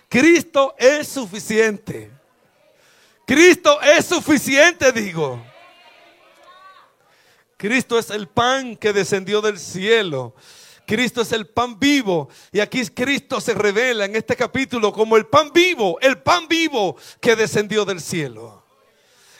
Cristo 0.09 0.75
es 0.77 1.07
suficiente. 1.07 2.11
Cristo 3.25 3.81
es 3.81 4.05
suficiente, 4.05 4.91
digo. 4.91 5.41
Cristo 7.55 7.97
es 7.97 8.09
el 8.09 8.27
pan 8.27 8.75
que 8.75 8.91
descendió 8.91 9.39
del 9.39 9.57
cielo 9.57 10.35
Cristo 10.85 11.21
es 11.21 11.31
el 11.31 11.47
pan 11.47 11.79
vivo. 11.79 12.27
Y 12.51 12.59
aquí 12.59 12.85
Cristo 12.87 13.39
se 13.39 13.53
revela 13.53 14.03
en 14.03 14.17
este 14.17 14.35
capítulo 14.35 14.91
como 14.91 15.15
el 15.15 15.25
pan 15.25 15.51
vivo, 15.53 15.97
el 16.01 16.21
pan 16.21 16.49
vivo 16.49 16.97
que 17.21 17.37
descendió 17.37 17.85
del 17.85 18.01
cielo. 18.01 18.62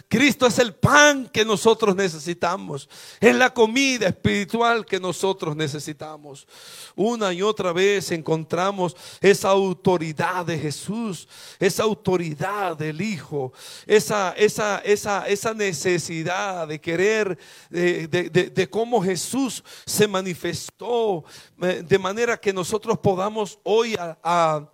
Cristo 0.08 0.45
es 0.45 0.60
el 0.60 0.74
pan 0.76 1.28
que 1.28 1.43
nosotros 1.43 1.95
necesitamos, 1.95 2.88
es 3.20 3.36
la 3.36 3.51
comida 3.51 4.08
espiritual 4.08 4.86
que 4.86 4.99
nosotros 4.99 5.56
necesitamos. 5.56 6.47
Una 6.95 7.34
y 7.34 7.41
otra 7.41 7.74
vez 7.74 8.12
encontramos 8.12 8.95
esa 9.22 9.49
autoridad 9.49 10.45
de 10.45 10.60
Jesús, 10.60 11.28
esa 11.60 11.84
autoridad 11.84 12.78
del 12.78 13.01
Hijo, 13.01 13.54
esa, 13.88 14.34
esa, 14.38 14.80
esa, 14.80 15.28
esa 15.28 15.54
necesidad 15.54 16.68
de 16.68 16.80
querer, 16.80 17.38
de, 17.70 18.08
de 18.08 18.70
cómo 18.70 19.01
Jesús 19.01 19.64
se 19.86 20.08
manifestó, 20.08 21.24
eh, 21.62 21.84
de 21.88 21.99
manera 21.99 22.39
que 22.39 22.54
nosotros 22.54 22.99
podamos 22.99 23.60
hoy 23.64 23.95
a 23.97 24.70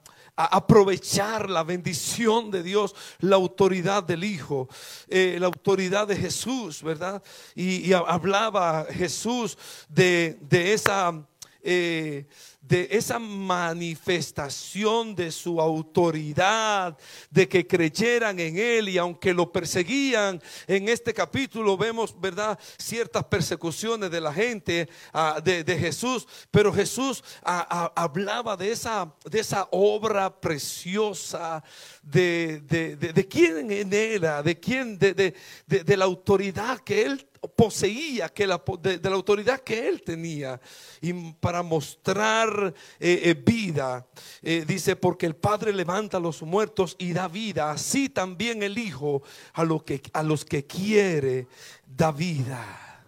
aprovechar 0.46 1.50
la 1.50 1.64
bendición 1.64 2.50
de 2.52 2.64
Dios, 2.64 2.96
la 3.20 3.36
autoridad 3.36 4.04
del 4.04 4.24
Hijo, 4.24 4.70
eh, 5.08 5.38
la 5.40 5.48
autoridad 5.48 6.08
de 6.08 6.16
Jesús, 6.16 6.82
¿verdad? 6.82 7.22
Y, 7.56 7.92
hablaba 7.94 8.86
Jesús 8.90 9.58
de, 9.90 10.38
de 10.42 10.74
esa... 10.74 11.26
Eh, 11.62 12.26
de 12.62 12.88
esa 12.92 13.18
manifestación 13.18 15.16
de 15.16 15.32
su 15.32 15.60
autoridad, 15.60 16.98
de 17.32 17.48
que 17.48 17.66
creyeran 17.66 18.40
en 18.40 18.58
Él 18.58 18.90
y 18.90 18.98
aunque 18.98 19.34
lo 19.34 19.52
perseguían, 19.52 20.42
en 20.68 20.88
este 20.88 21.14
capítulo 21.14 21.78
vemos, 21.78 22.20
¿verdad?, 22.20 22.60
ciertas 22.78 23.24
persecuciones 23.26 24.12
de 24.12 24.22
la 24.22 24.32
gente 24.32 24.88
ah, 25.14 25.42
de, 25.44 25.80
Jesús, 25.80 26.28
pero 26.52 26.72
Jesús 26.72 27.24
ah, 27.44 27.66
ah, 27.70 27.94
hablaba 27.96 28.56
de 28.56 28.72
esa, 28.72 29.12
de 29.26 29.40
esa 29.40 29.68
obra 29.72 30.40
preciosa 30.40 31.64
de, 32.04 32.62
de, 32.62 32.96
de, 32.98 33.28
quién 33.28 33.72
era, 33.92 34.44
de 34.44 34.60
quién, 34.60 35.00
de, 35.00 35.34
la 35.68 36.06
autoridad 36.06 36.80
que 36.82 37.04
Él 37.04 37.29
poseía, 37.56 38.30
que 38.30 38.46
la, 38.46 38.62
de, 38.82 39.00
la 39.02 39.16
autoridad 39.16 39.60
que 39.62 39.88
él 39.88 40.02
tenía. 40.02 40.60
Y 41.02 41.14
para 41.34 41.64
mostrar 41.64 42.74
eh, 43.00 43.22
eh, 43.24 43.34
vida, 43.34 44.08
eh, 44.42 44.66
dice, 44.68 44.96
porque 44.96 45.26
el 45.26 45.36
Padre 45.36 45.74
levanta 45.74 46.18
a 46.18 46.20
los 46.20 46.42
muertos 46.42 46.96
y 47.00 47.14
da 47.14 47.28
vida, 47.28 47.72
así 47.72 48.10
también 48.10 48.64
el 48.64 48.78
Hijo 48.78 49.24
a, 49.54 49.66
que, 49.86 50.02
a 50.14 50.24
los 50.24 50.46
que 50.46 50.66
quiere 50.66 51.48
da 51.86 52.12
vida. 52.12 53.06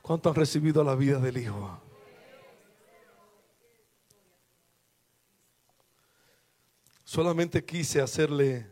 ¿Cuánto 0.00 0.28
han 0.30 0.34
recibido 0.34 0.82
la 0.82 0.94
vida 0.94 1.18
del 1.18 1.38
Hijo? 1.38 1.80
Solamente 7.04 7.62
quise 7.62 8.00
hacerle 8.00 8.71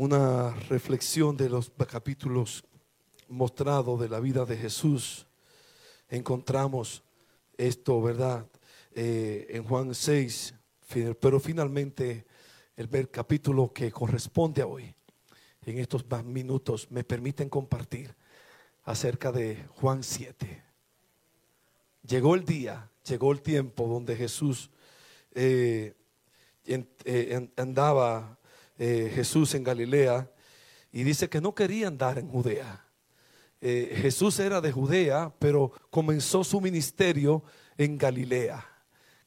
una 0.00 0.54
reflexión 0.68 1.36
de 1.36 1.48
los 1.48 1.70
capítulos 1.88 2.64
mostrados 3.28 4.00
de 4.00 4.08
la 4.08 4.20
vida 4.20 4.44
de 4.44 4.56
Jesús, 4.56 5.26
encontramos 6.08 7.02
esto, 7.56 8.00
¿verdad? 8.00 8.46
eh, 8.92 9.46
en 9.50 9.64
Juan 9.64 9.94
6, 9.94 10.54
pero 11.20 11.40
finalmente 11.40 12.26
el 12.76 13.10
capítulo 13.10 13.72
que 13.72 13.90
corresponde 13.92 14.62
a 14.62 14.66
hoy, 14.66 14.94
en 15.64 15.78
estos 15.78 16.04
minutos, 16.24 16.90
me 16.90 17.04
permiten 17.04 17.48
compartir 17.48 18.14
acerca 18.84 19.30
de 19.30 19.66
Juan 19.76 20.02
7. 20.02 20.64
Llegó 22.02 22.34
el 22.34 22.44
día, 22.44 22.90
llegó 23.06 23.30
el 23.32 23.42
tiempo 23.42 23.86
donde 23.86 24.16
Jesús 24.16 24.70
eh, 25.32 25.94
eh, 26.64 27.50
andaba, 27.56 28.38
Jesús 28.80 29.54
en 29.54 29.62
Galilea, 29.62 30.30
y 30.90 31.02
dice 31.02 31.28
que 31.28 31.40
no 31.40 31.54
quería 31.54 31.88
andar 31.88 32.18
en 32.18 32.28
Judea. 32.28 32.86
Jesús 33.60 34.38
era 34.38 34.62
de 34.62 34.72
Judea, 34.72 35.30
pero 35.38 35.70
comenzó 35.90 36.42
su 36.42 36.62
ministerio 36.62 37.44
en 37.76 37.98
Galilea. 37.98 38.66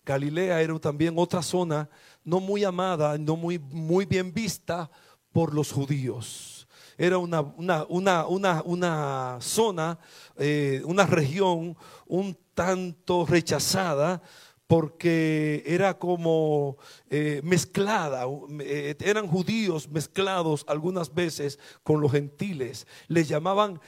Galilea 0.04 0.60
era 0.62 0.78
también 0.80 1.14
otra 1.18 1.42
zona 1.44 1.88
no 2.24 2.40
muy 2.40 2.64
amada, 2.64 3.18
no 3.18 3.36
muy, 3.36 3.60
muy 3.60 4.06
bien 4.06 4.34
vista 4.34 4.90
por 5.32 5.54
los 5.54 5.72
judíos. 5.72 6.68
Era 6.98 7.18
una, 7.18 7.42
una, 7.88 9.38
zona, 9.42 10.00
eh, 10.38 10.82
una 10.86 11.06
región 11.06 11.76
un 12.06 12.38
tanto 12.54 13.26
rechazada 13.26 14.22
porque 14.68 15.64
era 15.66 15.98
como 15.98 16.78
eh, 17.10 17.42
mezclada, 17.44 18.26
eh, 18.62 18.96
eran 19.02 19.28
judíos 19.28 19.90
mezclados 19.90 20.64
algunas 20.68 21.14
veces 21.14 21.60
con 21.84 22.02
los 22.02 22.12
gentiles. 22.12 22.88
Les 23.08 23.28
llamaban 23.28 23.80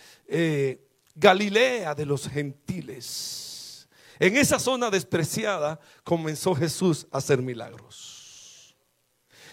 Galilea 1.15 1.95
de 1.95 2.05
los 2.05 2.27
gentiles. 2.27 3.87
En 4.19 4.37
esa 4.37 4.59
zona 4.59 4.89
despreciada 4.89 5.79
comenzó 6.03 6.55
Jesús 6.55 7.07
a 7.11 7.17
hacer 7.17 7.41
milagros. 7.41 8.75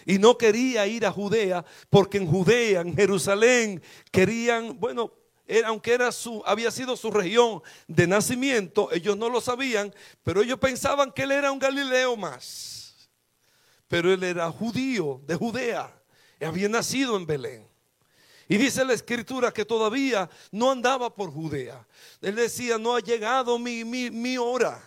Y 0.05 0.18
no 0.18 0.37
quería 0.37 0.87
ir 0.87 1.07
a 1.07 1.12
Judea 1.12 1.64
porque 1.91 2.18
en 2.18 2.27
Judea, 2.27 2.81
en 2.81 2.95
Jerusalén, 2.95 3.83
querían, 4.11 4.79
bueno, 4.79 5.12
aunque 5.64 5.93
era 5.93 6.12
su, 6.12 6.43
había 6.47 6.70
sido 6.70 6.97
su 6.97 7.11
región 7.11 7.62
de 7.86 8.07
nacimiento, 8.07 8.90
ellos 8.93 9.16
no 9.16 9.28
lo 9.28 9.40
sabían, 9.40 9.95
pero 10.22 10.43
ellos 10.43 10.59
pensaban 10.59 11.12
que 11.12 11.22
él 11.22 11.32
era 11.32 11.53
un 11.53 11.59
Galileo 11.59 12.16
más. 12.16 13.11
Pero 13.88 14.12
él 14.12 14.22
era 14.22 14.51
judío 14.51 15.20
de 15.26 15.34
Judea, 15.34 15.95
y 16.40 16.45
había 16.45 16.68
nacido 16.68 17.16
en 17.16 17.26
Belén. 17.26 17.72
Y 18.53 18.59
dice 18.59 18.84
la 18.84 18.93
escritura 18.93 19.51
que 19.51 19.64
todavía 19.64 20.28
no 20.51 20.70
andaba 20.70 21.14
por 21.14 21.30
Judea. 21.30 21.86
Él 22.20 22.34
decía, 22.34 22.76
no 22.76 22.95
ha 22.95 23.01
llegado 23.01 23.59
mi, 23.59 23.82
mi, 23.82 24.36
hora. 24.36 24.82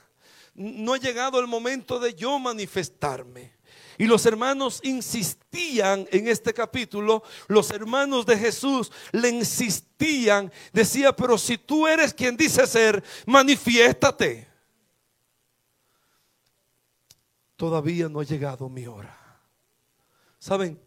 No 0.53 0.93
ha 0.93 0.97
llegado 0.97 1.39
el 1.39 1.47
momento 1.47 1.99
de 1.99 2.13
yo 2.13 2.37
manifestarme. 2.37 3.54
Y 3.97 4.05
los 4.05 4.25
hermanos 4.25 4.81
insistían 4.83 6.07
en 6.11 6.27
este 6.27 6.53
capítulo, 6.53 7.23
los 7.47 7.71
hermanos 7.71 8.25
de 8.25 8.37
Jesús 8.37 8.91
le 9.11 9.29
insistían, 9.29 10.51
decía, 10.73 11.15
pero 11.15 11.37
si 11.37 11.57
tú 11.57 11.87
eres 11.87 12.13
quien 12.13 12.35
dice 12.35 12.67
ser, 12.67 13.03
manifiéstate. 13.25 14.47
Todavía 17.55 18.09
no 18.09 18.19
ha 18.19 18.23
llegado 18.23 18.67
mi 18.67 18.85
hora. 18.85 19.17
Saben, 20.39 20.79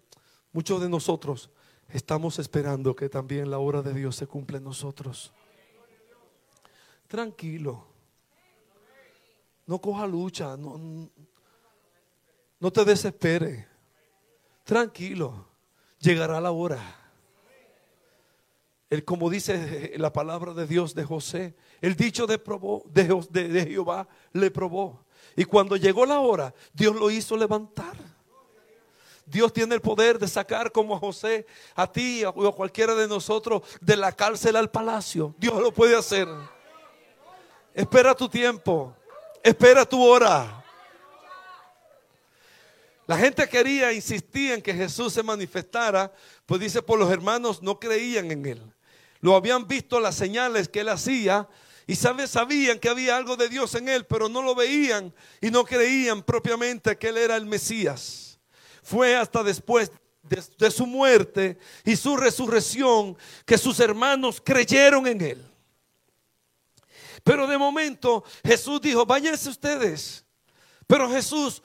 muchos 0.52 0.80
de 0.80 0.88
nosotros 0.88 1.50
estamos 1.88 2.38
esperando 2.38 2.94
que 2.94 3.08
también 3.08 3.50
la 3.50 3.58
hora 3.58 3.80
de 3.80 3.94
Dios 3.94 4.16
se 4.16 4.26
cumpla 4.26 4.58
en 4.58 4.64
nosotros. 4.64 5.32
Tranquilo. 7.06 7.86
No 9.66 9.80
coja 9.80 10.06
lucha. 10.06 10.56
No, 10.56 11.10
no 12.60 12.70
te 12.72 12.84
desespere. 12.84 13.66
Tranquilo. 14.64 15.46
Llegará 15.98 16.40
la 16.40 16.50
hora. 16.50 16.78
El, 18.90 19.04
como 19.04 19.28
dice 19.28 19.92
la 19.96 20.12
palabra 20.12 20.54
de 20.54 20.66
Dios 20.66 20.94
de 20.94 21.04
José, 21.04 21.56
el 21.80 21.94
dicho 21.94 22.26
de, 22.26 22.38
probó, 22.38 22.82
de 22.86 23.66
Jehová 23.68 24.08
le 24.32 24.50
probó. 24.50 25.04
Y 25.36 25.44
cuando 25.44 25.76
llegó 25.76 26.06
la 26.06 26.20
hora, 26.20 26.54
Dios 26.72 26.96
lo 26.96 27.10
hizo 27.10 27.36
levantar. 27.36 27.96
Dios 29.26 29.52
tiene 29.52 29.74
el 29.74 29.82
poder 29.82 30.18
de 30.18 30.26
sacar 30.26 30.72
como 30.72 30.96
a 30.96 30.98
José, 30.98 31.46
a 31.74 31.90
ti 31.90 32.24
o 32.24 32.48
a 32.48 32.54
cualquiera 32.54 32.94
de 32.94 33.06
nosotros 33.06 33.62
de 33.80 33.96
la 33.96 34.10
cárcel 34.12 34.56
al 34.56 34.70
palacio. 34.70 35.34
Dios 35.38 35.60
lo 35.60 35.72
puede 35.72 35.96
hacer. 35.96 36.26
Espera 37.74 38.14
tu 38.14 38.28
tiempo. 38.28 38.94
Espera 39.42 39.84
tu 39.84 40.02
hora. 40.02 40.64
La 43.08 43.18
gente 43.18 43.48
quería, 43.48 43.92
insistía 43.92 44.54
en 44.54 44.62
que 44.62 44.72
Jesús 44.72 45.12
se 45.12 45.24
manifestara, 45.24 46.12
pues 46.46 46.60
dice, 46.60 46.80
por 46.80 47.00
los 47.00 47.10
hermanos 47.10 47.60
no 47.60 47.80
creían 47.80 48.30
en 48.30 48.46
él. 48.46 48.74
Lo 49.20 49.34
habían 49.34 49.66
visto 49.66 49.98
las 49.98 50.14
señales 50.14 50.68
que 50.68 50.80
él 50.80 50.88
hacía 50.90 51.48
y 51.88 51.96
sabían 51.96 52.78
que 52.78 52.88
había 52.88 53.16
algo 53.16 53.36
de 53.36 53.48
Dios 53.48 53.74
en 53.74 53.88
él, 53.88 54.06
pero 54.06 54.28
no 54.28 54.42
lo 54.42 54.54
veían 54.54 55.12
y 55.40 55.50
no 55.50 55.64
creían 55.64 56.22
propiamente 56.22 56.96
que 56.96 57.08
él 57.08 57.16
era 57.16 57.34
el 57.34 57.46
Mesías 57.46 58.28
fue 58.88 59.14
hasta 59.14 59.42
después 59.42 59.92
de, 60.22 60.70
su 60.70 60.86
muerte 60.86 61.58
y 61.84 61.94
su 61.94 62.16
resurrección 62.16 63.18
que 63.44 63.58
sus 63.58 63.78
hermanos 63.80 64.40
creyeron 64.42 65.06
en 65.06 65.20
él. 65.20 65.46
Pero 67.22 67.46
de 67.46 67.58
momento 67.58 68.24
Jesús 68.42 68.80
dijo, 68.80 69.04
váyanse 69.04 69.50
ustedes. 69.50 70.24
Pero 70.86 71.10
Jesús 71.10 71.62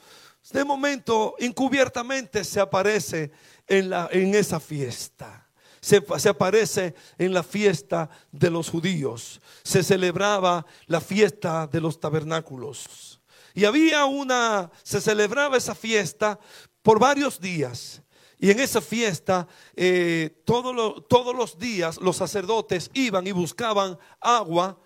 de 0.51 0.63
momento 0.65 1.35
encubiertamente 1.39 2.43
se 2.43 2.59
aparece 2.59 3.31
en, 3.67 3.89
la, 3.89 4.09
en 4.11 4.35
esa 4.35 4.59
fiesta. 4.59 5.47
Se, 5.79 6.01
aparece 6.29 6.95
en 7.17 7.33
la 7.33 7.43
fiesta 7.43 8.09
de 8.31 8.49
los 8.49 8.69
judíos. 8.69 9.41
Se 9.63 9.83
celebraba 9.83 10.65
la 10.85 11.01
fiesta 11.01 11.67
de 11.67 11.81
los 11.81 11.99
tabernáculos. 11.99 13.19
Y 13.53 13.65
había 13.65 14.05
una, 14.05 14.71
se 14.81 15.01
celebraba 15.01 15.57
esa 15.57 15.75
fiesta 15.75 16.39
por 16.81 16.99
varios 16.99 17.39
días. 17.39 18.01
Y 18.39 18.49
en 18.49 18.61
esa 18.61 18.81
fiesta, 18.81 19.47
eh, 19.75 20.41
todos 20.45 21.35
los 21.35 21.57
días 21.57 21.97
los 21.97 22.15
sacerdotes 22.15 22.89
iban 22.93 23.27
y 23.27 23.31
buscaban 23.31 23.97
agua 24.21 24.79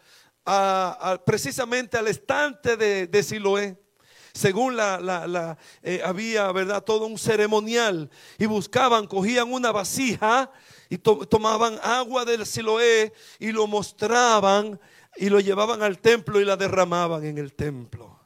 precisamente 1.25 1.97
al 1.97 2.07
estante 2.07 2.77
de, 2.77 3.23
Siloé. 3.23 3.77
Según 4.37 4.77
la, 4.77 5.57
eh, 5.81 6.01
había, 6.05 6.51
¿verdad? 6.51 6.83
Todo 6.83 7.07
un 7.07 7.17
ceremonial. 7.17 8.09
Y 8.37 8.45
buscaban, 8.45 9.07
cogían 9.07 9.51
una 9.51 9.71
vasija 9.71 10.51
y 10.89 10.97
tomaban 10.97 11.79
agua 11.81 12.23
del 12.23 12.45
Siloé 12.45 13.13
y 13.39 13.51
lo 13.51 13.67
mostraban 13.67 14.79
y 15.17 15.29
lo 15.29 15.39
llevaban 15.39 15.81
al 15.81 15.99
templo 15.99 16.39
y 16.39 16.45
la 16.45 16.55
derramaban 16.55 17.25
en 17.25 17.37
el 17.37 17.53
templo 17.53 18.17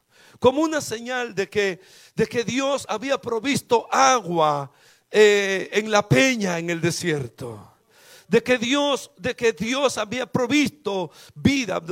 como 0.41 0.63
una 0.63 0.81
señal 0.81 1.35
de 1.35 1.47
que, 1.47 1.79
de 2.15 2.25
que 2.25 2.43
Dios 2.43 2.87
había 2.89 3.21
provisto 3.21 3.87
agua 3.91 4.71
eh, 5.11 5.69
en 5.71 5.91
la 5.91 6.09
peña 6.09 6.57
en 6.57 6.71
el 6.71 6.81
desierto. 6.81 7.70
De 8.31 8.41
que 8.41 8.57
Dios, 8.57 9.11
de 9.17 9.35
que 9.35 9.51
Dios 9.51 9.97
había 9.97 10.25
provisto 10.25 11.11
vida, 11.35 11.83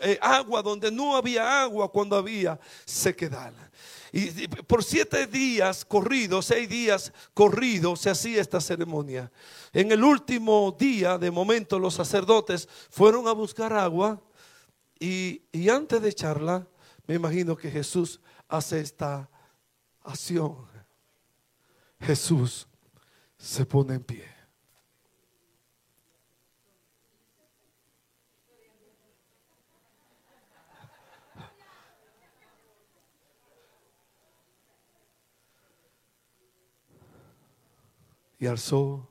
eh, 0.00 0.18
agua 0.22 0.62
donde 0.62 0.90
no 0.90 1.14
había 1.14 1.62
agua 1.64 1.92
cuando 1.92 2.16
había 2.16 2.58
sequedad. 2.86 3.52
Y 4.12 4.48
por 4.48 4.82
siete 4.82 5.26
días 5.26 5.84
corridos, 5.84 6.46
seis 6.46 6.66
días 6.70 7.12
corridos, 7.34 8.00
se 8.00 8.08
hacía 8.08 8.40
esta 8.40 8.62
ceremonia. 8.62 9.30
En 9.74 9.92
el 9.92 10.02
último 10.02 10.74
día, 10.78 11.18
de 11.18 11.30
momento, 11.30 11.78
los 11.78 11.92
sacerdotes 11.92 12.66
fueron 12.88 13.28
a 13.28 13.32
buscar 13.32 13.74
agua 13.74 14.22
y, 14.98 15.42
y 15.52 15.68
antes 15.68 16.00
de 16.00 16.08
echarla, 16.08 16.66
me 17.06 17.16
imagino 17.16 17.58
que 17.58 17.70
Jesús 17.70 18.22
hace 18.48 18.80
esta 18.80 19.28
acción. 20.02 20.66
Jesús 22.00 22.66
se 23.36 23.66
pone 23.66 23.96
en 23.96 24.02
pie. 24.02 24.41
Y 38.42 38.46
alzó 38.48 39.08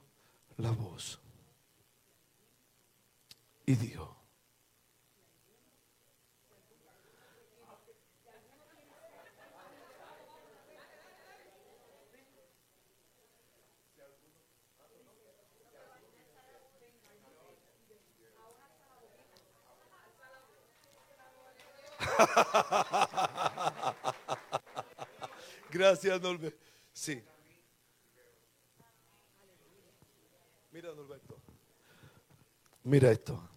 la 0.57 0.71
voz 0.71 1.21
y 3.65 3.75
dijo, 3.75 4.17
Gracias, 25.71 26.21
Norberto. 26.21 26.57
Sí. 26.91 27.23
Mira, 30.71 30.95
Norberto. 30.95 31.35
Mira 32.83 33.11
esto. 33.11 33.50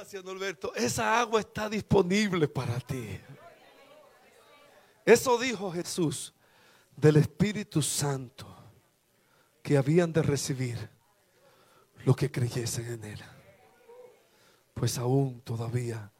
Gracias, 0.00 0.24
Norberto. 0.24 0.74
Esa 0.74 1.20
agua 1.20 1.40
está 1.40 1.68
disponible 1.68 2.48
para 2.48 2.80
ti. 2.80 3.20
Eso 5.04 5.36
dijo 5.36 5.70
Jesús 5.70 6.32
del 6.96 7.16
Espíritu 7.16 7.82
Santo 7.82 8.46
que 9.62 9.76
habían 9.76 10.10
de 10.10 10.22
recibir 10.22 10.88
los 12.06 12.16
que 12.16 12.30
creyesen 12.30 12.92
en 12.92 13.04
Él. 13.04 13.20
Pues 14.72 14.96
aún 14.96 15.42
todavía 15.42 16.10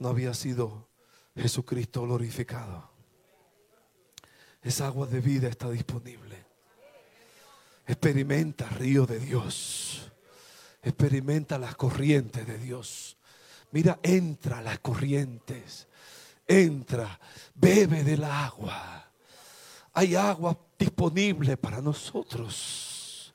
no 0.00 0.08
había 0.08 0.34
sido 0.34 0.88
Jesucristo 1.36 2.02
glorificado. 2.02 2.90
Esa 4.60 4.88
agua 4.88 5.06
de 5.06 5.20
vida 5.20 5.46
está 5.46 5.70
disponible. 5.70 6.44
Experimenta 7.86 8.68
río 8.70 9.06
de 9.06 9.20
Dios. 9.20 10.10
Experimenta 10.84 11.58
las 11.58 11.76
corrientes 11.76 12.46
de 12.46 12.58
Dios. 12.58 13.16
Mira, 13.72 13.98
entra 14.02 14.58
a 14.58 14.62
las 14.62 14.80
corrientes. 14.80 15.88
Entra, 16.46 17.18
bebe 17.54 18.04
del 18.04 18.22
agua. 18.22 19.08
Hay 19.94 20.14
agua 20.14 20.58
disponible 20.78 21.56
para 21.56 21.80
nosotros. 21.80 23.32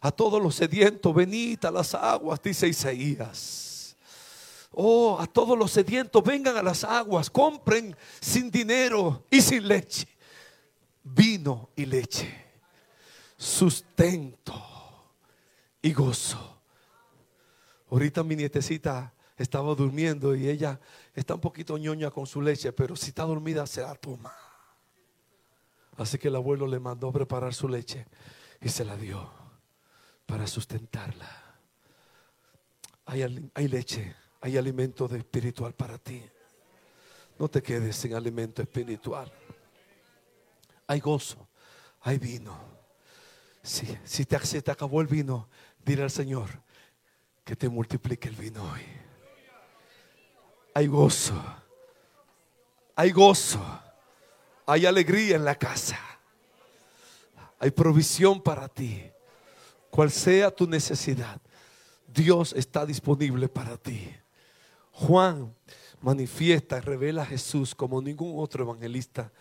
A 0.00 0.10
todos 0.10 0.42
los 0.42 0.54
sedientos, 0.54 1.14
venid 1.14 1.62
a 1.66 1.70
las 1.70 1.94
aguas, 1.94 2.40
dice 2.42 2.66
Isaías. 2.66 3.94
Oh, 4.72 5.18
a 5.20 5.26
todos 5.26 5.58
los 5.58 5.70
sedientos, 5.70 6.24
vengan 6.24 6.56
a 6.56 6.62
las 6.62 6.84
aguas, 6.84 7.28
compren 7.28 7.94
sin 8.18 8.50
dinero 8.50 9.24
y 9.30 9.42
sin 9.42 9.68
leche. 9.68 10.08
Vino 11.02 11.68
y 11.76 11.84
leche. 11.84 12.46
Sustento 13.36 14.62
y 15.82 15.92
gozo 15.92 16.57
Ahorita 17.90 18.22
mi 18.22 18.36
nietecita 18.36 19.12
estaba 19.36 19.74
durmiendo 19.74 20.34
y 20.34 20.48
ella 20.48 20.78
está 21.14 21.34
un 21.34 21.40
poquito 21.40 21.78
ñoña 21.78 22.10
con 22.10 22.26
su 22.26 22.42
leche, 22.42 22.72
pero 22.72 22.96
si 22.96 23.08
está 23.08 23.24
dormida 23.24 23.66
se 23.66 23.82
la 23.82 23.94
toma. 23.94 24.34
Así 25.96 26.18
que 26.18 26.28
el 26.28 26.36
abuelo 26.36 26.66
le 26.66 26.78
mandó 26.78 27.10
preparar 27.12 27.54
su 27.54 27.68
leche 27.68 28.06
y 28.60 28.68
se 28.68 28.84
la 28.84 28.96
dio 28.96 29.30
para 30.26 30.46
sustentarla. 30.46 31.28
Hay, 33.06 33.68
leche, 33.68 34.14
hay 34.42 34.58
alimento 34.58 35.06
espiritual 35.06 35.72
para 35.72 35.96
ti. 35.98 36.22
No 37.38 37.48
te 37.48 37.62
quedes 37.62 37.96
sin 37.96 38.14
alimento 38.14 38.60
espiritual. 38.60 39.32
Hay 40.86 41.00
gozo, 41.00 41.48
hay 42.02 42.18
vino. 42.18 42.54
Si, 43.62 43.86
si 44.04 44.26
te, 44.26 44.38
se 44.44 44.60
te 44.60 44.70
acabó 44.70 45.00
el 45.00 45.06
vino, 45.06 45.48
dile 45.84 46.02
al 46.02 46.10
Señor, 46.10 46.50
que 47.48 47.56
te 47.56 47.70
multiplique 47.70 48.28
el 48.28 48.34
vino 48.34 48.62
hoy. 48.62 48.82
Hay 50.74 50.86
gozo, 50.86 51.42
hay 52.94 53.10
gozo, 53.10 53.58
hay 54.66 54.84
alegría 54.84 55.36
en 55.36 55.46
la 55.46 55.54
casa, 55.54 55.98
hay 57.58 57.70
provisión 57.70 58.42
para 58.42 58.68
ti. 58.68 59.02
Cual 59.88 60.10
sea 60.10 60.50
tu 60.50 60.66
necesidad, 60.66 61.40
Dios 62.06 62.52
está 62.52 62.84
disponible 62.84 63.48
para 63.48 63.78
ti. 63.78 64.14
Juan 64.92 65.54
manifiesta 66.02 66.82
revela 66.82 67.22
a 67.22 67.26
Jesús 67.26 67.74
como 67.74 68.02
ningún 68.02 68.34
otro 68.36 68.62
evangelista. 68.62 69.32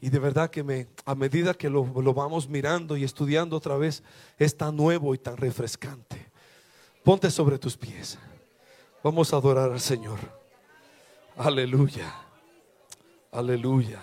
Y 0.00 0.08
de 0.08 0.18
verdad 0.18 0.48
que 0.48 0.62
me, 0.62 0.86
a 1.04 1.14
medida 1.14 1.52
que 1.52 1.68
lo, 1.68 1.84
lo, 1.84 2.14
vamos 2.14 2.48
mirando 2.48 2.96
y 2.96 3.04
estudiando 3.04 3.54
otra 3.54 3.76
vez, 3.76 4.02
es 4.38 4.56
tan 4.56 4.74
nuevo 4.74 5.14
y 5.14 5.18
tan 5.18 5.36
refrescante. 5.36 6.23
Ponte 7.04 7.30
sobre 7.30 7.58
tus 7.58 7.76
pies. 7.76 8.18
Vamos 9.02 9.34
a 9.34 9.36
adorar 9.36 9.70
al 9.70 9.80
Señor. 9.80 10.18
Aleluya. 11.36 12.10
Aleluya. 13.30 14.00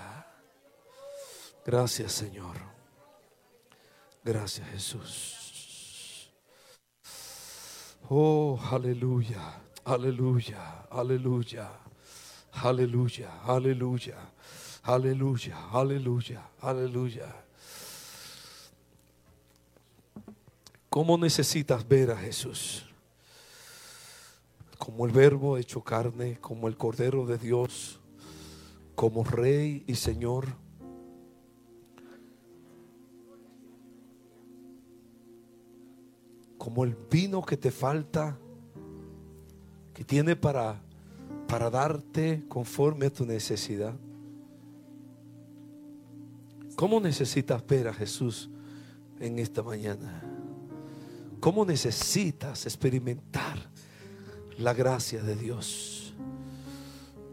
Gracias 1.66 2.12
Señor. 2.12 2.58
Gracias 4.24 4.70
Jesús. 4.70 6.30
Oh, 8.08 8.60
aleluya. 8.72 9.62
Aleluya. 9.84 10.86
Aleluya. 10.92 11.72
Aleluya. 12.52 13.30
Aleluya. 13.48 14.18
Aleluya. 14.84 15.70
Aleluya. 15.72 16.50
Aleluya. 16.62 17.36
¿Cómo 20.92 21.18
necesitas 21.18 21.88
ver 21.88 22.12
a 22.12 22.18
Jesús? 22.18 22.91
Como 24.82 25.06
el 25.06 25.12
verbo 25.12 25.60
hecho 25.60 25.84
carne, 25.84 26.40
como 26.42 26.68
el 26.68 26.76
Cordero 26.76 27.28
de 27.28 27.38
Dios, 27.38 28.00
como 28.96 29.24
Rey 29.24 29.84
y 29.86 29.94
Señor. 29.94 30.48
Como 36.58 36.84
el 36.84 36.98
vino 37.12 37.44
que 37.44 37.58
te 37.58 37.70
falta, 37.70 38.40
que 39.94 40.04
tiene 40.04 40.36
para, 40.36 40.82
para 41.48 41.70
darte 41.70 42.44
conforme 42.48 43.06
a 43.06 43.14
tu 43.14 43.24
necesidad. 43.24 43.94
¿Cómo 46.76 47.00
necesitas 47.00 47.64
ver 47.68 47.88
a 47.88 47.94
Jesús 47.94 48.50
en 49.20 49.38
esta 49.38 49.62
mañana? 49.62 50.24
¿Cómo 51.40 51.66
necesitas 51.66 52.66
experimentar 52.66 53.70
la 54.62 54.74
gracia 54.74 55.22
de 55.22 55.36
Dios. 55.36 56.14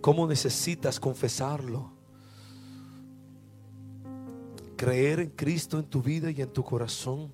¿Cómo 0.01 0.27
necesitas 0.27 0.99
confesarlo? 0.99 1.91
Creer 4.77 5.21
en 5.21 5.31
Cristo 5.31 5.79
en 5.79 5.85
tu 5.85 6.03
vida 6.03 6.31
y 6.31 6.41
en 6.41 6.53
tu 6.53 6.65
corazón. 6.65 7.31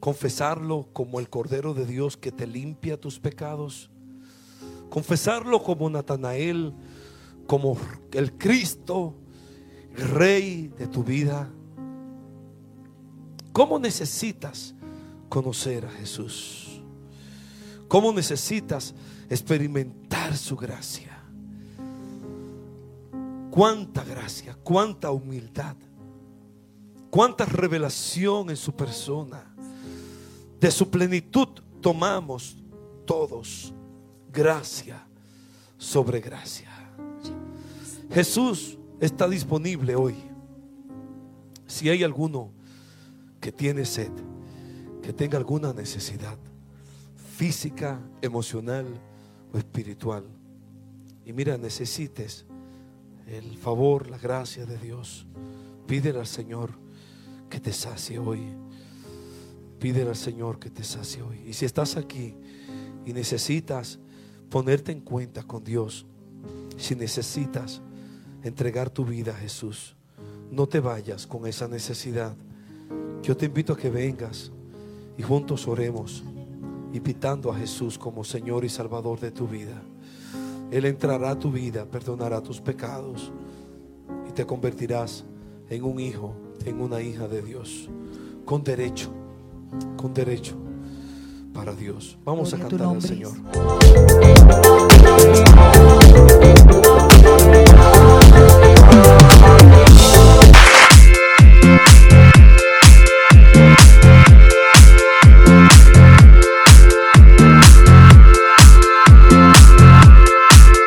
Confesarlo 0.00 0.88
como 0.92 1.20
el 1.20 1.28
Cordero 1.28 1.74
de 1.74 1.86
Dios 1.86 2.16
que 2.16 2.32
te 2.32 2.46
limpia 2.46 3.00
tus 3.00 3.18
pecados. 3.18 3.90
Confesarlo 4.88 5.62
como 5.62 5.90
Natanael, 5.90 6.72
como 7.46 7.76
el 8.12 8.32
Cristo, 8.32 9.14
Rey 9.94 10.68
de 10.78 10.86
tu 10.86 11.02
vida. 11.02 11.50
¿Cómo 13.52 13.78
necesitas 13.78 14.74
conocer 15.28 15.86
a 15.86 15.90
Jesús? 15.90 16.65
¿Cómo 17.96 18.12
necesitas 18.12 18.94
experimentar 19.30 20.36
su 20.36 20.54
gracia? 20.54 21.18
Cuánta 23.50 24.04
gracia, 24.04 24.54
cuánta 24.62 25.10
humildad, 25.10 25.74
cuánta 27.08 27.46
revelación 27.46 28.50
en 28.50 28.56
su 28.58 28.76
persona. 28.76 29.50
De 30.60 30.70
su 30.70 30.90
plenitud 30.90 31.48
tomamos 31.80 32.58
todos 33.06 33.72
gracia 34.30 35.02
sobre 35.78 36.20
gracia. 36.20 36.68
Jesús 38.12 38.76
está 39.00 39.26
disponible 39.26 39.96
hoy. 39.96 40.16
Si 41.66 41.88
hay 41.88 42.04
alguno 42.04 42.50
que 43.40 43.52
tiene 43.52 43.86
sed, 43.86 44.12
que 45.00 45.14
tenga 45.14 45.38
alguna 45.38 45.72
necesidad 45.72 46.36
física, 47.36 48.00
emocional 48.22 48.86
o 49.52 49.58
espiritual, 49.58 50.24
y 51.26 51.32
mira, 51.34 51.58
necesites 51.58 52.46
el 53.26 53.58
favor, 53.58 54.08
la 54.08 54.16
gracia 54.16 54.64
de 54.64 54.78
Dios, 54.78 55.26
pídele 55.86 56.20
al 56.20 56.26
Señor 56.26 56.70
que 57.50 57.60
te 57.60 57.72
sacie 57.72 58.18
hoy. 58.18 58.40
Pídele 59.78 60.10
al 60.10 60.16
Señor 60.16 60.58
que 60.58 60.70
te 60.70 60.82
sacie 60.82 61.22
hoy. 61.22 61.42
Y 61.46 61.52
si 61.52 61.66
estás 61.66 61.96
aquí 61.96 62.34
y 63.04 63.12
necesitas 63.12 63.98
ponerte 64.48 64.92
en 64.92 65.00
cuenta 65.00 65.42
con 65.42 65.62
Dios, 65.62 66.06
si 66.78 66.94
necesitas 66.94 67.82
entregar 68.42 68.88
tu 68.88 69.04
vida 69.04 69.32
a 69.32 69.36
Jesús, 69.36 69.94
no 70.50 70.66
te 70.66 70.80
vayas 70.80 71.26
con 71.26 71.46
esa 71.46 71.68
necesidad. 71.68 72.34
Yo 73.22 73.36
te 73.36 73.46
invito 73.46 73.74
a 73.74 73.76
que 73.76 73.90
vengas 73.90 74.52
y 75.18 75.22
juntos 75.22 75.66
oremos, 75.68 76.24
invitando 76.96 77.50
a 77.52 77.56
Jesús 77.56 77.98
como 77.98 78.24
Señor 78.24 78.64
y 78.64 78.68
Salvador 78.68 79.20
de 79.20 79.30
tu 79.30 79.46
vida. 79.46 79.82
Él 80.70 80.84
entrará 80.84 81.30
a 81.30 81.38
tu 81.38 81.50
vida, 81.52 81.84
perdonará 81.84 82.42
tus 82.42 82.60
pecados 82.60 83.32
y 84.28 84.32
te 84.32 84.44
convertirás 84.44 85.24
en 85.68 85.84
un 85.84 86.00
hijo, 86.00 86.34
en 86.64 86.80
una 86.80 87.00
hija 87.00 87.28
de 87.28 87.42
Dios, 87.42 87.88
con 88.44 88.64
derecho, 88.64 89.10
con 89.96 90.12
derecho 90.12 90.56
para 91.52 91.72
Dios. 91.72 92.18
Vamos 92.24 92.52
a 92.52 92.58
cantar 92.58 92.82
al 92.82 93.02
Señor. 93.02 93.32